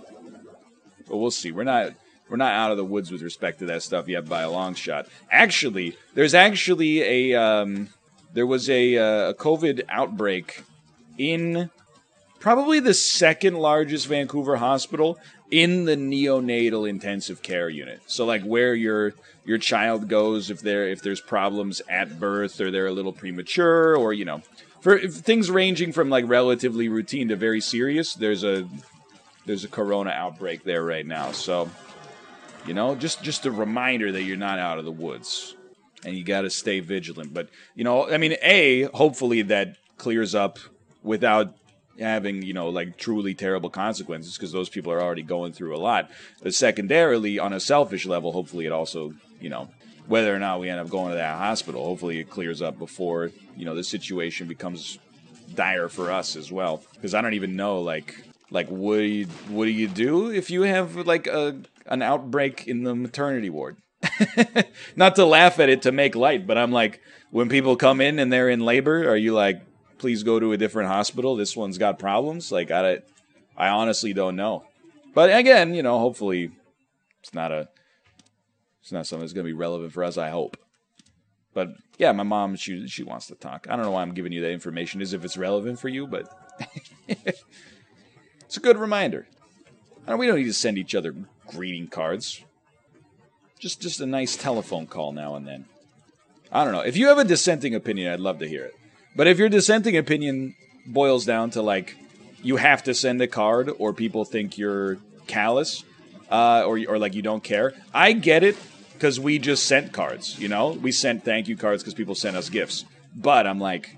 But 1.07 1.17
we'll 1.17 1.31
see. 1.31 1.51
We're 1.51 1.63
not 1.63 1.93
we're 2.29 2.37
not 2.37 2.53
out 2.53 2.71
of 2.71 2.77
the 2.77 2.85
woods 2.85 3.11
with 3.11 3.21
respect 3.21 3.59
to 3.59 3.65
that 3.65 3.83
stuff 3.83 4.07
yet 4.07 4.27
by 4.27 4.41
a 4.41 4.51
long 4.51 4.75
shot. 4.75 5.07
Actually, 5.31 5.97
there's 6.13 6.33
actually 6.33 7.01
a 7.01 7.41
um, 7.41 7.89
there 8.33 8.45
was 8.45 8.69
a, 8.69 8.97
uh, 8.97 9.29
a 9.29 9.33
COVID 9.33 9.83
outbreak 9.89 10.63
in 11.17 11.69
probably 12.39 12.79
the 12.79 12.93
second 12.93 13.55
largest 13.55 14.07
Vancouver 14.07 14.57
hospital 14.57 15.17
in 15.51 15.85
the 15.85 15.95
neonatal 15.95 16.87
intensive 16.87 17.41
care 17.41 17.69
unit. 17.69 18.01
So 18.05 18.25
like 18.25 18.43
where 18.43 18.75
your 18.75 19.13
your 19.45 19.57
child 19.57 20.07
goes 20.07 20.51
if 20.51 20.61
there 20.61 20.87
if 20.87 21.01
there's 21.01 21.21
problems 21.21 21.81
at 21.89 22.19
birth 22.19 22.61
or 22.61 22.69
they're 22.69 22.87
a 22.87 22.91
little 22.91 23.13
premature 23.13 23.95
or 23.95 24.13
you 24.13 24.25
know 24.25 24.41
for 24.81 24.99
things 24.99 25.49
ranging 25.49 25.91
from 25.91 26.09
like 26.09 26.25
relatively 26.27 26.87
routine 26.87 27.29
to 27.29 27.35
very 27.35 27.61
serious. 27.61 28.13
There's 28.13 28.43
a 28.43 28.67
there's 29.45 29.63
a 29.63 29.69
corona 29.69 30.11
outbreak 30.11 30.63
there 30.63 30.83
right 30.83 31.05
now. 31.05 31.31
So 31.31 31.69
you 32.65 32.73
know, 32.73 32.95
just 32.95 33.23
just 33.23 33.45
a 33.45 33.51
reminder 33.51 34.11
that 34.11 34.23
you're 34.23 34.37
not 34.37 34.59
out 34.59 34.79
of 34.79 34.85
the 34.85 34.91
woods 34.91 35.55
and 36.05 36.15
you 36.15 36.23
got 36.23 36.41
to 36.41 36.49
stay 36.49 36.79
vigilant. 36.79 37.33
But 37.33 37.49
you 37.75 37.83
know, 37.83 38.09
I 38.09 38.17
mean, 38.17 38.35
a 38.41 38.83
hopefully 38.93 39.41
that 39.43 39.75
clears 39.97 40.33
up 40.35 40.59
without 41.03 41.55
having 41.99 42.41
you 42.41 42.53
know 42.53 42.69
like 42.69 42.97
truly 42.97 43.33
terrible 43.33 43.69
consequences 43.69 44.35
because 44.35 44.51
those 44.51 44.69
people 44.69 44.91
are 44.91 45.01
already 45.01 45.21
going 45.21 45.51
through 45.51 45.75
a 45.75 45.77
lot 45.77 46.09
but 46.41 46.53
secondarily 46.53 47.37
on 47.37 47.51
a 47.51 47.59
selfish 47.59 48.05
level 48.05 48.31
hopefully 48.31 48.65
it 48.65 48.71
also 48.71 49.13
you 49.41 49.49
know 49.49 49.69
whether 50.07 50.33
or 50.33 50.39
not 50.39 50.59
we 50.59 50.69
end 50.69 50.79
up 50.79 50.89
going 50.89 51.09
to 51.09 51.15
that 51.15 51.37
hospital 51.37 51.83
hopefully 51.83 52.19
it 52.19 52.29
clears 52.29 52.61
up 52.61 52.79
before 52.79 53.31
you 53.57 53.65
know 53.65 53.75
the 53.75 53.83
situation 53.83 54.47
becomes 54.47 54.97
dire 55.55 55.89
for 55.89 56.09
us 56.09 56.35
as 56.35 56.51
well 56.51 56.81
because 56.93 57.13
i 57.13 57.21
don't 57.21 57.33
even 57.33 57.55
know 57.55 57.81
like 57.81 58.23
like 58.49 58.67
what 58.69 58.97
do 58.97 59.03
you 59.03 59.25
what 59.49 59.65
do 59.65 59.71
you 59.71 59.87
do 59.87 60.31
if 60.31 60.49
you 60.49 60.61
have 60.61 60.95
like 60.95 61.27
a 61.27 61.55
an 61.89 62.01
outbreak 62.01 62.67
in 62.67 62.83
the 62.83 62.95
maternity 62.95 63.49
ward 63.49 63.77
not 64.95 65.15
to 65.15 65.25
laugh 65.25 65.59
at 65.59 65.67
it 65.67 65.81
to 65.81 65.91
make 65.91 66.15
light 66.15 66.47
but 66.47 66.57
i'm 66.57 66.71
like 66.71 67.01
when 67.31 67.49
people 67.49 67.75
come 67.75 67.99
in 67.99 68.17
and 68.17 68.31
they're 68.31 68.49
in 68.49 68.61
labor 68.61 69.09
are 69.09 69.17
you 69.17 69.33
like 69.33 69.61
please 69.99 70.23
go 70.23 70.39
to 70.39 70.53
a 70.53 70.57
different 70.57 70.89
hospital. 70.89 71.35
This 71.35 71.55
one's 71.55 71.77
got 71.77 71.99
problems. 71.99 72.51
Like 72.51 72.71
I, 72.71 72.99
I 73.55 73.67
honestly 73.69 74.13
don't 74.13 74.35
know. 74.35 74.63
But 75.13 75.35
again, 75.37 75.75
you 75.75 75.83
know, 75.83 75.99
hopefully 75.99 76.51
it's 77.21 77.33
not 77.33 77.51
a, 77.51 77.69
it's 78.81 78.91
not 78.91 79.05
something 79.05 79.23
that's 79.23 79.33
going 79.33 79.45
to 79.45 79.49
be 79.49 79.57
relevant 79.57 79.93
for 79.93 80.03
us. 80.03 80.17
I 80.17 80.29
hope. 80.29 80.57
But 81.53 81.69
yeah, 81.97 82.11
my 82.13 82.23
mom, 82.23 82.55
she 82.55 82.87
she 82.87 83.03
wants 83.03 83.27
to 83.27 83.35
talk. 83.35 83.67
I 83.69 83.75
don't 83.75 83.85
know 83.85 83.91
why 83.91 84.01
I'm 84.01 84.13
giving 84.13 84.31
you 84.31 84.41
that 84.41 84.51
information, 84.51 85.01
as 85.01 85.13
if 85.13 85.25
it's 85.25 85.37
relevant 85.37 85.79
for 85.79 85.89
you, 85.89 86.07
but 86.07 86.29
it's 87.07 88.57
a 88.57 88.59
good 88.59 88.77
reminder. 88.77 89.27
we 90.07 90.27
don't 90.27 90.37
need 90.37 90.45
to 90.45 90.53
send 90.53 90.77
each 90.77 90.95
other 90.95 91.13
greeting 91.49 91.87
cards. 91.87 92.41
Just 93.59 93.81
just 93.81 93.99
a 93.99 94.05
nice 94.05 94.37
telephone 94.37 94.87
call 94.87 95.11
now 95.11 95.35
and 95.35 95.47
then. 95.47 95.65
I 96.51 96.63
don't 96.63 96.73
know. 96.73 96.81
If 96.81 96.97
you 96.97 97.07
have 97.07 97.17
a 97.17 97.23
dissenting 97.23 97.75
opinion, 97.75 98.11
I'd 98.11 98.19
love 98.19 98.39
to 98.39 98.47
hear 98.47 98.65
it. 98.65 98.75
But 99.15 99.27
if 99.27 99.37
your 99.37 99.49
dissenting 99.49 99.97
opinion 99.97 100.55
boils 100.85 101.25
down 101.25 101.51
to 101.51 101.61
like 101.61 101.95
you 102.41 102.55
have 102.55 102.83
to 102.83 102.93
send 102.93 103.21
a 103.21 103.27
card 103.27 103.69
or 103.77 103.93
people 103.93 104.25
think 104.25 104.57
you're 104.57 104.97
callous 105.27 105.83
uh, 106.31 106.63
or 106.65 106.79
or 106.87 106.97
like 106.97 107.15
you 107.15 107.21
don't 107.21 107.43
care, 107.43 107.73
I 107.93 108.13
get 108.13 108.43
it 108.43 108.57
because 108.93 109.19
we 109.19 109.39
just 109.39 109.65
sent 109.65 109.93
cards. 109.93 110.39
You 110.39 110.47
know, 110.47 110.71
we 110.71 110.91
sent 110.91 111.23
thank 111.23 111.47
you 111.47 111.57
cards 111.57 111.83
because 111.83 111.93
people 111.93 112.15
sent 112.15 112.35
us 112.35 112.49
gifts. 112.49 112.85
But 113.15 113.47
I'm 113.47 113.59
like, 113.59 113.95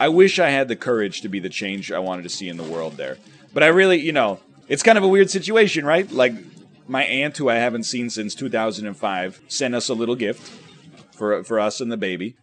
I 0.00 0.08
wish 0.08 0.38
I 0.38 0.50
had 0.50 0.68
the 0.68 0.76
courage 0.76 1.22
to 1.22 1.28
be 1.28 1.40
the 1.40 1.48
change 1.48 1.92
I 1.92 1.98
wanted 1.98 2.22
to 2.22 2.28
see 2.28 2.48
in 2.48 2.56
the 2.56 2.62
world 2.64 2.96
there. 2.96 3.18
But 3.52 3.62
I 3.62 3.68
really, 3.68 4.00
you 4.00 4.12
know, 4.12 4.40
it's 4.68 4.82
kind 4.82 4.98
of 4.98 5.04
a 5.04 5.08
weird 5.08 5.30
situation, 5.30 5.84
right? 5.84 6.10
Like 6.10 6.34
my 6.88 7.04
aunt, 7.04 7.36
who 7.36 7.48
I 7.48 7.56
haven't 7.56 7.84
seen 7.84 8.10
since 8.10 8.34
2005, 8.34 9.40
sent 9.48 9.74
us 9.74 9.88
a 9.88 9.94
little 9.94 10.16
gift 10.16 10.50
for 11.12 11.44
for 11.44 11.60
us 11.60 11.80
and 11.80 11.92
the 11.92 11.96
baby. 11.96 12.36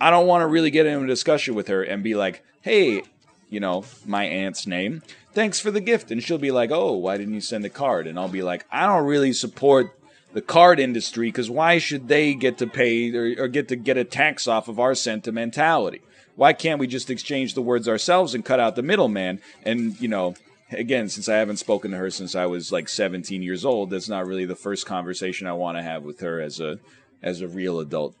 I 0.00 0.10
don't 0.10 0.26
want 0.26 0.42
to 0.42 0.46
really 0.46 0.70
get 0.70 0.86
into 0.86 1.04
a 1.04 1.06
discussion 1.06 1.54
with 1.54 1.68
her 1.68 1.82
and 1.82 2.02
be 2.02 2.14
like, 2.14 2.42
hey, 2.62 3.02
you 3.48 3.60
know, 3.60 3.84
my 4.04 4.24
aunt's 4.24 4.66
name. 4.66 5.02
Thanks 5.32 5.60
for 5.60 5.70
the 5.70 5.80
gift. 5.80 6.10
And 6.10 6.22
she'll 6.22 6.38
be 6.38 6.50
like, 6.50 6.70
oh, 6.72 6.92
why 6.92 7.16
didn't 7.18 7.34
you 7.34 7.40
send 7.40 7.64
a 7.64 7.70
card? 7.70 8.06
And 8.06 8.18
I'll 8.18 8.28
be 8.28 8.42
like, 8.42 8.66
I 8.72 8.86
don't 8.86 9.06
really 9.06 9.32
support 9.32 9.96
the 10.32 10.42
card 10.42 10.80
industry 10.80 11.28
because 11.28 11.50
why 11.50 11.78
should 11.78 12.08
they 12.08 12.34
get 12.34 12.58
to 12.58 12.66
pay 12.66 13.14
or, 13.14 13.44
or, 13.44 13.48
get 13.48 13.68
to 13.68 13.76
get 13.76 13.96
a 13.98 14.04
tax 14.04 14.48
off 14.48 14.68
of 14.68 14.80
our 14.80 14.94
sentimentality? 14.94 16.00
Why 16.34 16.54
can't 16.54 16.80
we 16.80 16.86
just 16.86 17.10
exchange 17.10 17.54
the 17.54 17.62
words 17.62 17.86
ourselves 17.86 18.34
and 18.34 18.44
cut 18.44 18.58
out 18.58 18.74
the 18.74 18.82
middleman? 18.82 19.40
And, 19.62 20.00
you 20.00 20.08
know, 20.08 20.34
again, 20.72 21.08
since 21.08 21.28
I 21.28 21.36
haven't 21.36 21.58
spoken 21.58 21.90
to 21.90 21.96
her 21.96 22.10
since 22.10 22.34
I 22.34 22.46
was 22.46 22.72
like 22.72 22.88
17 22.88 23.42
years 23.42 23.64
old, 23.64 23.90
that's 23.90 24.08
not 24.08 24.26
really 24.26 24.44
the 24.44 24.56
first 24.56 24.86
conversation 24.86 25.46
I 25.46 25.52
want 25.52 25.78
to 25.78 25.82
have 25.82 26.02
with 26.02 26.20
her 26.20 26.40
as 26.40 26.60
a 26.60 26.78
as 27.22 27.40
a 27.40 27.48
real 27.48 27.80
adult. 27.80 28.14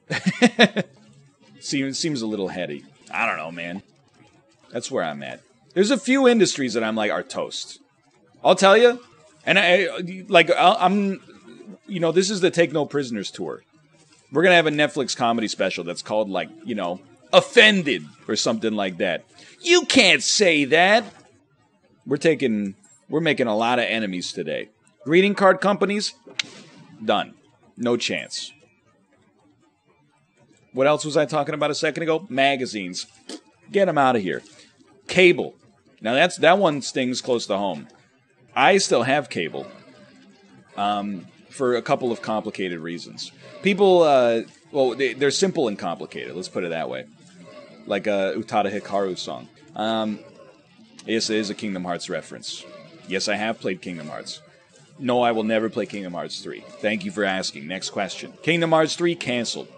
Seems 1.60 1.98
seems 1.98 2.22
a 2.22 2.26
little 2.26 2.48
heady. 2.48 2.84
I 3.10 3.24
don't 3.24 3.36
know, 3.36 3.52
man. 3.52 3.82
That's 4.72 4.90
where 4.90 5.04
I'm 5.04 5.22
at. 5.22 5.40
There's 5.74 5.92
a 5.92 5.98
few 5.98 6.26
industries 6.26 6.74
that 6.74 6.82
I'm 6.82 6.96
like 6.96 7.12
are 7.12 7.22
toast. 7.22 7.78
I'll 8.44 8.56
tell 8.56 8.76
you, 8.76 9.00
and 9.46 9.58
I 9.58 9.86
like 10.28 10.50
I'm, 10.58 11.20
you 11.86 12.00
know, 12.00 12.10
this 12.10 12.30
is 12.30 12.40
the 12.40 12.50
Take 12.50 12.72
No 12.72 12.84
Prisoners 12.84 13.30
tour. 13.30 13.62
We're 14.32 14.42
gonna 14.42 14.56
have 14.56 14.66
a 14.66 14.70
Netflix 14.70 15.16
comedy 15.16 15.46
special 15.46 15.84
that's 15.84 16.02
called 16.02 16.28
like 16.28 16.48
you 16.64 16.74
know 16.74 17.00
offended 17.32 18.04
or 18.26 18.34
something 18.34 18.72
like 18.72 18.98
that. 18.98 19.24
You 19.60 19.82
can't 19.82 20.22
say 20.22 20.64
that. 20.66 21.04
We're 22.06 22.16
taking 22.16 22.74
we're 23.08 23.20
making 23.20 23.46
a 23.46 23.56
lot 23.56 23.78
of 23.78 23.84
enemies 23.84 24.32
today. 24.32 24.70
Greeting 25.04 25.34
card 25.34 25.60
companies, 25.60 26.14
done. 27.04 27.34
No 27.76 27.96
chance. 27.96 28.52
What 30.72 30.86
else 30.86 31.04
was 31.04 31.16
I 31.16 31.26
talking 31.26 31.54
about 31.54 31.70
a 31.70 31.74
second 31.74 32.04
ago? 32.04 32.26
Magazines. 32.28 33.06
Get 33.70 33.86
them 33.86 33.98
out 33.98 34.16
of 34.16 34.22
here. 34.22 34.42
Cable. 35.08 35.54
Now 36.00 36.14
that's 36.14 36.36
that 36.38 36.58
one 36.58 36.82
stings 36.82 37.20
close 37.20 37.46
to 37.46 37.56
home. 37.56 37.88
I 38.54 38.78
still 38.78 39.02
have 39.02 39.28
cable. 39.28 39.66
Um, 40.76 41.26
for 41.52 41.76
a 41.76 41.82
couple 41.82 42.10
of 42.10 42.22
complicated 42.22 42.80
reasons. 42.80 43.30
People, 43.62 44.02
uh, 44.02 44.42
well, 44.72 44.94
they, 44.94 45.12
are 45.12 45.30
simple 45.30 45.68
and 45.68 45.78
complicated. 45.78 46.34
Let's 46.34 46.48
put 46.48 46.64
it 46.64 46.70
that 46.70 46.88
way. 46.88 47.04
Like 47.86 48.06
a 48.06 48.34
Utada 48.36 48.72
Hikaru 48.72 49.18
song. 49.18 49.48
Um, 49.76 50.18
yes, 51.06 51.30
it 51.30 51.36
is 51.36 51.50
a 51.50 51.54
Kingdom 51.54 51.84
Hearts 51.84 52.08
reference. 52.08 52.64
Yes, 53.08 53.28
I 53.28 53.36
have 53.36 53.60
played 53.60 53.80
Kingdom 53.82 54.08
Hearts. 54.08 54.40
No, 54.98 55.22
I 55.22 55.32
will 55.32 55.42
never 55.42 55.68
play 55.68 55.86
Kingdom 55.86 56.12
Hearts 56.12 56.40
3. 56.40 56.60
Thank 56.80 57.04
you 57.04 57.10
for 57.10 57.24
asking. 57.24 57.66
Next 57.66 57.90
question. 57.90 58.32
Kingdom 58.42 58.70
Hearts 58.70 58.94
3 58.94 59.14
canceled. 59.16 59.68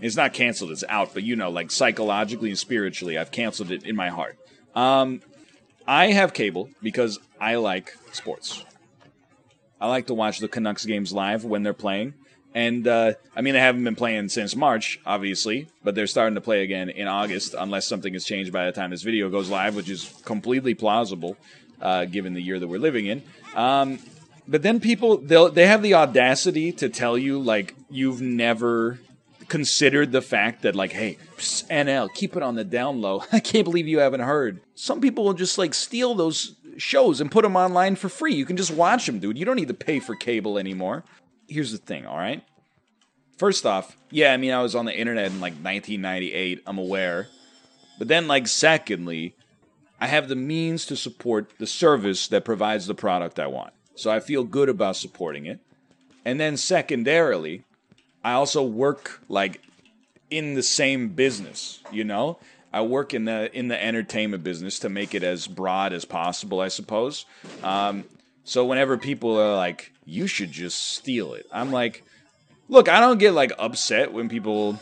It's 0.00 0.16
not 0.16 0.32
canceled, 0.32 0.70
it's 0.70 0.84
out, 0.88 1.14
but 1.14 1.22
you 1.22 1.36
know, 1.36 1.50
like 1.50 1.70
psychologically 1.70 2.50
and 2.50 2.58
spiritually, 2.58 3.16
I've 3.16 3.30
canceled 3.30 3.70
it 3.70 3.84
in 3.84 3.94
my 3.96 4.08
heart. 4.08 4.36
Um, 4.74 5.22
I 5.86 6.08
have 6.08 6.34
cable 6.34 6.70
because 6.82 7.18
I 7.40 7.56
like 7.56 7.94
sports. 8.12 8.64
I 9.80 9.88
like 9.88 10.06
to 10.08 10.14
watch 10.14 10.38
the 10.38 10.48
Canucks 10.48 10.84
games 10.84 11.12
live 11.12 11.44
when 11.44 11.62
they're 11.62 11.74
playing. 11.74 12.14
And 12.54 12.86
uh, 12.86 13.14
I 13.34 13.40
mean, 13.42 13.54
they 13.54 13.60
haven't 13.60 13.82
been 13.82 13.96
playing 13.96 14.28
since 14.28 14.54
March, 14.54 15.00
obviously, 15.04 15.66
but 15.82 15.94
they're 15.96 16.06
starting 16.06 16.36
to 16.36 16.40
play 16.40 16.62
again 16.62 16.88
in 16.88 17.08
August, 17.08 17.54
unless 17.58 17.86
something 17.86 18.12
has 18.12 18.24
changed 18.24 18.52
by 18.52 18.66
the 18.66 18.72
time 18.72 18.90
this 18.90 19.02
video 19.02 19.28
goes 19.28 19.50
live, 19.50 19.74
which 19.74 19.90
is 19.90 20.14
completely 20.24 20.74
plausible. 20.74 21.36
uh, 21.80 22.04
given 22.06 22.34
the 22.34 22.40
year 22.42 22.58
that 22.58 22.66
we're 22.66 22.78
living 22.78 23.06
in. 23.06 23.22
Um, 23.54 23.98
but 24.46 24.62
then 24.62 24.80
people 24.80 25.18
they 25.18 25.48
they 25.50 25.66
have 25.66 25.82
the 25.82 25.94
audacity 25.94 26.72
to 26.72 26.88
tell 26.88 27.16
you 27.16 27.38
like 27.38 27.74
you've 27.90 28.20
never 28.20 28.98
considered 29.48 30.10
the 30.12 30.22
fact 30.22 30.62
that 30.62 30.74
like 30.74 30.92
hey 30.92 31.18
psst, 31.36 31.68
NL 31.68 32.08
keep 32.14 32.36
it 32.36 32.42
on 32.42 32.54
the 32.54 32.64
down 32.64 33.00
low. 33.00 33.24
I 33.32 33.40
can't 33.40 33.64
believe 33.64 33.86
you 33.86 33.98
haven't 34.00 34.20
heard. 34.20 34.60
Some 34.74 35.00
people 35.00 35.24
will 35.24 35.34
just 35.34 35.58
like 35.58 35.74
steal 35.74 36.14
those 36.14 36.54
shows 36.76 37.20
and 37.20 37.30
put 37.30 37.42
them 37.42 37.56
online 37.56 37.96
for 37.96 38.08
free. 38.08 38.34
You 38.34 38.44
can 38.44 38.56
just 38.56 38.72
watch 38.72 39.06
them, 39.06 39.18
dude. 39.18 39.38
You 39.38 39.44
don't 39.44 39.56
need 39.56 39.68
to 39.68 39.74
pay 39.74 40.00
for 40.00 40.14
cable 40.16 40.58
anymore. 40.58 41.04
Here's 41.48 41.72
the 41.72 41.78
thing, 41.78 42.06
all 42.06 42.16
right? 42.16 42.42
First 43.36 43.66
off, 43.66 43.96
yeah, 44.10 44.32
I 44.32 44.36
mean 44.36 44.52
I 44.52 44.62
was 44.62 44.74
on 44.74 44.84
the 44.84 44.96
internet 44.96 45.26
in 45.26 45.40
like 45.40 45.54
1998, 45.54 46.62
I'm 46.66 46.78
aware. 46.78 47.28
But 47.98 48.08
then 48.08 48.28
like 48.28 48.46
secondly, 48.46 49.34
I 50.00 50.06
have 50.06 50.28
the 50.28 50.36
means 50.36 50.86
to 50.86 50.96
support 50.96 51.52
the 51.58 51.66
service 51.66 52.28
that 52.28 52.44
provides 52.44 52.86
the 52.86 52.94
product 52.94 53.38
I 53.38 53.46
want. 53.46 53.72
So 53.94 54.10
I 54.10 54.20
feel 54.20 54.44
good 54.44 54.68
about 54.68 54.96
supporting 54.96 55.46
it. 55.46 55.60
And 56.24 56.40
then 56.40 56.56
secondarily, 56.56 57.64
I 58.24 58.32
also 58.32 58.62
work 58.62 59.20
like 59.28 59.60
in 60.30 60.54
the 60.54 60.62
same 60.62 61.08
business, 61.10 61.80
you 61.92 62.04
know? 62.04 62.38
I 62.72 62.80
work 62.80 63.14
in 63.14 63.24
the 63.24 63.56
in 63.56 63.68
the 63.68 63.80
entertainment 63.80 64.42
business 64.42 64.80
to 64.80 64.88
make 64.88 65.14
it 65.14 65.22
as 65.22 65.46
broad 65.46 65.92
as 65.92 66.04
possible, 66.04 66.58
I 66.58 66.66
suppose. 66.66 67.24
Um, 67.62 68.02
so 68.44 68.64
whenever 68.64 68.96
people 68.96 69.38
are 69.38 69.56
like, 69.56 69.92
"You 70.04 70.26
should 70.26 70.52
just 70.52 70.92
steal 70.92 71.34
it," 71.34 71.46
I'm 71.52 71.72
like, 71.72 72.04
"Look, 72.68 72.88
I 72.88 73.00
don't 73.00 73.18
get 73.18 73.32
like 73.32 73.52
upset 73.58 74.12
when 74.12 74.28
people 74.28 74.78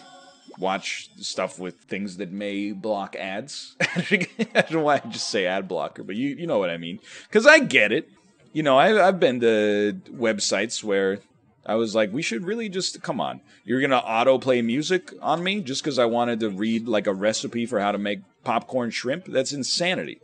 watch 0.59 1.11
stuff 1.18 1.59
with 1.59 1.77
things 1.77 2.18
that 2.18 2.31
may 2.31 2.72
block 2.72 3.16
ads. 3.16 3.77
I 3.81 4.29
don't 4.55 4.70
know 4.72 4.81
why 4.83 4.96
I 4.96 5.09
just 5.09 5.29
say 5.29 5.46
ad 5.46 5.68
blocker, 5.68 6.03
but 6.03 6.16
you 6.16 6.31
you 6.31 6.46
know 6.46 6.59
what 6.59 6.70
I 6.70 6.77
mean. 6.77 6.98
Because 7.29 7.46
I 7.46 7.59
get 7.59 7.92
it. 7.92 8.09
You 8.53 8.62
know, 8.62 8.79
I, 8.79 9.07
I've 9.07 9.18
been 9.18 9.40
to 9.40 9.98
websites 10.11 10.85
where 10.85 11.20
I 11.64 11.77
was 11.77 11.94
like, 11.94 12.12
we 12.12 12.22
should 12.22 12.44
really 12.44 12.68
just 12.68 13.03
come 13.03 13.20
on. 13.20 13.40
You're 13.64 13.81
gonna 13.81 13.96
auto 13.96 14.38
play 14.38 14.62
music 14.62 15.12
on 15.22 15.42
me 15.42 15.61
just 15.61 15.83
because 15.83 15.98
I 15.98 16.05
wanted 16.07 16.40
to 16.40 16.51
read 16.51 16.88
like 16.88 17.07
a 17.07 17.14
recipe 17.14 17.66
for 17.66 17.81
how 17.81 17.92
to 17.92 17.98
make 17.98 18.20
popcorn 18.44 18.90
shrimp? 18.90 19.27
That's 19.27 19.53
insanity. 19.53 20.20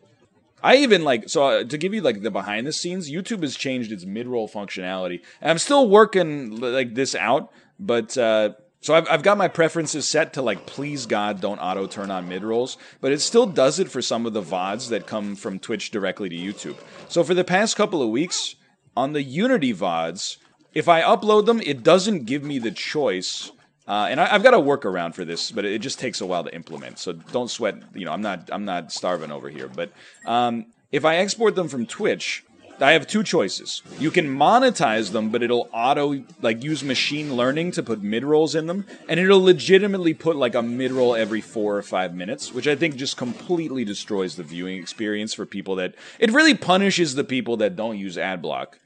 I 0.63 0.77
even 0.77 1.05
like 1.05 1.29
so 1.29 1.45
uh, 1.45 1.65
to 1.65 1.79
give 1.79 1.95
you 1.95 2.01
like 2.01 2.23
the 2.23 2.31
behind 2.31 2.67
the 2.67 2.73
scenes. 2.73 3.11
YouTube 3.11 3.43
has 3.43 3.57
changed 3.57 3.93
its 3.93 4.05
mid 4.05 4.27
roll 4.27 4.49
functionality. 4.49 5.23
And 5.41 5.51
I'm 5.51 5.59
still 5.59 5.89
working 5.89 6.61
like 6.61 6.95
this 6.95 7.15
out, 7.15 7.53
but 7.79 8.17
uh, 8.19 8.55
so 8.81 8.95
I've 8.95 9.09
I've 9.09 9.23
got 9.23 9.39
my 9.39 9.49
preferences 9.49 10.07
set 10.07 10.33
to 10.35 10.43
like 10.43 10.67
please 10.67 11.07
God 11.07 11.41
don't 11.41 11.59
auto 11.59 11.87
turn 11.87 12.11
on 12.11 12.29
mid 12.29 12.43
rolls, 12.43 12.77
but 13.01 13.13
it 13.13 13.21
still 13.21 13.47
does 13.47 13.79
it 13.79 13.91
for 13.91 14.03
some 14.03 14.27
of 14.27 14.33
the 14.33 14.43
vods 14.43 14.89
that 14.91 15.07
come 15.07 15.37
from 15.37 15.59
Twitch 15.59 15.91
directly 15.91 16.29
to 16.29 16.37
YouTube. 16.37 16.77
So 17.09 17.23
for 17.23 17.35
the 17.35 17.45
past 17.45 17.77
couple 17.77 18.03
of 18.03 18.11
weeks 18.11 18.57
on 18.97 19.13
the 19.13 19.23
Unity 19.23 19.73
vods 19.73 20.39
if 20.75 20.89
I 20.89 21.03
upload 21.03 21.47
them, 21.47 21.61
it 21.65 21.83
doesn't 21.83 22.27
give 22.27 22.45
me 22.45 22.59
the 22.59 22.71
choice. 22.71 23.51
Uh, 23.89 24.07
and 24.11 24.21
I, 24.21 24.27
have 24.27 24.43
got 24.43 24.53
a 24.53 24.59
workaround 24.59 25.15
for 25.15 25.25
this, 25.25 25.51
but 25.51 25.65
it 25.65 25.81
just 25.81 25.99
takes 25.99 26.21
a 26.21 26.27
while 26.27 26.45
to 26.45 26.55
implement. 26.55 26.99
So 26.99 27.15
don't 27.15 27.51
sweat. 27.51 27.77
You 27.95 28.05
know, 28.05 28.13
I'm 28.13 28.21
not 28.21 28.51
I'm 28.53 28.67
not 28.67 28.93
starving 28.93 29.33
over 29.33 29.49
here. 29.49 29.67
But 29.67 29.93
um, 30.27 30.67
if 30.93 31.07
I 31.07 31.17
export 31.17 31.55
them 31.55 31.69
from 31.69 31.87
Twitch, 31.87 32.45
I 32.81 32.93
have 32.93 33.07
two 33.07 33.23
choices. 33.23 33.83
You 33.99 34.11
can 34.11 34.29
monetize 34.29 35.13
them, 35.13 35.31
but 35.31 35.43
it'll 35.43 35.71
auto 35.73 36.23
like 36.43 36.63
use 36.63 36.85
machine 36.85 37.35
learning 37.35 37.73
to 37.73 37.83
put 37.83 38.03
mid 38.03 38.25
rolls 38.25 38.55
in 38.55 38.67
them, 38.67 38.85
and 39.09 39.19
it'll 39.19 39.43
legitimately 39.43 40.13
put 40.13 40.37
like 40.37 40.55
a 40.55 40.63
mid 40.63 40.93
roll 40.93 41.17
every 41.17 41.41
four 41.41 41.79
or 41.79 41.83
five 41.83 42.15
minutes, 42.15 42.53
which 42.53 42.69
I 42.69 42.77
think 42.77 42.97
just 42.97 43.17
completely 43.17 43.87
destroys 43.87 44.37
the 44.37 44.43
viewing 44.43 44.77
experience 44.79 45.33
for 45.33 45.47
people 45.47 45.77
that 45.77 45.95
it 46.19 46.31
really 46.31 46.55
punishes 46.55 47.15
the 47.15 47.25
people 47.25 47.57
that 47.57 47.75
don't 47.75 47.97
use 47.97 48.19
ad 48.19 48.43
block 48.43 48.79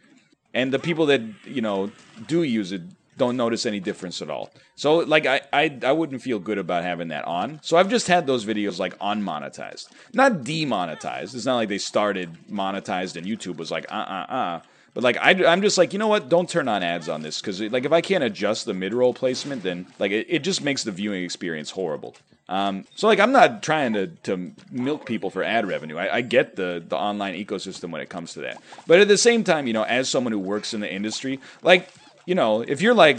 and 0.54 0.72
the 0.72 0.78
people 0.78 1.06
that 1.06 1.22
you 1.44 1.60
know 1.60 1.90
do 2.26 2.42
use 2.42 2.72
it 2.72 2.82
don't 3.16 3.36
notice 3.36 3.66
any 3.66 3.80
difference 3.80 4.22
at 4.22 4.30
all. 4.30 4.50
So 4.74 4.98
like 4.98 5.26
I, 5.26 5.42
I 5.52 5.78
I 5.84 5.92
wouldn't 5.92 6.22
feel 6.22 6.38
good 6.38 6.58
about 6.58 6.84
having 6.84 7.08
that 7.08 7.24
on. 7.24 7.60
So 7.62 7.76
I've 7.76 7.88
just 7.88 8.08
had 8.08 8.26
those 8.26 8.44
videos 8.44 8.78
like 8.78 8.98
unmonetized, 8.98 9.88
not 10.12 10.44
demonetized. 10.44 11.34
It's 11.34 11.46
not 11.46 11.56
like 11.56 11.68
they 11.68 11.78
started 11.78 12.36
monetized 12.50 13.16
and 13.16 13.26
YouTube 13.26 13.56
was 13.56 13.70
like 13.70 13.86
uh 13.90 13.94
uh 13.94 14.26
uh. 14.32 14.60
But 14.94 15.04
like 15.04 15.16
I, 15.16 15.30
I'm 15.46 15.62
just 15.62 15.78
like 15.78 15.92
you 15.92 15.98
know 15.98 16.08
what? 16.08 16.28
Don't 16.28 16.48
turn 16.48 16.68
on 16.68 16.82
ads 16.82 17.08
on 17.08 17.22
this 17.22 17.40
because 17.40 17.60
like 17.60 17.84
if 17.84 17.92
I 17.92 18.00
can't 18.00 18.24
adjust 18.24 18.66
the 18.66 18.74
mid 18.74 18.92
roll 18.92 19.14
placement, 19.14 19.62
then 19.62 19.86
like 19.98 20.12
it, 20.12 20.26
it 20.28 20.38
just 20.40 20.62
makes 20.62 20.84
the 20.84 20.92
viewing 20.92 21.24
experience 21.24 21.70
horrible. 21.70 22.14
Um, 22.48 22.84
so 22.96 23.06
like 23.06 23.20
I'm 23.20 23.32
not 23.32 23.62
trying 23.62 23.94
to, 23.94 24.08
to 24.24 24.52
milk 24.70 25.06
people 25.06 25.30
for 25.30 25.42
ad 25.42 25.66
revenue. 25.66 25.96
I, 25.96 26.16
I, 26.16 26.20
get 26.20 26.56
the 26.56 26.84
the 26.86 26.96
online 26.96 27.34
ecosystem 27.34 27.90
when 27.90 28.02
it 28.02 28.10
comes 28.10 28.34
to 28.34 28.40
that. 28.40 28.60
But 28.86 29.00
at 29.00 29.08
the 29.08 29.16
same 29.16 29.42
time, 29.44 29.66
you 29.66 29.72
know, 29.72 29.84
as 29.84 30.08
someone 30.10 30.32
who 30.32 30.38
works 30.38 30.74
in 30.74 30.80
the 30.80 30.92
industry, 30.92 31.40
like 31.62 31.88
you 32.26 32.34
know, 32.34 32.62
if 32.62 32.80
you're 32.80 32.94
like 32.94 33.18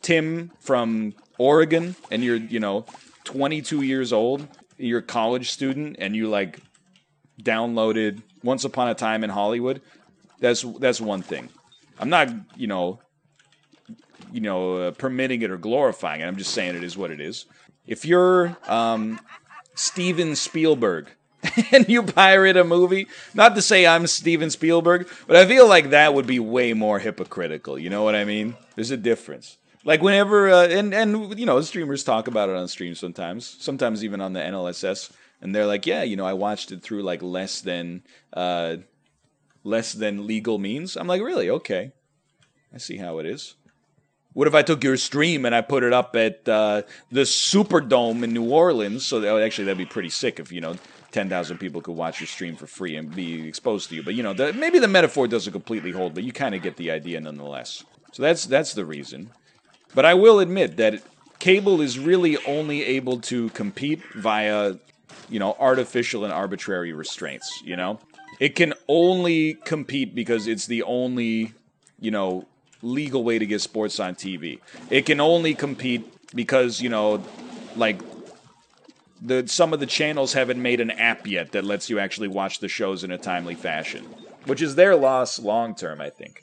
Tim 0.00 0.50
from 0.60 1.14
Oregon 1.38 1.96
and 2.10 2.22
you're 2.22 2.36
you 2.36 2.60
know 2.60 2.84
22 3.24 3.82
years 3.82 4.12
old, 4.12 4.46
you're 4.78 5.00
a 5.00 5.02
college 5.02 5.50
student, 5.50 5.96
and 5.98 6.14
you 6.14 6.28
like 6.28 6.60
downloaded 7.42 8.22
Once 8.42 8.64
Upon 8.64 8.88
a 8.88 8.94
Time 8.94 9.24
in 9.24 9.30
Hollywood, 9.30 9.80
that's 10.40 10.62
that's 10.78 11.00
one 11.00 11.22
thing. 11.22 11.48
I'm 11.98 12.08
not 12.08 12.28
you 12.56 12.66
know 12.66 13.00
you 14.32 14.40
know 14.40 14.76
uh, 14.76 14.90
permitting 14.92 15.42
it 15.42 15.50
or 15.50 15.56
glorifying 15.56 16.20
it. 16.20 16.24
I'm 16.24 16.36
just 16.36 16.52
saying 16.52 16.74
it 16.74 16.84
is 16.84 16.96
what 16.96 17.10
it 17.10 17.20
is 17.20 17.46
if 17.86 18.04
you're 18.04 18.56
um, 18.66 19.20
Steven 19.74 20.36
Spielberg 20.36 21.08
and 21.72 21.88
you 21.88 22.02
pirate 22.02 22.56
a 22.56 22.64
movie, 22.64 23.08
not 23.34 23.54
to 23.56 23.62
say 23.62 23.86
I'm 23.86 24.06
Steven 24.06 24.50
Spielberg, 24.50 25.08
but 25.26 25.36
I 25.36 25.46
feel 25.46 25.66
like 25.66 25.90
that 25.90 26.14
would 26.14 26.26
be 26.26 26.38
way 26.38 26.72
more 26.72 26.98
hypocritical. 26.98 27.78
You 27.78 27.90
know 27.90 28.04
what 28.04 28.14
I 28.14 28.24
mean? 28.24 28.56
There's 28.76 28.90
a 28.90 28.96
difference. 28.96 29.56
Like 29.84 30.02
whenever, 30.02 30.48
uh, 30.48 30.68
and 30.68 30.94
and 30.94 31.38
you 31.38 31.46
know, 31.46 31.60
streamers 31.60 32.04
talk 32.04 32.28
about 32.28 32.48
it 32.48 32.56
on 32.56 32.68
stream 32.68 32.94
sometimes, 32.94 33.44
sometimes 33.60 34.04
even 34.04 34.20
on 34.20 34.32
the 34.32 34.40
NLSS, 34.40 35.10
and 35.40 35.52
they're 35.52 35.66
like, 35.66 35.86
yeah, 35.86 36.04
you 36.04 36.14
know, 36.16 36.24
I 36.24 36.34
watched 36.34 36.70
it 36.70 36.82
through 36.82 37.02
like 37.02 37.20
less 37.20 37.60
than, 37.60 38.02
uh, 38.32 38.76
less 39.64 39.92
than 39.92 40.26
legal 40.26 40.58
means. 40.58 40.96
I'm 40.96 41.08
like, 41.08 41.22
really? 41.22 41.50
Okay, 41.50 41.90
I 42.72 42.78
see 42.78 42.98
how 42.98 43.18
it 43.18 43.26
is. 43.26 43.56
What 44.34 44.46
if 44.46 44.54
I 44.54 44.62
took 44.62 44.84
your 44.84 44.96
stream 44.96 45.44
and 45.44 45.54
I 45.54 45.60
put 45.60 45.82
it 45.82 45.92
up 45.92 46.14
at 46.14 46.48
uh, 46.48 46.82
the 47.10 47.22
Superdome 47.22 48.22
in 48.22 48.32
New 48.32 48.48
Orleans? 48.48 49.04
So 49.04 49.20
that, 49.20 49.42
actually, 49.42 49.64
that'd 49.64 49.76
be 49.76 49.84
pretty 49.84 50.08
sick 50.08 50.38
if 50.38 50.52
you 50.52 50.60
know 50.60 50.76
ten 51.12 51.28
thousand 51.28 51.58
people 51.58 51.80
could 51.80 51.94
watch 51.94 52.20
your 52.20 52.26
stream 52.26 52.56
for 52.56 52.66
free 52.66 52.96
and 52.96 53.14
be 53.14 53.46
exposed 53.46 53.88
to 53.90 53.94
you. 53.94 54.02
But 54.02 54.14
you 54.14 54.22
know, 54.22 54.32
the, 54.32 54.52
maybe 54.52 54.78
the 54.78 54.88
metaphor 54.88 55.28
doesn't 55.28 55.52
completely 55.52 55.92
hold, 55.92 56.14
but 56.14 56.24
you 56.24 56.32
kind 56.32 56.54
of 56.54 56.62
get 56.62 56.76
the 56.76 56.90
idea 56.90 57.20
nonetheless. 57.20 57.84
So 58.12 58.22
that's 58.22 58.46
that's 58.46 58.74
the 58.74 58.84
reason. 58.84 59.30
But 59.94 60.04
I 60.04 60.14
will 60.14 60.40
admit 60.40 60.76
that 60.78 61.02
cable 61.38 61.80
is 61.80 61.98
really 61.98 62.38
only 62.46 62.84
able 62.84 63.20
to 63.20 63.50
compete 63.50 64.00
via, 64.14 64.76
you 65.28 65.38
know, 65.38 65.56
artificial 65.58 66.24
and 66.24 66.32
arbitrary 66.32 66.92
restraints. 66.92 67.62
You 67.64 67.76
know, 67.76 67.98
it 68.40 68.54
can 68.54 68.74
only 68.88 69.54
compete 69.54 70.14
because 70.14 70.46
it's 70.46 70.66
the 70.66 70.82
only, 70.84 71.52
you 72.00 72.10
know, 72.10 72.46
legal 72.80 73.22
way 73.22 73.38
to 73.38 73.46
get 73.46 73.60
sports 73.60 74.00
on 74.00 74.14
TV. 74.14 74.60
It 74.90 75.06
can 75.06 75.20
only 75.20 75.54
compete 75.54 76.08
because, 76.34 76.80
you 76.80 76.88
know, 76.88 77.22
like 77.76 78.00
the 79.24 79.46
some 79.46 79.72
of 79.72 79.80
the 79.80 79.86
channels 79.86 80.32
haven't 80.32 80.60
made 80.60 80.80
an 80.80 80.90
app 80.90 81.26
yet 81.26 81.52
that 81.52 81.64
lets 81.64 81.88
you 81.88 81.98
actually 81.98 82.28
watch 82.28 82.58
the 82.58 82.68
shows 82.68 83.04
in 83.04 83.10
a 83.10 83.18
timely 83.18 83.54
fashion, 83.54 84.04
which 84.46 84.60
is 84.60 84.74
their 84.74 84.96
loss 84.96 85.38
long 85.38 85.74
term, 85.74 86.00
I 86.00 86.10
think. 86.10 86.42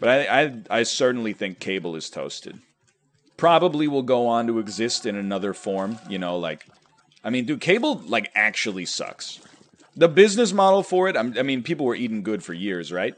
But 0.00 0.08
I, 0.08 0.42
I, 0.42 0.62
I 0.70 0.82
certainly 0.82 1.32
think 1.32 1.60
cable 1.60 1.94
is 1.96 2.10
toasted. 2.10 2.58
Probably 3.36 3.86
will 3.88 4.02
go 4.02 4.26
on 4.26 4.46
to 4.46 4.58
exist 4.58 5.06
in 5.06 5.16
another 5.16 5.52
form, 5.54 5.98
you 6.08 6.18
know, 6.18 6.38
like 6.38 6.66
I 7.22 7.30
mean, 7.30 7.46
dude, 7.46 7.60
cable 7.60 8.02
like 8.06 8.30
actually 8.34 8.86
sucks. 8.86 9.40
The 9.96 10.08
business 10.08 10.52
model 10.52 10.82
for 10.82 11.08
it, 11.08 11.16
I'm, 11.16 11.38
i 11.38 11.42
mean, 11.42 11.62
people 11.62 11.86
were 11.86 11.94
eating 11.94 12.22
good 12.22 12.42
for 12.42 12.52
years, 12.52 12.92
right? 12.92 13.14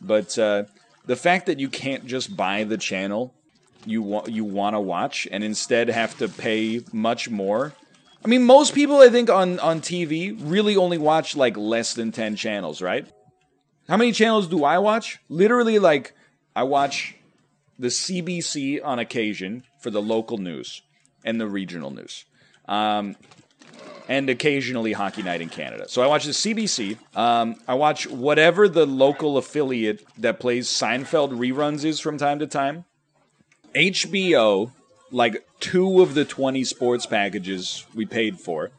But 0.00 0.38
uh, 0.38 0.64
the 1.06 1.16
fact 1.16 1.46
that 1.46 1.58
you 1.58 1.68
can't 1.68 2.06
just 2.06 2.36
buy 2.36 2.64
the 2.64 2.76
channel 2.76 3.34
you 3.86 4.02
want 4.02 4.28
you 4.28 4.44
want 4.44 4.74
to 4.74 4.80
watch 4.80 5.26
and 5.30 5.42
instead 5.42 5.88
have 5.88 6.16
to 6.18 6.28
pay 6.28 6.82
much 6.92 7.30
more. 7.30 7.72
I 8.24 8.28
mean, 8.28 8.44
most 8.44 8.74
people 8.74 8.98
I 8.98 9.08
think 9.08 9.30
on 9.30 9.58
on 9.60 9.80
TV 9.80 10.36
really 10.38 10.76
only 10.76 10.98
watch 10.98 11.36
like 11.36 11.56
less 11.56 11.94
than 11.94 12.12
10 12.12 12.36
channels, 12.36 12.82
right? 12.82 13.06
How 13.88 13.96
many 13.96 14.12
channels 14.12 14.46
do 14.46 14.64
I 14.64 14.78
watch? 14.78 15.18
Literally 15.28 15.78
like 15.78 16.14
I 16.54 16.64
watch 16.64 17.16
the 17.78 17.88
CBC 17.88 18.84
on 18.84 18.98
occasion 18.98 19.64
for 19.80 19.90
the 19.90 20.02
local 20.02 20.38
news 20.38 20.82
and 21.24 21.40
the 21.40 21.48
regional 21.48 21.90
news. 21.90 22.24
Um, 22.68 23.16
and 24.08 24.28
occasionally 24.28 24.92
Hockey 24.92 25.22
Night 25.22 25.40
in 25.40 25.48
Canada. 25.48 25.88
So 25.88 26.02
I 26.02 26.06
watch 26.08 26.24
the 26.24 26.32
CBC. 26.32 26.98
Um, 27.16 27.56
I 27.66 27.74
watch 27.74 28.06
whatever 28.08 28.68
the 28.68 28.84
local 28.84 29.38
affiliate 29.38 30.04
that 30.18 30.40
plays 30.40 30.68
Seinfeld 30.68 31.30
reruns 31.30 31.84
is 31.84 32.00
from 32.00 32.18
time 32.18 32.40
to 32.40 32.46
time. 32.46 32.84
HBO, 33.74 34.72
like 35.10 35.46
two 35.60 36.00
of 36.02 36.14
the 36.14 36.24
20 36.24 36.64
sports 36.64 37.06
packages 37.06 37.84
we 37.94 38.06
paid 38.06 38.38
for. 38.38 38.70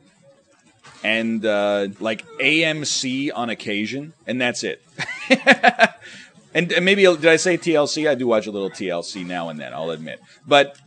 and 1.04 1.46
uh, 1.46 1.88
like 2.00 2.26
AMC 2.39 3.32
on 3.34 3.50
occasion, 3.50 4.13
and 4.28 4.39
that's 4.39 4.63
it. 4.63 4.82
and, 6.54 6.72
and 6.72 6.86
maybe 6.86 7.04
did 7.04 7.26
I 7.26 7.38
say 7.38 7.58
TLC? 7.58 8.10
I 8.10 8.15
do 8.15 8.28
watch 8.28 8.48
a 8.48 8.52
little 8.52 8.70
TLC 8.70 9.26
now 9.26 9.50
and 9.50 9.60
then. 9.60 9.74
I'll 9.74 9.89
admit, 9.89 10.22
but 10.48 10.78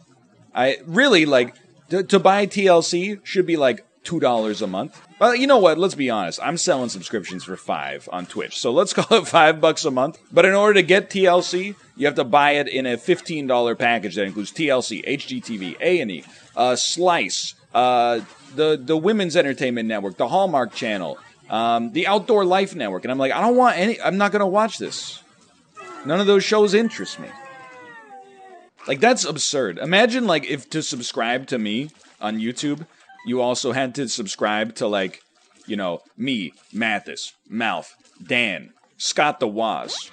I 0.55 0.79
really 0.87 1.27
like 1.27 1.55
to, 1.91 2.03
to 2.05 2.19
buy 2.19 2.47
TLC 2.47 3.25
should 3.25 3.47
be 3.47 3.57
like 3.57 3.85
two 4.05 4.21
dollars 4.21 4.63
a 4.63 4.67
month. 4.67 5.01
Well, 5.19 5.35
you 5.35 5.47
know 5.47 5.59
what? 5.59 5.79
Let's 5.79 5.95
be 5.95 6.11
honest. 6.11 6.39
I'm 6.43 6.59
selling 6.59 6.91
subscriptions 6.91 7.45
for 7.45 7.57
five 7.57 8.09
on 8.13 8.27
Twitch, 8.27 8.59
so 8.59 8.71
let's 8.73 8.93
call 8.99 9.19
it 9.19 9.27
five 9.27 9.61
bucks 9.61 9.85
a 9.85 9.91
month. 9.91 10.19
But 10.33 10.45
in 10.45 10.55
order 10.55 10.75
to 10.75 10.83
get 10.83 11.11
TLC, 11.11 11.75
you 11.97 12.07
have 12.07 12.17
to 12.17 12.25
buy 12.25 12.53
it 12.53 12.69
in 12.69 12.87
a 12.87 12.97
fifteen 12.97 13.47
dollar 13.47 13.75
package 13.75 14.17
that 14.17 14.25
includes 14.25 14.53
TLC, 14.53 15.07
HGTV, 15.07 15.77
A 15.81 16.01
and 16.01 16.11
E, 16.11 16.25
uh, 16.57 16.77
Slice, 16.77 17.55
uh, 17.73 18.21
the 18.55 18.81
the 18.81 18.97
Women's 18.97 19.37
Entertainment 19.37 19.89
Network, 19.89 20.17
the 20.17 20.29
Hallmark 20.29 20.75
Channel, 20.75 21.19
um, 21.51 21.93
the 21.93 22.07
Outdoor 22.07 22.45
Life 22.45 22.75
Network, 22.75 23.05
and 23.05 23.13
I'm 23.13 23.19
like, 23.19 23.33
I 23.33 23.41
don't 23.41 23.57
want 23.57 23.77
any. 23.77 24.01
I'm 24.01 24.19
not 24.19 24.33
going 24.33 24.41
to 24.41 24.47
watch 24.47 24.79
this. 24.79 25.23
None 26.05 26.21
of 26.21 26.27
those 26.27 26.45
shows 26.45 26.75
interest 26.75 27.19
me. 27.19 27.29
Like 28.87 29.01
that's 29.01 29.25
absurd. 29.25 29.79
Imagine 29.79 30.27
like 30.27 30.45
if 30.47 30.69
to 30.71 30.83
subscribe 30.83 31.47
to 31.49 31.59
me 31.59 31.91
on 32.21 32.39
YouTube, 32.39 32.87
you 33.27 33.41
also 33.41 33.73
had 33.73 33.95
to 33.95 34.09
subscribe 34.09 34.75
to 34.77 34.87
like, 34.87 35.23
you 35.67 35.77
know, 35.77 36.01
me, 36.17 36.53
Mathis, 36.73 37.33
Mouth, 37.49 37.95
Dan, 38.23 38.73
Scott 38.99 39.41
the 39.41 39.49
Woz. 39.49 40.11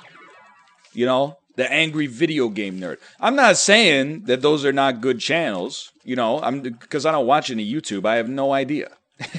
You 0.93 1.05
know, 1.05 1.37
the 1.61 1.71
angry 1.71 2.07
video 2.07 2.49
game 2.49 2.79
nerd. 2.79 2.97
I'm 3.19 3.35
not 3.35 3.55
saying 3.55 4.23
that 4.23 4.41
those 4.41 4.65
are 4.65 4.73
not 4.73 4.99
good 4.99 5.19
channels, 5.19 5.91
you 6.03 6.15
know, 6.15 6.41
I'm 6.41 6.61
because 6.61 7.05
I 7.05 7.11
don't 7.11 7.27
watch 7.27 7.51
any 7.51 7.71
YouTube. 7.71 8.03
I 8.05 8.15
have 8.15 8.29
no 8.29 8.51
idea. 8.51 8.89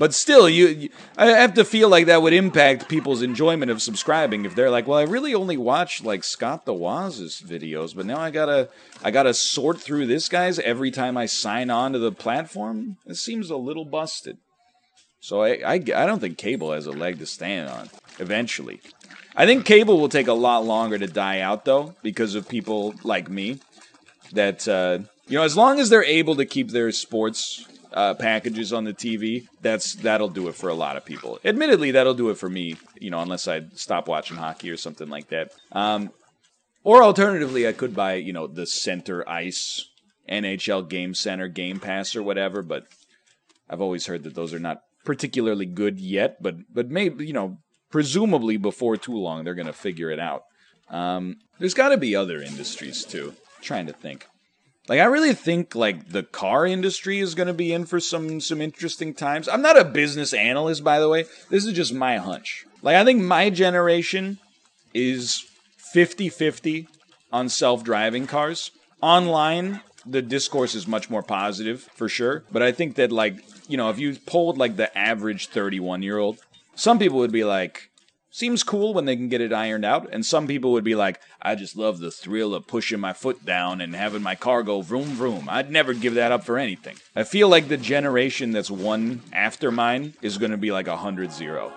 But 0.00 0.14
still, 0.14 0.48
you, 0.48 0.68
you, 0.68 0.88
I 1.18 1.26
have 1.26 1.52
to 1.54 1.64
feel 1.64 1.90
like 1.90 2.06
that 2.06 2.22
would 2.22 2.32
impact 2.32 2.88
people's 2.88 3.20
enjoyment 3.20 3.70
of 3.70 3.82
subscribing 3.82 4.46
if 4.46 4.54
they're 4.54 4.70
like, 4.70 4.86
well, 4.86 4.96
I 4.98 5.02
really 5.02 5.34
only 5.34 5.58
watch 5.58 6.02
like 6.02 6.24
Scott 6.24 6.64
the 6.64 6.72
Woz's 6.72 7.42
videos, 7.46 7.94
but 7.94 8.06
now 8.06 8.18
I 8.18 8.30
gotta 8.30 8.70
I 9.04 9.10
gotta 9.10 9.34
sort 9.34 9.78
through 9.78 10.06
this 10.06 10.30
guy's 10.30 10.58
every 10.60 10.90
time 10.90 11.18
I 11.18 11.26
sign 11.26 11.68
on 11.68 11.92
to 11.92 11.98
the 11.98 12.12
platform. 12.12 12.96
It 13.04 13.16
seems 13.16 13.50
a 13.50 13.58
little 13.58 13.84
busted. 13.84 14.38
So 15.20 15.42
I, 15.42 15.60
I, 15.64 15.74
I 15.74 16.06
don't 16.06 16.18
think 16.18 16.38
cable 16.38 16.72
has 16.72 16.86
a 16.86 16.92
leg 16.92 17.18
to 17.18 17.26
stand 17.26 17.68
on. 17.68 17.90
Eventually, 18.18 18.80
I 19.36 19.46
think 19.46 19.64
cable 19.64 20.00
will 20.00 20.08
take 20.08 20.26
a 20.26 20.32
lot 20.32 20.64
longer 20.64 20.98
to 20.98 21.06
die 21.06 21.40
out 21.40 21.64
though 21.64 21.94
because 22.02 22.34
of 22.34 22.48
people 22.48 22.94
like 23.04 23.30
me. 23.30 23.60
That 24.32 24.66
uh, 24.66 25.00
you 25.26 25.36
know, 25.36 25.42
as 25.42 25.56
long 25.56 25.78
as 25.78 25.90
they're 25.90 26.04
able 26.04 26.36
to 26.36 26.46
keep 26.46 26.70
their 26.70 26.90
sports 26.92 27.66
uh, 27.92 28.14
packages 28.14 28.72
on 28.72 28.84
the 28.84 28.92
TV, 28.92 29.46
that's 29.60 29.94
that'll 29.94 30.28
do 30.28 30.48
it 30.48 30.54
for 30.54 30.68
a 30.68 30.74
lot 30.74 30.96
of 30.96 31.04
people. 31.04 31.38
Admittedly, 31.44 31.90
that'll 31.92 32.14
do 32.14 32.30
it 32.30 32.38
for 32.38 32.48
me. 32.48 32.76
You 33.00 33.10
know, 33.10 33.20
unless 33.20 33.46
I 33.48 33.62
stop 33.74 34.08
watching 34.08 34.36
hockey 34.36 34.70
or 34.70 34.76
something 34.76 35.08
like 35.08 35.28
that. 35.28 35.52
Um, 35.72 36.10
or 36.82 37.02
alternatively, 37.02 37.68
I 37.68 37.72
could 37.72 37.94
buy 37.94 38.14
you 38.14 38.32
know 38.32 38.46
the 38.46 38.66
Center 38.66 39.28
Ice 39.28 39.88
NHL 40.28 40.88
Game 40.88 41.14
Center 41.14 41.48
Game 41.48 41.80
Pass 41.80 42.16
or 42.16 42.22
whatever. 42.22 42.62
But 42.62 42.86
I've 43.68 43.80
always 43.80 44.06
heard 44.06 44.22
that 44.24 44.34
those 44.34 44.54
are 44.54 44.58
not 44.58 44.82
particularly 45.04 45.66
good 45.66 46.00
yet. 46.00 46.42
But 46.42 46.72
but 46.72 46.90
maybe 46.90 47.26
you 47.26 47.32
know 47.32 47.58
presumably 47.90 48.56
before 48.56 48.96
too 48.96 49.16
long 49.16 49.44
they're 49.44 49.54
going 49.54 49.66
to 49.66 49.72
figure 49.72 50.10
it 50.10 50.20
out. 50.20 50.44
Um, 50.88 51.36
there's 51.58 51.74
got 51.74 51.90
to 51.90 51.96
be 51.96 52.16
other 52.16 52.40
industries 52.42 53.04
too. 53.04 53.34
I'm 53.56 53.62
trying 53.62 53.86
to 53.86 53.92
think. 53.92 54.26
Like 54.88 55.00
I 55.00 55.04
really 55.04 55.34
think 55.34 55.74
like 55.74 56.10
the 56.10 56.22
car 56.22 56.66
industry 56.66 57.20
is 57.20 57.34
going 57.34 57.46
to 57.46 57.54
be 57.54 57.72
in 57.72 57.86
for 57.86 58.00
some 58.00 58.40
some 58.40 58.60
interesting 58.60 59.14
times. 59.14 59.48
I'm 59.48 59.62
not 59.62 59.78
a 59.78 59.84
business 59.84 60.32
analyst 60.32 60.82
by 60.82 60.98
the 61.00 61.08
way. 61.08 61.26
This 61.48 61.64
is 61.64 61.74
just 61.74 61.92
my 61.92 62.16
hunch. 62.16 62.66
Like 62.82 62.96
I 62.96 63.04
think 63.04 63.22
my 63.22 63.50
generation 63.50 64.38
is 64.92 65.44
50-50 65.94 66.86
on 67.32 67.48
self-driving 67.48 68.26
cars. 68.26 68.70
Online, 69.00 69.80
the 70.06 70.22
discourse 70.22 70.74
is 70.74 70.86
much 70.86 71.10
more 71.10 71.22
positive 71.22 71.82
for 71.94 72.08
sure, 72.08 72.44
but 72.50 72.62
I 72.62 72.72
think 72.72 72.96
that 72.96 73.12
like, 73.12 73.36
you 73.70 73.76
know, 73.76 73.90
if 73.90 73.98
you 73.98 74.16
polled 74.26 74.58
like 74.58 74.76
the 74.76 74.96
average 74.96 75.50
31-year-old, 75.50 76.38
some 76.74 76.98
people 76.98 77.18
would 77.18 77.32
be 77.32 77.44
like 77.44 77.90
Seems 78.32 78.62
cool 78.62 78.94
when 78.94 79.06
they 79.06 79.16
can 79.16 79.28
get 79.28 79.40
it 79.40 79.52
ironed 79.52 79.84
out, 79.84 80.08
and 80.12 80.24
some 80.24 80.46
people 80.46 80.70
would 80.70 80.84
be 80.84 80.94
like, 80.94 81.20
I 81.42 81.56
just 81.56 81.76
love 81.76 81.98
the 81.98 82.12
thrill 82.12 82.54
of 82.54 82.68
pushing 82.68 83.00
my 83.00 83.12
foot 83.12 83.44
down 83.44 83.80
and 83.80 83.92
having 83.92 84.22
my 84.22 84.36
car 84.36 84.62
go 84.62 84.82
vroom 84.82 85.08
vroom. 85.08 85.48
I'd 85.48 85.72
never 85.72 85.94
give 85.94 86.14
that 86.14 86.30
up 86.30 86.44
for 86.44 86.56
anything. 86.56 86.96
I 87.16 87.24
feel 87.24 87.48
like 87.48 87.66
the 87.66 87.76
generation 87.76 88.52
that's 88.52 88.70
one 88.70 89.22
after 89.32 89.72
mine 89.72 90.14
is 90.22 90.38
going 90.38 90.52
to 90.52 90.56
be 90.56 90.70
like 90.70 90.86
a 90.86 90.90
100 90.90 91.32
0. 91.32 91.72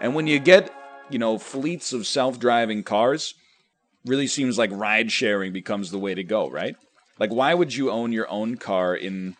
And 0.00 0.14
when 0.14 0.28
you 0.28 0.38
get, 0.38 0.72
you 1.10 1.18
know, 1.18 1.38
fleets 1.38 1.92
of 1.92 2.06
self 2.06 2.38
driving 2.38 2.84
cars, 2.84 3.34
really 4.04 4.28
seems 4.28 4.56
like 4.56 4.70
ride 4.72 5.10
sharing 5.10 5.52
becomes 5.52 5.90
the 5.90 5.98
way 5.98 6.14
to 6.14 6.22
go, 6.22 6.48
right? 6.48 6.76
Like, 7.18 7.32
why 7.32 7.52
would 7.52 7.74
you 7.74 7.90
own 7.90 8.12
your 8.12 8.30
own 8.30 8.58
car 8.58 8.94
in 8.94 9.34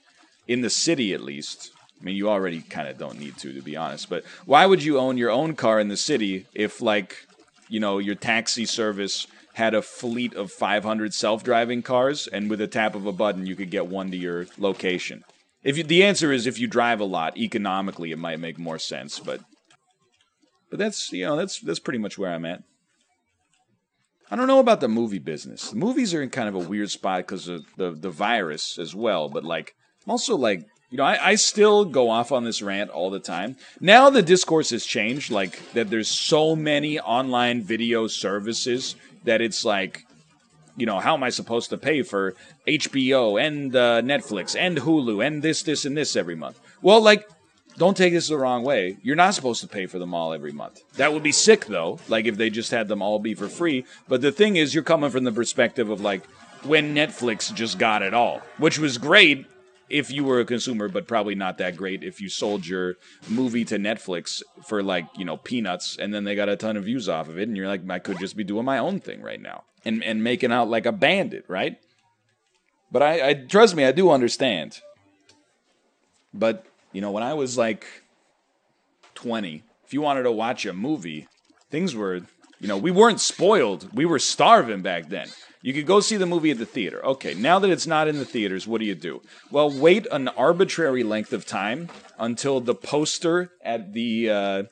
in 0.49 0.63
the 0.63 0.71
city 0.71 1.15
at 1.15 1.21
least 1.21 1.71
I 2.01 2.05
mean, 2.05 2.17
you 2.17 2.29
already 2.29 2.61
kind 2.61 2.89
of 2.89 2.99
don't 2.99 3.19
need 3.19 3.37
to, 3.39 3.53
to 3.53 3.63
be 3.63 3.77
honest. 3.77 4.09
But 4.11 4.25
why 4.45 4.67
would 4.67 4.83
you 4.83 4.99
own 4.99 5.17
your 5.17 5.31
own 5.31 5.55
car 5.55 5.81
in 5.81 5.89
the 5.89 5.97
city 5.97 6.47
if, 6.55 6.81
like, 6.81 7.27
you 7.69 7.81
know, 7.81 7.99
your 7.99 8.15
taxi 8.15 8.67
service 8.67 9.27
had 9.55 9.75
a 9.75 9.81
fleet 9.81 10.35
of 10.35 10.53
500 10.53 11.15
self-driving 11.15 11.83
cars, 11.83 12.27
and 12.27 12.51
with 12.51 12.61
a 12.61 12.67
tap 12.67 12.95
of 12.95 13.07
a 13.07 13.13
button, 13.13 13.47
you 13.47 13.57
could 13.57 13.71
get 13.71 13.87
one 13.87 14.11
to 14.11 14.17
your 14.17 14.47
location? 14.59 15.25
If 15.65 15.79
you, 15.79 15.85
the 15.85 16.05
answer 16.05 16.31
is 16.31 16.47
if 16.47 16.59
you 16.59 16.69
drive 16.69 17.01
a 17.01 17.05
lot, 17.05 17.39
economically, 17.39 18.13
it 18.13 18.19
might 18.19 18.39
make 18.39 18.59
more 18.59 18.79
sense. 18.79 19.19
But, 19.19 19.41
but 20.71 20.79
that's 20.79 21.11
you 21.11 21.25
know 21.25 21.37
that's 21.37 21.59
that's 21.61 21.79
pretty 21.79 21.99
much 21.99 22.19
where 22.19 22.31
I'm 22.31 22.45
at. 22.45 22.63
I 24.31 24.37
don't 24.37 24.47
know 24.47 24.61
about 24.61 24.81
the 24.81 24.89
movie 24.89 25.19
business. 25.19 25.71
The 25.71 25.77
movies 25.77 26.13
are 26.13 26.23
in 26.23 26.31
kind 26.31 26.49
of 26.49 26.55
a 26.55 26.69
weird 26.69 26.91
spot 26.91 27.21
because 27.21 27.49
of 27.49 27.65
the 27.77 27.91
the 27.93 28.11
virus 28.11 28.79
as 28.79 28.95
well. 28.95 29.29
But 29.29 29.43
like, 29.43 29.75
I'm 30.05 30.11
also 30.11 30.37
like 30.37 30.67
you 30.97 31.03
know, 31.03 31.09
I, 31.09 31.33
I 31.33 31.35
still 31.35 31.85
go 31.85 32.09
off 32.09 32.33
on 32.33 32.45
this 32.45 32.63
rant 32.63 32.89
all 32.89 33.11
the 33.11 33.21
time. 33.21 33.57
Now 33.83 34.09
the 34.09 34.23
discourse 34.23 34.71
has 34.71 34.87
changed, 34.87 35.31
like 35.31 35.75
that 35.75 35.91
there's 35.91 36.09
so 36.09 36.57
many 36.57 36.99
online 36.99 37.61
video 37.61 38.07
services 38.07 38.97
that 39.25 39.43
it's 39.43 39.63
like, 39.63 40.07
you 40.75 40.87
know, 40.87 40.99
how 40.99 41.13
am 41.13 41.23
I 41.23 41.29
supposed 41.29 41.69
to 41.69 41.77
pay 41.77 42.01
for 42.01 42.35
HBO 42.67 43.39
and 43.39 43.77
uh, 43.77 44.01
Netflix 44.01 44.57
and 44.59 44.79
Hulu 44.79 45.23
and 45.23 45.43
this, 45.43 45.63
this, 45.65 45.85
and 45.85 45.95
this 45.95 46.17
every 46.17 46.35
month? 46.35 46.59
Well, 46.81 47.03
like, 47.03 47.29
don't 47.77 47.95
take 47.95 48.15
this 48.15 48.29
the 48.29 48.39
wrong 48.39 48.63
way. 48.63 48.97
You're 49.03 49.17
not 49.17 49.35
supposed 49.35 49.61
to 49.61 49.69
pay 49.69 49.85
for 49.85 49.99
them 49.99 50.15
all 50.15 50.33
every 50.33 50.53
month. 50.53 50.81
That 50.95 51.13
would 51.13 51.23
be 51.23 51.33
sick, 51.33 51.67
though, 51.67 51.99
like 52.09 52.25
if 52.25 52.39
they 52.39 52.49
just 52.49 52.71
had 52.71 52.89
them 52.89 53.03
all 53.03 53.19
be 53.19 53.35
for 53.35 53.49
free. 53.49 53.85
But 54.09 54.23
the 54.23 54.33
thing 54.33 54.57
is, 54.57 54.73
you're 54.73 54.83
coming 54.83 55.11
from 55.11 55.25
the 55.25 55.33
perspective 55.33 55.91
of 55.91 56.01
like, 56.01 56.25
when 56.63 56.95
Netflix 56.95 57.53
just 57.53 57.79
got 57.79 58.01
it 58.01 58.15
all, 58.15 58.41
which 58.57 58.79
was 58.79 58.97
great 58.97 59.45
if 59.89 60.11
you 60.11 60.25
were 60.25 60.41
a 60.41 60.45
consumer, 60.45 60.89
but 60.89 61.07
probably 61.07 61.35
not 61.35 61.59
that 61.59 61.77
great 61.77 62.03
if 62.03 62.21
you 62.21 62.29
sold 62.29 62.67
your 62.67 62.97
movie 63.29 63.65
to 63.65 63.79
Netflix 63.79 64.43
for 64.67 64.83
like, 64.83 65.07
you 65.17 65.25
know, 65.25 65.37
peanuts 65.37 65.97
and 65.97 66.13
then 66.13 66.25
they 66.25 66.35
got 66.35 66.49
a 66.49 66.57
ton 66.57 66.77
of 66.77 66.85
views 66.85 67.09
off 67.09 67.29
of 67.29 67.39
it 67.39 67.49
and 67.49 67.57
you're 67.57 67.69
like, 67.69 67.89
I 67.89 67.99
could 67.99 68.19
just 68.19 68.37
be 68.37 68.45
doing 68.45 68.65
my 68.65 68.79
own 68.79 69.01
thing 69.01 69.23
right 69.23 69.41
now 69.41 69.65
and, 69.85 70.03
and 70.03 70.25
making 70.25 70.53
out 70.53 70.69
like 70.69 70.87
a 70.87 70.93
bandit, 70.93 71.45
right? 71.49 71.79
But 72.91 73.03
I, 73.03 73.29
I 73.29 73.35
trust 73.35 73.77
me, 73.77 73.85
I 73.85 73.93
do 73.93 74.11
understand. 74.11 74.81
But, 76.35 76.67
you 76.93 77.01
know, 77.01 77.11
when 77.11 77.23
I 77.23 77.35
was 77.35 77.57
like 77.57 77.87
20, 79.15 79.63
if 79.85 79.95
you 79.95 80.01
wanted 80.01 80.25
to 80.25 80.33
watch 80.33 80.67
a 80.67 80.73
movie, 80.73 81.29
things 81.71 81.95
were, 81.95 82.21
you 82.61 82.69
know, 82.69 82.77
we 82.77 82.91
weren't 82.91 83.21
spoiled. 83.21 83.89
We 83.95 84.05
were 84.05 84.19
starving 84.19 84.83
back 84.83 85.09
then. 85.09 85.29
You 85.67 85.73
could 85.73 85.85
go 85.85 85.99
see 85.99 86.17
the 86.17 86.27
movie 86.27 86.53
at 86.53 86.59
the 86.59 86.65
theater. 86.65 87.05
Okay, 87.05 87.35
now 87.35 87.59
that 87.59 87.71
it's 87.71 87.89
not 87.89 88.07
in 88.07 88.21
the 88.21 88.25
theaters, 88.25 88.69
what 88.69 88.79
do 88.79 88.85
you 88.87 88.95
do? 88.95 89.21
Well, 89.51 89.69
wait 89.69 90.07
an 90.13 90.29
arbitrary 90.29 91.03
length 91.03 91.33
of 91.33 91.45
time 91.45 91.89
until 92.21 92.61
the 92.61 92.77
poster 92.77 93.51
at 93.65 93.93
the 93.93 94.31
uh, 94.31 94.63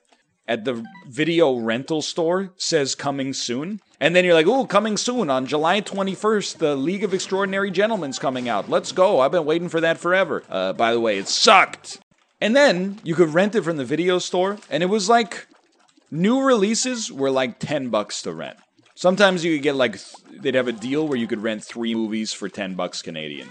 at 0.46 0.64
the 0.64 0.84
video 1.08 1.56
rental 1.56 2.00
store 2.00 2.52
says 2.56 2.94
coming 2.94 3.32
soon. 3.32 3.80
And 3.98 4.14
then 4.14 4.24
you're 4.24 4.34
like, 4.34 4.46
oh, 4.46 4.66
coming 4.66 4.96
soon 4.96 5.30
on 5.30 5.46
July 5.46 5.80
21st, 5.80 6.58
the 6.58 6.76
League 6.76 7.02
of 7.02 7.12
Extraordinary 7.12 7.72
Gentlemen's 7.72 8.20
coming 8.20 8.48
out. 8.48 8.70
Let's 8.70 8.92
go. 8.92 9.18
I've 9.18 9.32
been 9.32 9.46
waiting 9.46 9.68
for 9.68 9.80
that 9.80 9.98
forever. 9.98 10.44
Uh, 10.48 10.74
by 10.74 10.92
the 10.92 11.00
way, 11.00 11.18
it 11.18 11.26
sucked. 11.26 11.98
And 12.40 12.54
then 12.54 13.00
you 13.02 13.16
could 13.16 13.34
rent 13.34 13.56
it 13.56 13.62
from 13.62 13.78
the 13.78 13.84
video 13.84 14.20
store, 14.20 14.58
and 14.70 14.80
it 14.80 14.86
was 14.86 15.08
like 15.08 15.48
new 16.12 16.40
releases 16.40 17.10
were 17.10 17.32
like 17.32 17.58
10 17.58 17.88
bucks 17.88 18.22
to 18.22 18.32
rent. 18.32 18.58
Sometimes 18.94 19.44
you 19.44 19.56
could 19.56 19.64
get 19.64 19.74
like 19.74 19.98
they'd 20.40 20.54
have 20.54 20.68
a 20.68 20.72
deal 20.72 21.06
where 21.06 21.18
you 21.18 21.26
could 21.26 21.42
rent 21.42 21.64
three 21.64 21.94
movies 21.94 22.32
for 22.32 22.48
ten 22.48 22.74
bucks 22.74 23.02
Canadian. 23.02 23.50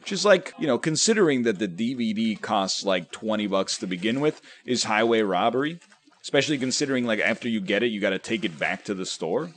Which 0.00 0.12
is 0.12 0.24
like, 0.24 0.52
you 0.58 0.66
know, 0.66 0.78
considering 0.78 1.44
that 1.44 1.58
the 1.58 1.68
DVD 1.68 2.40
costs 2.40 2.84
like 2.84 3.10
twenty 3.10 3.46
bucks 3.46 3.78
to 3.78 3.86
begin 3.86 4.20
with, 4.20 4.40
is 4.64 4.84
highway 4.84 5.22
robbery. 5.22 5.80
Especially 6.22 6.58
considering 6.58 7.04
like 7.04 7.20
after 7.20 7.48
you 7.48 7.60
get 7.60 7.82
it, 7.82 7.88
you 7.88 8.00
gotta 8.00 8.18
take 8.18 8.44
it 8.44 8.58
back 8.58 8.84
to 8.84 8.94
the 8.94 9.06
store. 9.06 9.50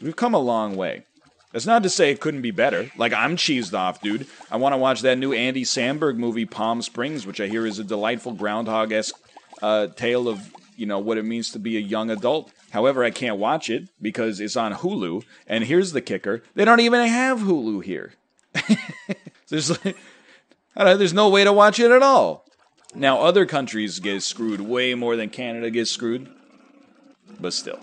We've 0.00 0.16
come 0.16 0.34
a 0.34 0.38
long 0.38 0.76
way. 0.76 1.04
That's 1.52 1.66
not 1.66 1.82
to 1.82 1.90
say 1.90 2.10
it 2.10 2.20
couldn't 2.20 2.42
be 2.42 2.50
better. 2.50 2.90
Like 2.96 3.12
I'm 3.12 3.36
cheesed 3.36 3.76
off, 3.76 4.00
dude. 4.00 4.26
I 4.50 4.56
want 4.56 4.74
to 4.74 4.78
watch 4.78 5.00
that 5.02 5.18
new 5.18 5.32
Andy 5.32 5.64
Samberg 5.64 6.16
movie, 6.16 6.44
Palm 6.44 6.82
Springs, 6.82 7.26
which 7.26 7.40
I 7.40 7.48
hear 7.48 7.66
is 7.66 7.78
a 7.78 7.84
delightful 7.84 8.32
groundhog 8.32 8.92
esque 8.92 9.18
uh, 9.62 9.88
tale 9.88 10.28
of 10.28 10.40
you 10.76 10.86
know 10.86 10.98
what 10.98 11.18
it 11.18 11.24
means 11.24 11.50
to 11.52 11.58
be 11.58 11.76
a 11.76 11.80
young 11.80 12.10
adult. 12.10 12.52
However, 12.70 13.02
I 13.02 13.10
can't 13.10 13.38
watch 13.38 13.70
it 13.70 13.88
because 14.00 14.40
it's 14.40 14.56
on 14.56 14.74
Hulu. 14.74 15.24
And 15.46 15.64
here's 15.64 15.92
the 15.92 16.02
kicker: 16.02 16.42
they 16.54 16.64
don't 16.64 16.80
even 16.80 17.06
have 17.06 17.40
Hulu 17.40 17.84
here. 17.84 18.12
there's 19.48 19.70
like, 19.84 19.96
there's 20.74 21.14
no 21.14 21.28
way 21.28 21.44
to 21.44 21.52
watch 21.52 21.78
it 21.78 21.90
at 21.90 22.02
all. 22.02 22.44
Now, 22.94 23.20
other 23.20 23.44
countries 23.44 24.00
get 24.00 24.22
screwed 24.22 24.60
way 24.60 24.94
more 24.94 25.16
than 25.16 25.28
Canada 25.28 25.70
gets 25.70 25.90
screwed, 25.90 26.28
but 27.38 27.52
still. 27.52 27.80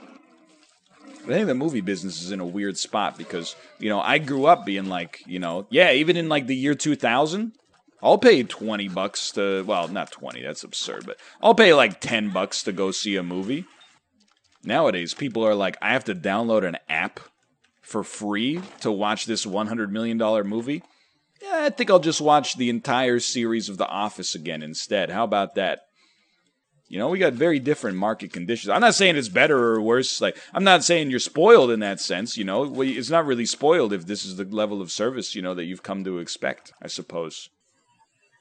I 1.26 1.28
think 1.28 1.48
the 1.48 1.56
movie 1.56 1.82
business 1.82 2.22
is 2.22 2.32
in 2.32 2.40
a 2.40 2.46
weird 2.46 2.78
spot 2.78 3.18
because, 3.18 3.56
you 3.80 3.90
know, 3.90 4.00
I 4.00 4.20
grew 4.20 4.46
up 4.46 4.66
being 4.66 4.86
like, 4.86 5.24
you 5.26 5.40
know, 5.40 5.66
yeah, 5.72 5.92
even 5.92 6.18
in 6.18 6.30
like 6.30 6.46
the 6.46 6.56
year 6.56 6.76
2000, 6.76 7.54
I'll 8.04 8.20
pay 8.20 8.44
20 8.44 8.90
bucks 8.90 9.32
to, 9.32 9.64
well, 9.64 9.88
not 9.88 10.12
20, 10.12 10.44
that's 10.44 10.64
absurd, 10.64 11.06
but 11.08 11.18
I'll 11.42 11.56
pay 11.56 11.74
like 11.74 12.00
10 12.00 12.30
bucks 12.30 12.62
to 12.64 12.72
go 12.72 12.92
see 12.92 13.16
a 13.16 13.24
movie. 13.24 13.66
Nowadays, 14.66 15.14
people 15.14 15.46
are 15.46 15.56
like, 15.56 15.78
I 15.82 15.94
have 15.94 16.06
to 16.06 16.16
download 16.16 16.66
an 16.66 16.78
app 16.90 17.20
for 17.82 18.04
free 18.04 18.62
to 18.82 18.92
watch 18.92 19.26
this 19.26 19.46
$100 19.46 19.92
million 19.92 20.18
movie. 20.48 20.84
Yeah, 21.42 21.66
I 21.66 21.70
think 21.70 21.92
I'll 21.92 22.00
just 22.00 22.22
watch 22.22 22.56
the 22.56 22.70
entire 22.70 23.20
series 23.20 23.70
of 23.70 23.78
The 23.78 23.88
Office 23.88 24.34
again 24.34 24.64
instead. 24.64 25.12
How 25.12 25.24
about 25.24 25.56
that? 25.56 25.82
You 26.88 27.00
know, 27.00 27.10
we 27.10 27.20
got 27.20 27.34
very 27.34 27.60
different 27.60 27.98
market 27.98 28.32
conditions. 28.32 28.70
I'm 28.70 28.82
not 28.82 28.96
saying 28.96 29.16
it's 29.16 29.28
better 29.28 29.58
or 29.58 29.82
worse. 29.82 30.22
Like, 30.22 30.38
I'm 30.54 30.64
not 30.64 30.84
saying 30.84 31.10
you're 31.10 31.20
spoiled 31.20 31.72
in 31.72 31.80
that 31.80 32.00
sense. 32.00 32.38
You 32.38 32.44
know, 32.44 32.82
it's 32.82 33.10
not 33.10 33.26
really 33.26 33.46
spoiled 33.46 33.92
if 33.92 34.06
this 34.06 34.24
is 34.24 34.38
the 34.38 34.46
level 34.46 34.82
of 34.82 34.92
service 34.92 35.36
you 35.36 35.42
know 35.42 35.56
that 35.56 35.66
you've 35.66 35.84
come 35.84 36.04
to 36.04 36.20
expect. 36.20 36.74
I 36.82 36.88
suppose. 36.88 37.50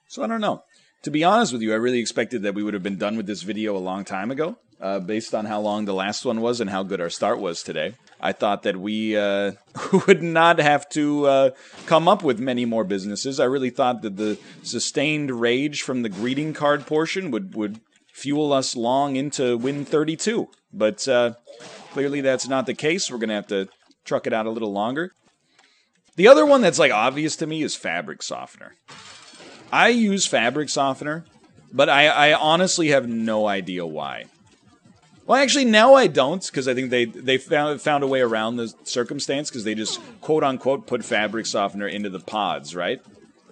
So 0.08 0.22
I 0.22 0.26
don't 0.26 0.42
know. 0.42 0.62
To 1.04 1.10
be 1.10 1.24
honest 1.24 1.52
with 1.52 1.62
you, 1.62 1.72
I 1.72 1.76
really 1.76 1.98
expected 1.98 2.42
that 2.42 2.54
we 2.54 2.62
would 2.62 2.74
have 2.74 2.82
been 2.82 2.98
done 2.98 3.16
with 3.16 3.26
this 3.26 3.42
video 3.42 3.76
a 3.76 3.78
long 3.78 4.04
time 4.04 4.30
ago, 4.30 4.56
uh, 4.80 5.00
based 5.00 5.34
on 5.34 5.44
how 5.46 5.60
long 5.60 5.84
the 5.84 5.94
last 5.94 6.24
one 6.24 6.40
was 6.40 6.60
and 6.60 6.70
how 6.70 6.82
good 6.82 7.00
our 7.00 7.10
start 7.10 7.38
was 7.38 7.62
today. 7.62 7.94
I 8.20 8.32
thought 8.32 8.62
that 8.62 8.76
we 8.76 9.16
uh, 9.16 9.52
would 10.06 10.22
not 10.22 10.58
have 10.58 10.88
to 10.90 11.26
uh, 11.26 11.50
come 11.86 12.08
up 12.08 12.22
with 12.22 12.38
many 12.38 12.64
more 12.64 12.84
businesses. 12.84 13.40
I 13.40 13.44
really 13.44 13.70
thought 13.70 14.02
that 14.02 14.16
the 14.16 14.38
sustained 14.62 15.30
rage 15.30 15.82
from 15.82 16.02
the 16.02 16.08
greeting 16.08 16.54
card 16.54 16.86
portion 16.86 17.30
would, 17.30 17.54
would 17.54 17.80
fuel 18.12 18.52
us 18.52 18.76
long 18.76 19.16
into 19.16 19.56
Win 19.56 19.84
32. 19.84 20.48
But 20.72 21.06
uh, 21.08 21.34
clearly 21.90 22.20
that's 22.20 22.48
not 22.48 22.66
the 22.66 22.74
case. 22.74 23.10
We're 23.10 23.18
going 23.18 23.28
to 23.28 23.34
have 23.34 23.48
to 23.48 23.68
truck 24.04 24.26
it 24.26 24.32
out 24.32 24.46
a 24.46 24.50
little 24.50 24.72
longer. 24.72 25.12
The 26.16 26.28
other 26.28 26.46
one 26.46 26.60
that's 26.60 26.78
like 26.78 26.92
obvious 26.92 27.36
to 27.36 27.46
me 27.46 27.62
is 27.62 27.74
fabric 27.74 28.22
softener. 28.22 28.74
I 29.72 29.88
use 29.88 30.26
fabric 30.26 30.68
softener, 30.68 31.24
but 31.72 31.88
I, 31.88 32.06
I 32.06 32.34
honestly 32.34 32.88
have 32.88 33.08
no 33.08 33.48
idea 33.48 33.84
why. 33.84 34.26
Well, 35.26 35.40
actually, 35.40 35.64
now 35.64 35.94
I 35.94 36.06
don't 36.06 36.44
because 36.44 36.68
I 36.68 36.74
think 36.74 36.90
they 36.90 37.06
they 37.06 37.38
found 37.38 37.80
found 37.80 38.04
a 38.04 38.06
way 38.06 38.20
around 38.20 38.56
the 38.56 38.74
circumstance 38.84 39.48
because 39.48 39.64
they 39.64 39.74
just 39.74 40.00
quote 40.20 40.44
unquote 40.44 40.86
put 40.86 41.04
fabric 41.04 41.46
softener 41.46 41.88
into 41.88 42.10
the 42.10 42.20
pods, 42.20 42.76
right? 42.76 43.00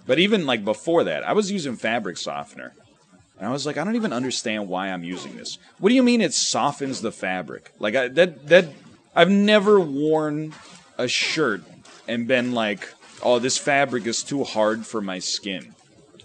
But 0.06 0.18
even 0.18 0.44
like 0.44 0.64
before 0.64 1.04
that, 1.04 1.26
I 1.26 1.32
was 1.32 1.50
using 1.50 1.76
fabric 1.76 2.18
softener, 2.18 2.74
and 3.38 3.48
I 3.48 3.52
was 3.52 3.64
like, 3.64 3.78
I 3.78 3.84
don't 3.84 3.96
even 3.96 4.12
understand 4.12 4.68
why 4.68 4.88
I'm 4.88 5.04
using 5.04 5.36
this. 5.36 5.58
What 5.78 5.88
do 5.88 5.94
you 5.94 6.02
mean 6.02 6.20
it 6.20 6.34
softens 6.34 7.00
the 7.00 7.12
fabric? 7.12 7.72
Like 7.78 7.94
I, 7.94 8.08
that 8.08 8.48
that 8.48 8.68
I've 9.14 9.30
never 9.30 9.80
worn 9.80 10.54
a 10.98 11.08
shirt 11.08 11.62
and 12.06 12.28
been 12.28 12.52
like, 12.52 12.86
oh, 13.22 13.38
this 13.38 13.56
fabric 13.56 14.06
is 14.06 14.22
too 14.22 14.44
hard 14.44 14.86
for 14.86 15.00
my 15.00 15.20
skin. 15.20 15.74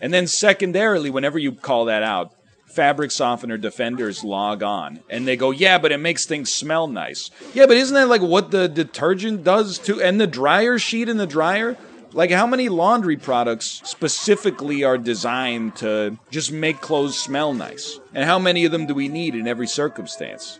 And 0.01 0.13
then 0.13 0.27
secondarily, 0.27 1.09
whenever 1.09 1.39
you 1.39 1.53
call 1.53 1.85
that 1.85 2.03
out, 2.03 2.33
fabric 2.77 3.09
softener 3.09 3.57
defenders 3.57 4.23
log 4.23 4.61
on 4.61 4.99
and 5.09 5.27
they 5.27 5.35
go, 5.35 5.49
yeah, 5.49 5.79
but 5.79 5.91
it 5.91 5.97
makes 5.97 6.27
things 6.27 6.53
smell 6.53 6.87
nice. 6.87 7.31
Yeah, 7.55 7.65
but 7.65 7.75
isn't 7.75 7.95
that 7.95 8.07
like 8.07 8.21
what 8.21 8.51
the 8.51 8.67
detergent 8.67 9.43
does 9.43 9.79
too? 9.79 9.99
And 9.99 10.21
the 10.21 10.27
dryer 10.27 10.77
sheet 10.77 11.09
in 11.09 11.17
the 11.17 11.25
dryer? 11.25 11.75
Like, 12.13 12.29
how 12.29 12.45
many 12.45 12.69
laundry 12.69 13.17
products 13.17 13.81
specifically 13.83 14.83
are 14.83 14.99
designed 14.99 15.75
to 15.77 16.19
just 16.29 16.51
make 16.51 16.79
clothes 16.79 17.17
smell 17.17 17.51
nice? 17.51 17.99
And 18.13 18.25
how 18.25 18.37
many 18.37 18.63
of 18.63 18.71
them 18.71 18.85
do 18.85 18.93
we 18.93 19.07
need 19.07 19.33
in 19.33 19.47
every 19.47 19.67
circumstance? 19.67 20.59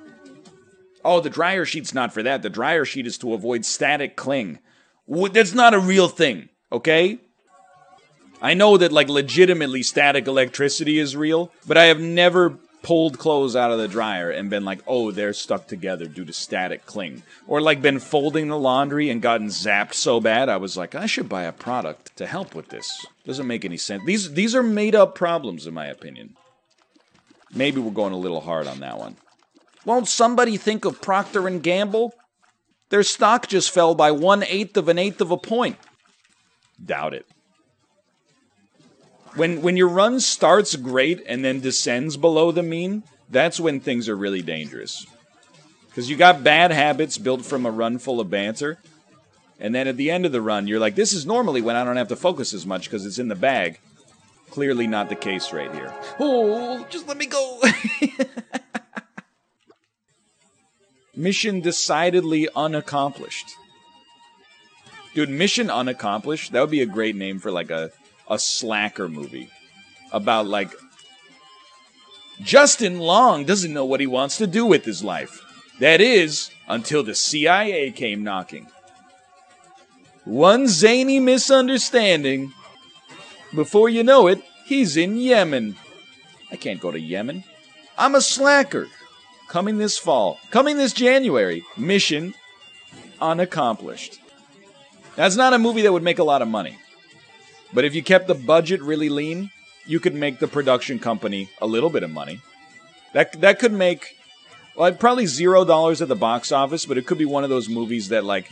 Oh, 1.05 1.19
the 1.19 1.29
dryer 1.29 1.65
sheet's 1.65 1.93
not 1.93 2.13
for 2.13 2.23
that. 2.23 2.41
The 2.41 2.49
dryer 2.49 2.83
sheet 2.83 3.05
is 3.05 3.19
to 3.19 3.35
avoid 3.35 3.63
static 3.63 4.15
cling. 4.15 4.57
That's 5.07 5.53
not 5.53 5.75
a 5.75 5.79
real 5.79 6.07
thing, 6.07 6.49
okay? 6.71 7.19
I 8.41 8.53
know 8.53 8.77
that, 8.77 8.91
like, 8.91 9.09
legitimately 9.09 9.83
static 9.83 10.27
electricity 10.27 10.99
is 10.99 11.15
real, 11.15 11.51
but 11.65 11.77
I 11.77 11.85
have 11.85 11.99
never 11.99 12.57
pulled 12.83 13.17
clothes 13.17 13.55
out 13.55 13.71
of 13.71 13.79
the 13.79 13.87
dryer 13.87 14.29
and 14.29 14.49
been 14.49 14.63
like, 14.63 14.79
oh, 14.87 15.11
they're 15.11 15.33
stuck 15.33 15.67
together 15.67 16.05
due 16.05 16.23
to 16.23 16.31
static 16.31 16.85
cling. 16.85 17.23
Or 17.47 17.59
like 17.59 17.81
been 17.81 17.99
folding 17.99 18.47
the 18.47 18.57
laundry 18.57 19.09
and 19.09 19.21
gotten 19.21 19.47
zapped 19.47 19.93
so 19.93 20.21
bad 20.21 20.47
I 20.47 20.55
was 20.55 20.77
like, 20.77 20.95
I 20.95 21.05
should 21.05 21.27
buy 21.27 21.43
a 21.43 21.51
product 21.51 22.15
to 22.15 22.25
help 22.25 22.55
with 22.55 22.69
this. 22.69 23.05
Doesn't 23.25 23.47
make 23.47 23.65
any 23.65 23.75
sense. 23.75 24.03
These 24.05 24.33
these 24.33 24.55
are 24.55 24.63
made 24.63 24.95
up 24.95 25.15
problems 25.15 25.67
in 25.67 25.73
my 25.73 25.87
opinion. 25.87 26.35
Maybe 27.53 27.81
we're 27.81 27.91
going 27.91 28.13
a 28.13 28.17
little 28.17 28.41
hard 28.41 28.67
on 28.67 28.79
that 28.79 28.97
one. 28.97 29.17
Won't 29.83 30.07
somebody 30.07 30.55
think 30.55 30.85
of 30.85 31.01
Procter 31.01 31.47
and 31.47 31.61
Gamble? 31.61 32.13
Their 32.89 33.03
stock 33.03 33.47
just 33.47 33.71
fell 33.71 33.95
by 33.95 34.11
one 34.11 34.43
eighth 34.43 34.77
of 34.77 34.87
an 34.87 34.97
eighth 34.97 35.19
of 35.19 35.31
a 35.31 35.37
point. 35.37 35.77
Doubt 36.85 37.13
it 37.13 37.25
when 39.35 39.61
when 39.61 39.77
your 39.77 39.89
run 39.89 40.19
starts 40.19 40.75
great 40.75 41.23
and 41.27 41.43
then 41.43 41.59
descends 41.59 42.17
below 42.17 42.51
the 42.51 42.63
mean, 42.63 43.03
that's 43.29 43.59
when 43.59 43.79
things 43.79 44.09
are 44.09 44.15
really 44.15 44.41
dangerous. 44.41 45.05
Because 45.87 46.09
you 46.09 46.15
got 46.15 46.43
bad 46.43 46.71
habits 46.71 47.17
built 47.17 47.43
from 47.43 47.65
a 47.65 47.71
run 47.71 47.97
full 47.97 48.19
of 48.19 48.29
banter, 48.29 48.77
and 49.59 49.73
then 49.73 49.87
at 49.87 49.97
the 49.97 50.11
end 50.11 50.25
of 50.25 50.31
the 50.31 50.41
run, 50.41 50.67
you're 50.67 50.79
like, 50.79 50.95
this 50.95 51.13
is 51.13 51.25
normally 51.25 51.61
when 51.61 51.75
I 51.75 51.83
don't 51.83 51.97
have 51.97 52.09
to 52.09 52.15
focus 52.15 52.53
as 52.53 52.65
much 52.65 52.83
because 52.83 53.05
it's 53.05 53.19
in 53.19 53.27
the 53.27 53.35
bag. 53.35 53.79
Clearly 54.51 54.87
not 54.87 55.09
the 55.09 55.15
case 55.15 55.51
right 55.51 55.73
here. 55.73 55.93
Oh, 56.19 56.85
just 56.89 57.07
let 57.07 57.17
me 57.17 57.25
go. 57.25 57.61
mission 61.15 61.59
decidedly 61.59 62.47
unaccomplished. 62.55 63.47
Dude, 65.13 65.29
mission 65.29 65.69
unaccomplished, 65.69 66.51
that 66.51 66.61
would 66.61 66.69
be 66.69 66.81
a 66.81 66.85
great 66.85 67.15
name 67.15 67.39
for 67.39 67.51
like 67.51 67.71
a 67.71 67.91
a 68.29 68.39
slacker 68.39 69.07
movie 69.07 69.49
about 70.11 70.47
like 70.47 70.73
Justin 72.41 72.99
Long 72.99 73.45
doesn't 73.45 73.73
know 73.73 73.85
what 73.85 73.99
he 73.99 74.07
wants 74.07 74.37
to 74.37 74.47
do 74.47 74.65
with 74.65 74.85
his 74.85 75.03
life. 75.03 75.41
That 75.79 76.01
is, 76.01 76.51
until 76.67 77.03
the 77.03 77.15
CIA 77.15 77.91
came 77.91 78.23
knocking. 78.23 78.67
One 80.23 80.67
zany 80.67 81.19
misunderstanding. 81.19 82.53
Before 83.55 83.89
you 83.89 84.03
know 84.03 84.27
it, 84.27 84.41
he's 84.65 84.97
in 84.97 85.17
Yemen. 85.17 85.77
I 86.51 86.55
can't 86.55 86.81
go 86.81 86.91
to 86.91 86.99
Yemen. 86.99 87.43
I'm 87.97 88.15
a 88.15 88.21
slacker. 88.21 88.87
Coming 89.47 89.77
this 89.77 89.97
fall, 89.97 90.39
coming 90.51 90.75
this 90.75 90.91
January, 90.91 91.63
mission 91.77 92.33
unaccomplished. 93.21 94.19
That's 95.15 95.37
not 95.37 95.53
a 95.53 95.57
movie 95.57 95.83
that 95.83 95.93
would 95.93 96.03
make 96.03 96.19
a 96.19 96.23
lot 96.23 96.41
of 96.41 96.49
money. 96.49 96.77
But 97.77 97.85
if 97.85 97.93
you 97.93 98.01
kept 98.01 98.25
the 98.25 98.33
budget 98.33 98.81
really 98.81 99.07
lean, 99.07 99.51
you 99.85 99.99
could 99.99 100.15
make 100.15 100.39
the 100.39 100.47
production 100.47 100.97
company 100.97 101.51
a 101.61 101.67
little 101.67 101.91
bit 101.91 102.01
of 102.01 102.09
money. 102.09 102.41
That 103.13 103.33
that 103.41 103.59
could 103.59 103.71
make 103.71 104.17
well, 104.75 104.91
probably 104.93 105.27
zero 105.27 105.63
dollars 105.63 106.01
at 106.01 106.07
the 106.07 106.15
box 106.15 106.51
office, 106.51 106.87
but 106.87 106.97
it 106.97 107.05
could 107.05 107.19
be 107.19 107.25
one 107.25 107.43
of 107.43 107.51
those 107.51 107.69
movies 107.69 108.09
that 108.09 108.25
like 108.25 108.49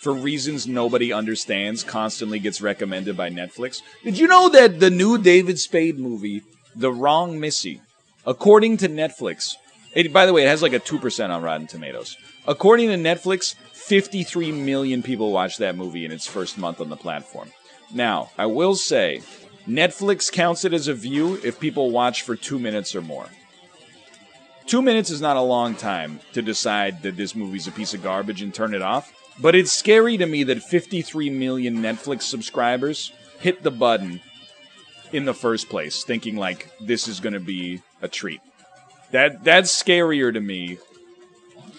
for 0.00 0.12
reasons 0.12 0.66
nobody 0.66 1.12
understands 1.12 1.84
constantly 1.84 2.40
gets 2.40 2.60
recommended 2.60 3.16
by 3.16 3.30
Netflix. 3.30 3.82
Did 4.02 4.18
you 4.18 4.26
know 4.26 4.48
that 4.48 4.80
the 4.80 4.90
new 4.90 5.16
David 5.16 5.60
Spade 5.60 6.00
movie, 6.00 6.42
The 6.74 6.92
Wrong 6.92 7.38
Missy, 7.38 7.82
according 8.26 8.78
to 8.78 8.88
Netflix, 8.88 9.54
it, 9.94 10.12
by 10.12 10.26
the 10.26 10.32
way, 10.32 10.42
it 10.42 10.48
has 10.48 10.60
like 10.60 10.72
a 10.72 10.80
2% 10.80 11.30
on 11.30 11.42
Rotten 11.42 11.68
Tomatoes. 11.68 12.16
According 12.48 12.88
to 12.88 12.96
Netflix, 12.96 13.54
53 13.88 14.52
million 14.52 15.02
people 15.02 15.32
watched 15.32 15.58
that 15.58 15.74
movie 15.74 16.04
in 16.04 16.12
its 16.12 16.26
first 16.26 16.58
month 16.58 16.78
on 16.78 16.90
the 16.90 16.96
platform. 16.96 17.50
Now, 17.90 18.30
I 18.36 18.44
will 18.44 18.74
say, 18.74 19.22
Netflix 19.66 20.30
counts 20.30 20.66
it 20.66 20.74
as 20.74 20.88
a 20.88 20.94
view 20.94 21.40
if 21.42 21.58
people 21.58 21.90
watch 21.90 22.20
for 22.20 22.36
two 22.36 22.58
minutes 22.58 22.94
or 22.94 23.00
more. 23.00 23.26
Two 24.66 24.82
minutes 24.82 25.08
is 25.08 25.22
not 25.22 25.38
a 25.38 25.40
long 25.40 25.74
time 25.74 26.20
to 26.34 26.42
decide 26.42 27.00
that 27.02 27.16
this 27.16 27.34
movie's 27.34 27.66
a 27.66 27.72
piece 27.72 27.94
of 27.94 28.02
garbage 28.02 28.42
and 28.42 28.52
turn 28.52 28.74
it 28.74 28.82
off, 28.82 29.10
but 29.40 29.54
it's 29.54 29.72
scary 29.72 30.18
to 30.18 30.26
me 30.26 30.42
that 30.44 30.62
53 30.62 31.30
million 31.30 31.78
Netflix 31.78 32.22
subscribers 32.22 33.10
hit 33.40 33.62
the 33.62 33.70
button 33.70 34.20
in 35.12 35.24
the 35.24 35.32
first 35.32 35.70
place, 35.70 36.04
thinking 36.04 36.36
like 36.36 36.70
this 36.78 37.08
is 37.08 37.20
going 37.20 37.32
to 37.32 37.40
be 37.40 37.80
a 38.02 38.08
treat. 38.08 38.42
That 39.12 39.44
that's 39.44 39.82
scarier 39.82 40.30
to 40.30 40.40
me, 40.40 40.76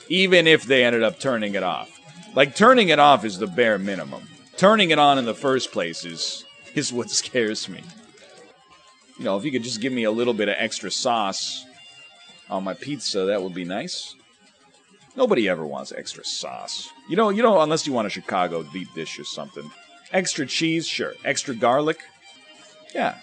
even 0.08 0.48
if 0.48 0.64
they 0.64 0.84
ended 0.84 1.04
up 1.04 1.20
turning 1.20 1.54
it 1.54 1.62
off. 1.62 1.99
Like 2.40 2.56
turning 2.56 2.88
it 2.88 3.00
off 3.00 3.26
is 3.26 3.38
the 3.38 3.48
bare 3.48 3.78
minimum. 3.78 4.26
Turning 4.56 4.92
it 4.92 4.98
on 4.98 5.18
in 5.18 5.26
the 5.26 5.34
first 5.34 5.74
place 5.74 6.06
is 6.06 6.46
is 6.74 6.94
what 6.94 7.10
scares 7.22 7.68
me. 7.68 7.84
You 9.18 9.26
know, 9.26 9.36
if 9.36 9.44
you 9.44 9.52
could 9.52 9.64
just 9.64 9.82
give 9.82 9.92
me 9.92 10.06
a 10.06 10.12
little 10.12 10.34
bit 10.34 10.48
of 10.48 10.56
extra 10.58 10.90
sauce 10.90 11.66
on 12.50 12.64
my 12.64 12.74
pizza, 12.74 13.26
that 13.26 13.44
would 13.44 13.54
be 13.54 13.66
nice. 13.66 14.16
Nobody 15.18 15.50
ever 15.50 15.66
wants 15.66 15.92
extra 15.92 16.24
sauce. 16.24 16.88
You 17.10 17.18
know, 17.18 17.28
you 17.28 17.44
know, 17.44 17.60
unless 17.60 17.86
you 17.86 17.92
want 17.92 18.08
a 18.08 18.10
Chicago 18.10 18.64
deep 18.64 18.88
dish 18.94 19.20
or 19.20 19.26
something. 19.26 19.70
Extra 20.14 20.46
cheese, 20.46 20.88
sure. 20.88 21.16
Extra 21.26 21.54
garlic, 21.54 22.00
yeah. 22.96 23.18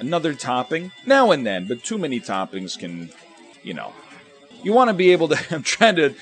Another 0.00 0.34
topping, 0.34 0.90
now 1.06 1.30
and 1.30 1.46
then, 1.46 1.68
but 1.68 1.84
too 1.84 1.96
many 1.96 2.18
toppings 2.18 2.76
can, 2.76 3.10
you 3.62 3.74
know. 3.74 3.92
You 4.64 4.72
want 4.72 4.88
to 4.88 4.94
be 4.94 5.12
able 5.12 5.28
to. 5.28 5.38
I'm 5.54 5.62
trying 5.62 5.96
to. 5.96 6.14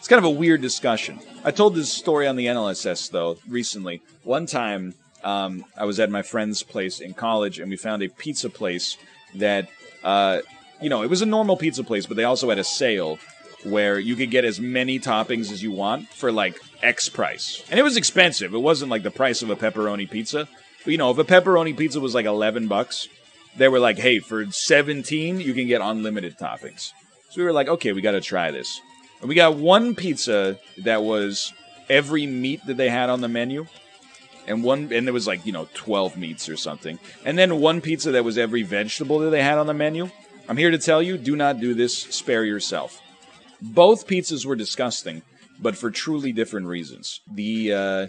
It's 0.00 0.08
kind 0.08 0.18
of 0.18 0.24
a 0.24 0.30
weird 0.30 0.62
discussion. 0.62 1.20
I 1.44 1.50
told 1.50 1.74
this 1.74 1.92
story 1.92 2.26
on 2.26 2.36
the 2.36 2.46
NLSS 2.46 3.10
though 3.10 3.36
recently. 3.46 4.00
One 4.24 4.46
time, 4.46 4.94
um, 5.22 5.66
I 5.76 5.84
was 5.84 6.00
at 6.00 6.10
my 6.10 6.22
friend's 6.22 6.62
place 6.62 7.00
in 7.00 7.12
college, 7.12 7.60
and 7.60 7.68
we 7.68 7.76
found 7.76 8.02
a 8.02 8.08
pizza 8.08 8.48
place 8.48 8.96
that, 9.34 9.68
uh, 10.02 10.38
you 10.80 10.88
know, 10.88 11.02
it 11.02 11.10
was 11.10 11.20
a 11.20 11.26
normal 11.26 11.58
pizza 11.58 11.84
place, 11.84 12.06
but 12.06 12.16
they 12.16 12.24
also 12.24 12.48
had 12.48 12.58
a 12.58 12.64
sale 12.64 13.18
where 13.62 13.98
you 13.98 14.16
could 14.16 14.30
get 14.30 14.46
as 14.46 14.58
many 14.58 14.98
toppings 14.98 15.52
as 15.52 15.62
you 15.62 15.70
want 15.70 16.08
for 16.08 16.32
like 16.32 16.58
X 16.82 17.10
price, 17.10 17.62
and 17.70 17.78
it 17.78 17.82
was 17.82 17.98
expensive. 17.98 18.54
It 18.54 18.58
wasn't 18.58 18.90
like 18.90 19.02
the 19.02 19.10
price 19.10 19.42
of 19.42 19.50
a 19.50 19.56
pepperoni 19.56 20.10
pizza. 20.10 20.48
But, 20.82 20.92
you 20.92 20.96
know, 20.96 21.10
if 21.10 21.18
a 21.18 21.24
pepperoni 21.24 21.76
pizza 21.76 22.00
was 22.00 22.14
like 22.14 22.24
eleven 22.24 22.68
bucks, 22.68 23.06
they 23.54 23.68
were 23.68 23.78
like, 23.78 23.98
"Hey, 23.98 24.18
for 24.18 24.50
seventeen, 24.50 25.40
you 25.40 25.52
can 25.52 25.66
get 25.66 25.82
unlimited 25.82 26.38
toppings." 26.38 26.92
So 27.28 27.42
we 27.42 27.44
were 27.44 27.52
like, 27.52 27.68
"Okay, 27.68 27.92
we 27.92 28.00
got 28.00 28.12
to 28.12 28.22
try 28.22 28.50
this." 28.50 28.80
And 29.20 29.28
we 29.28 29.34
got 29.34 29.56
one 29.56 29.94
pizza 29.94 30.58
that 30.78 31.02
was 31.02 31.52
every 31.88 32.26
meat 32.26 32.64
that 32.66 32.76
they 32.76 32.88
had 32.88 33.10
on 33.10 33.20
the 33.20 33.28
menu. 33.28 33.66
And 34.46 34.64
one 34.64 34.92
and 34.92 35.06
there 35.06 35.14
was 35.14 35.26
like 35.26 35.44
you 35.46 35.52
know 35.52 35.68
12 35.74 36.16
meats 36.16 36.48
or 36.48 36.56
something. 36.56 36.98
And 37.24 37.38
then 37.38 37.60
one 37.60 37.80
pizza 37.80 38.12
that 38.12 38.24
was 38.24 38.38
every 38.38 38.62
vegetable 38.62 39.18
that 39.20 39.30
they 39.30 39.42
had 39.42 39.58
on 39.58 39.66
the 39.66 39.74
menu. 39.74 40.10
I'm 40.48 40.56
here 40.56 40.70
to 40.70 40.78
tell 40.78 41.02
you 41.02 41.18
do 41.18 41.36
not 41.36 41.60
do 41.60 41.74
this. 41.74 41.96
Spare 41.96 42.44
yourself. 42.44 43.00
Both 43.60 44.06
pizzas 44.06 44.46
were 44.46 44.56
disgusting 44.56 45.22
but 45.60 45.76
for 45.76 45.90
truly 45.90 46.32
different 46.32 46.66
reasons. 46.66 47.20
The 47.30 47.72
uh, 47.72 48.06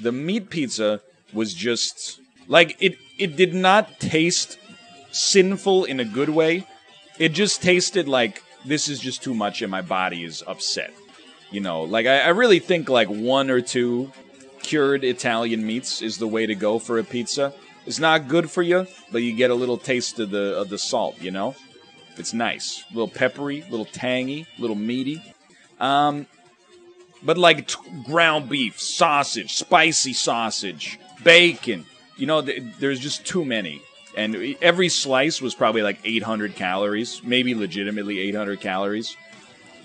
the 0.00 0.12
meat 0.12 0.50
pizza 0.50 1.00
was 1.32 1.54
just 1.54 2.20
like 2.46 2.76
it 2.80 2.96
it 3.18 3.36
did 3.36 3.54
not 3.54 4.00
taste 4.00 4.58
sinful 5.10 5.84
in 5.84 6.00
a 6.00 6.04
good 6.04 6.28
way. 6.28 6.66
It 7.18 7.30
just 7.30 7.62
tasted 7.62 8.08
like 8.08 8.42
this 8.68 8.88
is 8.88 9.00
just 9.00 9.22
too 9.22 9.34
much 9.34 9.62
and 9.62 9.70
my 9.70 9.82
body 9.82 10.24
is 10.24 10.42
upset 10.46 10.92
you 11.50 11.60
know 11.60 11.82
like 11.82 12.06
I, 12.06 12.20
I 12.20 12.28
really 12.28 12.58
think 12.58 12.88
like 12.88 13.08
one 13.08 13.50
or 13.50 13.60
two 13.60 14.12
cured 14.68 15.04
Italian 15.04 15.66
meats 15.66 16.02
is 16.02 16.18
the 16.18 16.26
way 16.26 16.46
to 16.46 16.54
go 16.54 16.78
for 16.78 16.98
a 16.98 17.04
pizza. 17.04 17.54
It's 17.86 17.98
not 17.98 18.28
good 18.28 18.50
for 18.50 18.62
you, 18.62 18.86
but 19.10 19.22
you 19.22 19.32
get 19.34 19.50
a 19.50 19.54
little 19.54 19.78
taste 19.78 20.18
of 20.18 20.30
the 20.30 20.58
of 20.58 20.68
the 20.68 20.78
salt, 20.78 21.20
you 21.22 21.30
know? 21.30 21.54
It's 22.16 22.34
nice. 22.34 22.84
A 22.90 22.94
little 22.94 23.08
peppery, 23.08 23.62
a 23.62 23.70
little 23.70 23.86
tangy, 23.86 24.46
a 24.58 24.60
little 24.60 24.76
meaty. 24.76 25.22
Um, 25.80 26.26
but 27.22 27.38
like 27.38 27.68
t- 27.68 27.78
ground 28.04 28.48
beef, 28.48 28.78
sausage, 28.80 29.54
spicy 29.54 30.12
sausage, 30.12 30.98
bacon, 31.22 31.86
you 32.16 32.26
know, 32.26 32.42
th- 32.42 32.62
there's 32.78 33.00
just 33.00 33.24
too 33.24 33.44
many. 33.44 33.80
And 34.18 34.56
every 34.60 34.88
slice 34.88 35.40
was 35.40 35.54
probably 35.54 35.82
like 35.82 36.00
800 36.04 36.56
calories, 36.56 37.22
maybe 37.22 37.54
legitimately 37.54 38.18
800 38.18 38.60
calories 38.60 39.16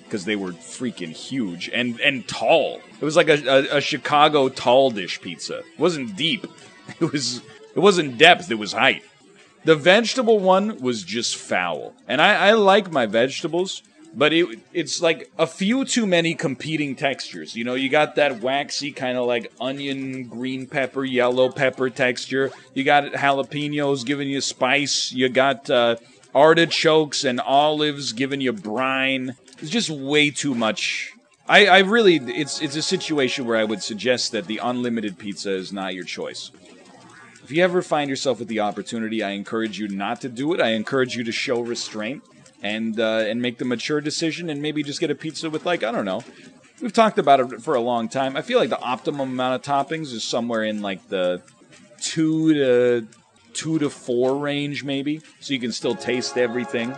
because 0.04 0.26
they 0.26 0.36
were 0.36 0.54
freaking 0.54 1.12
huge 1.12 1.70
and 1.70 2.00
and 2.00 2.28
tall. 2.28 2.82
It 3.00 3.06
was 3.06 3.16
like 3.16 3.30
a, 3.30 3.44
a, 3.48 3.78
a, 3.78 3.82
Chicago 3.82 4.50
tall 4.50 4.90
dish 4.90 5.22
pizza. 5.22 5.60
It 5.60 5.80
wasn't 5.80 6.16
deep. 6.16 6.48
It 7.00 7.12
was 7.14 7.42
it 7.76 7.80
wasn't 7.80 8.18
depth. 8.18 8.52
It 8.52 8.56
was 8.56 8.74
height. 8.74 9.04
The 9.64 9.76
vegetable 9.76 10.40
one 10.40 10.82
was 10.82 11.02
just 11.02 11.38
foul, 11.38 11.94
and 12.10 12.22
I, 12.22 12.50
I 12.50 12.52
like 12.54 12.92
my 12.92 13.06
vegetables, 13.06 13.84
but 14.14 14.32
it 14.32 14.60
it's 14.74 15.02
like 15.02 15.32
a 15.38 15.48
few 15.48 15.86
too 15.86 16.06
many 16.06 16.36
competing 16.36 16.96
textures. 16.96 17.56
You 17.56 17.64
know, 17.64 17.74
you 17.74 17.90
got 17.90 18.16
that 18.16 18.42
waxy 18.42 18.92
kind 18.92 19.18
of 19.18 19.26
like 19.26 19.52
onion, 19.60 20.28
green 20.28 20.68
pepper, 20.68 21.04
yellow 21.04 21.50
pepper 21.50 21.90
texture. 21.90 22.52
You 22.74 22.84
got 22.84 23.14
jalapenos 23.14 24.06
giving 24.06 24.30
you 24.30 24.42
spice. 24.42 25.12
You 25.12 25.30
got 25.30 25.70
uh, 25.70 25.96
artichokes 26.36 27.24
and 27.24 27.40
olives 27.40 28.14
giving 28.14 28.42
you 28.42 28.54
brine. 28.54 29.36
It's 29.60 29.72
just 29.72 29.90
way 29.90 30.30
too 30.30 30.54
much. 30.54 31.12
I, 31.48 31.68
I 31.68 31.80
really, 31.80 32.18
it's 32.18 32.62
it's 32.62 32.76
a 32.76 32.82
situation 32.82 33.46
where 33.46 33.58
I 33.58 33.64
would 33.64 33.82
suggest 33.82 34.32
that 34.32 34.46
the 34.46 34.60
unlimited 34.60 35.18
pizza 35.18 35.52
is 35.52 35.74
not 35.74 35.94
your 35.94 36.06
choice. 36.06 36.52
If 37.44 37.52
you 37.52 37.62
ever 37.62 37.82
find 37.82 38.10
yourself 38.10 38.40
with 38.40 38.48
the 38.48 38.62
opportunity, 38.62 39.22
I 39.22 39.32
encourage 39.32 39.78
you 39.78 39.90
not 39.90 40.22
to 40.22 40.30
do 40.30 40.54
it. 40.54 40.62
I 40.62 40.70
encourage 40.70 41.18
you 41.18 41.26
to 41.26 41.32
show 41.34 41.60
restraint 41.60 42.24
and 42.64 43.00
uh, 43.00 43.26
and 43.28 43.42
make 43.42 43.58
the 43.60 43.66
mature 43.66 44.02
decision 44.02 44.50
and 44.50 44.62
maybe 44.62 44.82
just 44.82 45.00
get 45.00 45.12
a 45.12 45.16
pizza 45.16 45.50
with 45.50 45.66
like 45.66 45.84
I 45.84 45.92
don't 45.92 46.06
know. 46.06 46.24
We've 46.82 46.94
talked 46.94 47.20
about 47.20 47.40
it 47.40 47.62
for 47.62 47.76
a 47.76 47.80
long 47.80 48.10
time. 48.10 48.36
I 48.36 48.42
feel 48.42 48.58
like 48.58 48.70
the 48.70 48.82
optimum 48.82 49.32
amount 49.32 49.56
of 49.56 49.62
toppings 49.62 50.12
is 50.14 50.24
somewhere 50.24 50.64
in 50.64 50.82
like 50.82 51.08
the 51.10 51.42
two 52.02 52.54
to 52.54 53.08
two 53.54 53.80
to 53.80 53.90
four 53.90 54.38
range, 54.38 54.84
maybe, 54.84 55.22
so 55.40 55.54
you 55.54 55.60
can 55.60 55.72
still 55.72 55.96
taste 55.96 56.38
everything. 56.38 56.96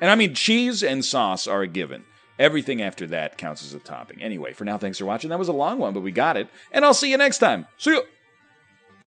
And 0.00 0.10
I 0.10 0.14
mean, 0.14 0.34
cheese 0.34 0.82
and 0.82 1.04
sauce 1.04 1.46
are 1.46 1.62
a 1.62 1.66
given. 1.66 2.04
Everything 2.38 2.82
after 2.82 3.08
that 3.08 3.36
counts 3.36 3.64
as 3.64 3.74
a 3.74 3.80
topping. 3.80 4.22
Anyway, 4.22 4.52
for 4.52 4.64
now, 4.64 4.78
thanks 4.78 4.98
for 4.98 5.06
watching. 5.06 5.30
That 5.30 5.40
was 5.40 5.48
a 5.48 5.52
long 5.52 5.78
one, 5.78 5.92
but 5.92 6.02
we 6.02 6.12
got 6.12 6.36
it. 6.36 6.48
And 6.70 6.84
I'll 6.84 6.94
see 6.94 7.10
you 7.10 7.16
next 7.16 7.38
time. 7.38 7.66
See 7.78 7.90
you. 7.90 8.02